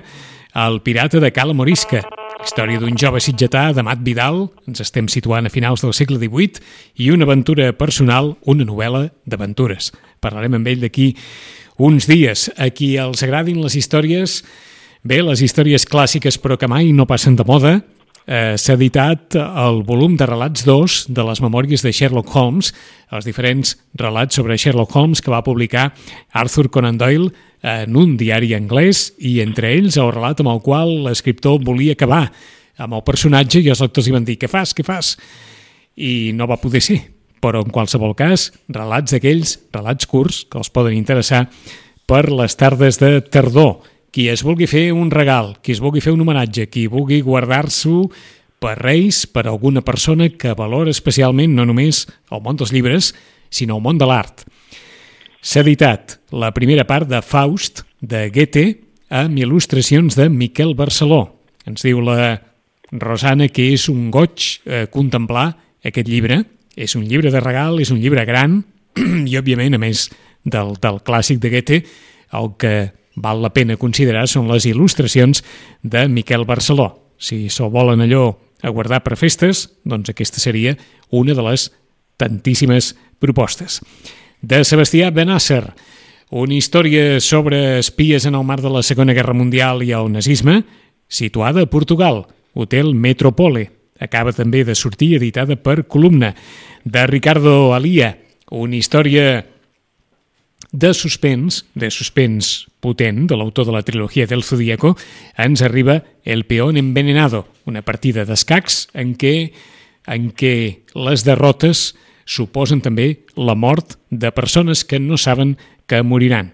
El 0.53 0.83
pirata 0.85 1.17
de 1.19 1.31
Cala 1.33 1.55
Morisca, 1.57 2.03
història 2.43 2.77
d'un 2.79 2.97
jove 2.99 3.21
sitgetà 3.23 3.71
d'Amat 3.73 4.03
Vidal, 4.05 4.43
ens 4.69 4.83
estem 4.83 5.07
situant 5.09 5.47
a 5.47 5.51
finals 5.51 5.81
del 5.81 5.95
segle 5.97 6.19
XVIII, 6.21 6.61
i 7.01 7.09
una 7.09 7.25
aventura 7.25 7.71
personal, 7.73 8.35
una 8.45 8.67
novel·la 8.67 9.07
d'aventures. 9.25 9.89
Parlarem 10.21 10.59
amb 10.59 10.69
ell 10.69 10.83
d'aquí 10.85 11.13
uns 11.81 12.05
dies. 12.07 12.51
A 12.57 12.69
qui 12.69 12.93
els 13.01 13.23
agradin 13.25 13.61
les 13.63 13.75
històries 13.79 14.43
Bé, 15.03 15.17
les 15.19 15.41
històries 15.43 15.83
clàssiques 15.83 16.37
però 16.39 16.55
que 16.55 16.67
mai 16.71 16.93
no 16.95 17.03
passen 17.03 17.33
de 17.35 17.43
moda, 17.43 17.73
eh, 18.23 18.55
s'ha 18.55 18.77
editat 18.77 19.35
el 19.35 19.81
volum 19.83 20.15
de 20.15 20.23
relats 20.29 20.63
2 20.63 21.11
de 21.11 21.25
les 21.27 21.41
memòries 21.43 21.83
de 21.83 21.91
Sherlock 21.91 22.31
Holmes, 22.31 22.69
els 23.11 23.27
diferents 23.27 23.75
relats 23.99 24.39
sobre 24.39 24.55
Sherlock 24.55 24.95
Holmes 24.95 25.19
que 25.19 25.33
va 25.33 25.43
publicar 25.43 25.89
Arthur 26.31 26.69
Conan 26.71 26.97
Doyle 26.97 27.33
en 27.61 27.97
un 27.99 28.15
diari 28.15 28.53
anglès 28.55 29.11
i 29.19 29.41
entre 29.43 29.73
ells 29.75 29.99
el 29.99 30.13
relat 30.15 30.39
amb 30.39 30.53
el 30.55 30.63
qual 30.63 30.95
l'escriptor 31.03 31.59
volia 31.59 31.99
acabar 31.99 32.29
amb 32.77 32.95
el 32.95 33.03
personatge 33.03 33.59
i 33.59 33.67
els 33.67 33.83
lectors 33.83 34.07
hi 34.07 34.15
van 34.15 34.23
dir 34.23 34.39
què 34.39 34.47
fas, 34.47 34.71
què 34.71 34.87
fas? 34.87 35.17
I 35.99 36.31
no 36.31 36.47
va 36.47 36.61
poder 36.63 36.79
ser, 36.79 37.01
però 37.43 37.59
en 37.59 37.75
qualsevol 37.75 38.15
cas, 38.15 38.53
relats 38.71 39.11
d'aquells, 39.11 39.59
relats 39.75 40.07
curts 40.07 40.45
que 40.47 40.63
els 40.63 40.71
poden 40.71 40.95
interessar 40.95 41.49
per 42.07 42.29
les 42.31 42.55
tardes 42.55 43.03
de 43.03 43.19
tardor, 43.19 43.81
qui 44.13 44.29
es 44.29 44.43
vulgui 44.45 44.67
fer 44.69 44.91
un 44.93 45.09
regal, 45.09 45.55
qui 45.65 45.73
es 45.73 45.81
vulgui 45.81 46.01
fer 46.05 46.13
un 46.13 46.21
homenatge, 46.21 46.67
qui 46.69 46.85
vulgui 46.85 47.23
guardar-s'ho 47.25 48.05
per 48.61 48.77
Reis, 48.77 49.25
per 49.25 49.47
alguna 49.49 49.81
persona 49.81 50.29
que 50.29 50.53
valora 50.53 50.93
especialment 50.93 51.55
no 51.57 51.65
només 51.65 52.05
el 52.29 52.43
món 52.45 52.59
dels 52.61 52.71
llibres, 52.71 53.09
sinó 53.49 53.79
el 53.79 53.83
món 53.83 53.97
de 53.97 54.07
l'art. 54.07 54.45
S'ha 55.41 55.65
editat 55.65 56.19
la 56.31 56.53
primera 56.53 56.85
part 56.87 57.09
de 57.09 57.23
Faust, 57.25 57.83
de 57.99 58.29
Goethe, 58.29 58.67
amb 59.09 59.41
il·lustracions 59.41 60.15
de 60.15 60.29
Miquel 60.29 60.77
Barceló. 60.77 61.25
Ens 61.65 61.81
diu 61.83 61.99
la 62.05 62.37
Rosana 62.93 63.49
que 63.49 63.71
és 63.73 63.89
un 63.89 64.11
goig 64.13 64.45
eh, 64.63 64.85
contemplar 64.93 65.49
aquest 65.83 66.07
llibre. 66.07 66.43
És 66.77 66.93
un 66.95 67.03
llibre 67.09 67.33
de 67.33 67.41
regal, 67.41 67.81
és 67.81 67.91
un 67.93 67.99
llibre 68.01 68.23
gran, 68.29 68.61
i 69.29 69.37
òbviament, 69.41 69.73
a 69.73 69.81
més 69.81 70.07
del, 70.45 70.77
del 70.77 71.01
clàssic 71.01 71.41
de 71.41 71.49
Goethe, 71.49 71.85
el 72.33 72.53
que 72.61 72.75
val 73.15 73.41
la 73.41 73.53
pena 73.53 73.77
considerar 73.77 74.25
són 74.27 74.49
les 74.51 74.65
il·lustracions 74.69 75.43
de 75.81 76.07
Miquel 76.09 76.45
Barceló. 76.45 76.89
Si 77.17 77.47
s'ho 77.49 77.69
volen 77.69 78.01
allò 78.01 78.33
a 78.63 78.71
guardar 78.71 79.03
per 79.03 79.17
festes, 79.19 79.67
doncs 79.83 80.09
aquesta 80.09 80.39
seria 80.39 80.75
una 81.11 81.35
de 81.35 81.43
les 81.45 81.69
tantíssimes 82.17 82.93
propostes. 83.19 83.81
De 84.41 84.63
Sebastià 84.63 85.11
Benasser, 85.11 85.63
una 86.33 86.55
història 86.55 87.19
sobre 87.21 87.79
espies 87.79 88.25
en 88.25 88.35
el 88.35 88.43
mar 88.43 88.59
de 88.61 88.71
la 88.71 88.83
Segona 88.83 89.13
Guerra 89.13 89.35
Mundial 89.37 89.83
i 89.85 89.93
el 89.93 90.11
nazisme, 90.11 90.63
situada 91.07 91.63
a 91.63 91.69
Portugal, 91.69 92.25
Hotel 92.53 92.93
Metropole. 92.95 93.69
Acaba 94.01 94.33
també 94.33 94.63
de 94.65 94.75
sortir 94.75 95.13
editada 95.19 95.55
per 95.55 95.85
Columna. 95.87 96.33
De 96.83 97.05
Ricardo 97.07 97.73
Alia, 97.75 98.17
una 98.51 98.75
història 98.75 99.45
de 100.71 100.93
suspens, 100.97 101.63
de 101.75 101.91
suspens 101.93 102.72
potent, 102.83 103.25
de 103.29 103.37
l'autor 103.39 103.65
de 103.69 103.75
la 103.75 103.83
trilogia 103.87 104.27
del 104.27 104.43
Zodíaco, 104.43 104.97
ens 105.39 105.63
arriba 105.63 106.03
El 106.23 106.45
peón 106.45 106.77
envenenado, 106.77 107.47
una 107.65 107.81
partida 107.81 108.27
d'escacs 108.27 108.89
en 108.93 109.15
què, 109.15 109.53
en 110.07 110.31
què 110.35 110.83
les 110.93 111.23
derrotes 111.23 111.93
suposen 112.25 112.83
també 112.83 113.23
la 113.35 113.55
mort 113.55 113.97
de 114.09 114.31
persones 114.31 114.83
que 114.83 114.99
no 114.99 115.17
saben 115.17 115.57
que 115.87 116.03
moriran. 116.03 116.53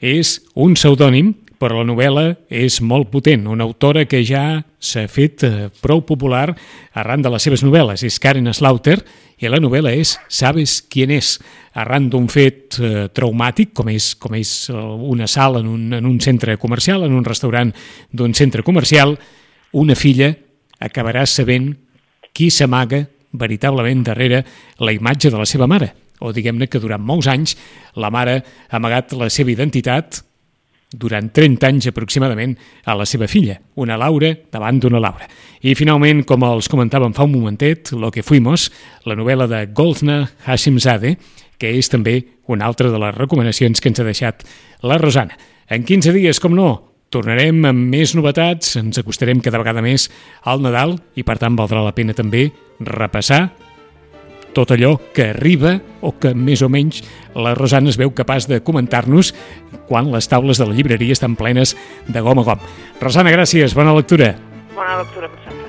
És 0.00 0.40
un 0.54 0.74
pseudònim, 0.74 1.34
però 1.60 1.82
la 1.82 1.88
novel·la 1.88 2.26
és 2.48 2.80
molt 2.80 3.10
potent. 3.12 3.44
Una 3.52 3.66
autora 3.68 4.06
que 4.08 4.22
ja 4.24 4.62
s'ha 4.80 5.04
fet 5.12 5.44
eh, 5.44 5.68
prou 5.84 6.00
popular 6.08 6.48
arran 6.96 7.20
de 7.20 7.32
les 7.32 7.44
seves 7.44 7.64
novel·les. 7.66 8.06
És 8.08 8.16
Karen 8.18 8.48
Slaughter 8.56 8.96
i 9.40 9.48
la 9.48 9.60
novel·la 9.60 9.92
és 9.96 10.16
Sabes 10.28 10.80
quién 10.88 11.12
és? 11.12 11.36
arran 11.72 12.08
d'un 12.10 12.26
fet 12.30 12.78
eh, 12.80 13.08
traumàtic, 13.14 13.72
com 13.76 13.90
és, 13.92 14.14
com 14.18 14.34
és 14.38 14.70
una 14.70 15.28
sala 15.30 15.60
en 15.62 15.68
un, 15.70 15.84
en 15.94 16.06
un 16.06 16.18
centre 16.22 16.56
comercial, 16.58 17.04
en 17.06 17.14
un 17.14 17.24
restaurant 17.24 17.70
d'un 18.10 18.34
centre 18.34 18.64
comercial, 18.66 19.16
una 19.72 19.94
filla 19.94 20.32
acabarà 20.82 21.26
sabent 21.30 21.70
qui 22.34 22.50
s'amaga 22.50 23.04
veritablement 23.38 24.02
darrere 24.06 24.42
la 24.82 24.94
imatge 24.96 25.30
de 25.30 25.38
la 25.38 25.46
seva 25.46 25.68
mare. 25.70 25.92
O 26.20 26.34
diguem-ne 26.34 26.66
que 26.68 26.80
durant 26.82 27.02
molts 27.02 27.30
anys 27.30 27.54
la 27.96 28.10
mare 28.10 28.40
ha 28.42 28.80
amagat 28.80 29.14
la 29.16 29.30
seva 29.30 29.54
identitat 29.54 30.24
durant 30.92 31.30
30 31.32 31.66
anys 31.68 31.88
aproximadament 31.90 32.56
a 32.84 32.96
la 32.98 33.06
seva 33.06 33.28
filla, 33.30 33.60
una 33.76 33.98
Laura 34.00 34.32
davant 34.52 34.80
d'una 34.82 35.00
Laura. 35.02 35.28
I 35.62 35.76
finalment, 35.78 36.24
com 36.26 36.44
els 36.48 36.70
comentàvem 36.70 37.14
fa 37.14 37.26
un 37.28 37.34
momentet, 37.36 37.92
Lo 37.92 38.10
que 38.10 38.22
fuimos, 38.22 38.70
la 39.04 39.14
novel·la 39.14 39.46
de 39.46 39.66
Goldna 39.74 40.30
Hashimzade, 40.46 41.16
que 41.58 41.70
és 41.76 41.88
també 41.92 42.24
una 42.46 42.66
altra 42.66 42.90
de 42.90 42.98
les 42.98 43.14
recomanacions 43.14 43.80
que 43.80 43.90
ens 43.92 44.00
ha 44.00 44.06
deixat 44.06 44.44
la 44.82 44.98
Rosana. 44.98 45.36
En 45.68 45.84
15 45.84 46.12
dies, 46.16 46.40
com 46.40 46.56
no, 46.56 46.70
tornarem 47.10 47.64
amb 47.68 47.90
més 47.92 48.14
novetats, 48.16 48.76
ens 48.80 48.98
acostarem 48.98 49.42
cada 49.44 49.60
vegada 49.60 49.82
més 49.84 50.08
al 50.42 50.62
Nadal 50.64 50.96
i 51.14 51.26
per 51.26 51.38
tant 51.38 51.58
valdrà 51.58 51.84
la 51.84 51.94
pena 51.94 52.16
també 52.16 52.48
repassar 52.80 53.50
tot 54.56 54.74
allò 54.74 54.96
que 55.14 55.30
arriba 55.34 55.78
o 56.00 56.12
que 56.18 56.34
més 56.34 56.62
o 56.62 56.70
menys 56.72 57.04
la 57.34 57.54
Rosana 57.54 57.90
es 57.92 57.98
veu 58.00 58.12
capaç 58.16 58.48
de 58.50 58.62
comentar-nos 58.64 59.34
quan 59.88 60.10
les 60.12 60.28
taules 60.30 60.58
de 60.58 60.66
la 60.68 60.76
llibreria 60.76 61.16
estan 61.16 61.38
plenes 61.38 61.76
de 62.08 62.20
gom 62.20 62.42
a 62.42 62.46
gom. 62.52 62.68
Rosana, 63.00 63.34
gràcies, 63.34 63.74
bona 63.74 63.96
lectura. 63.96 64.34
Bona 64.74 65.02
lectura 65.02 65.28
per 65.28 65.59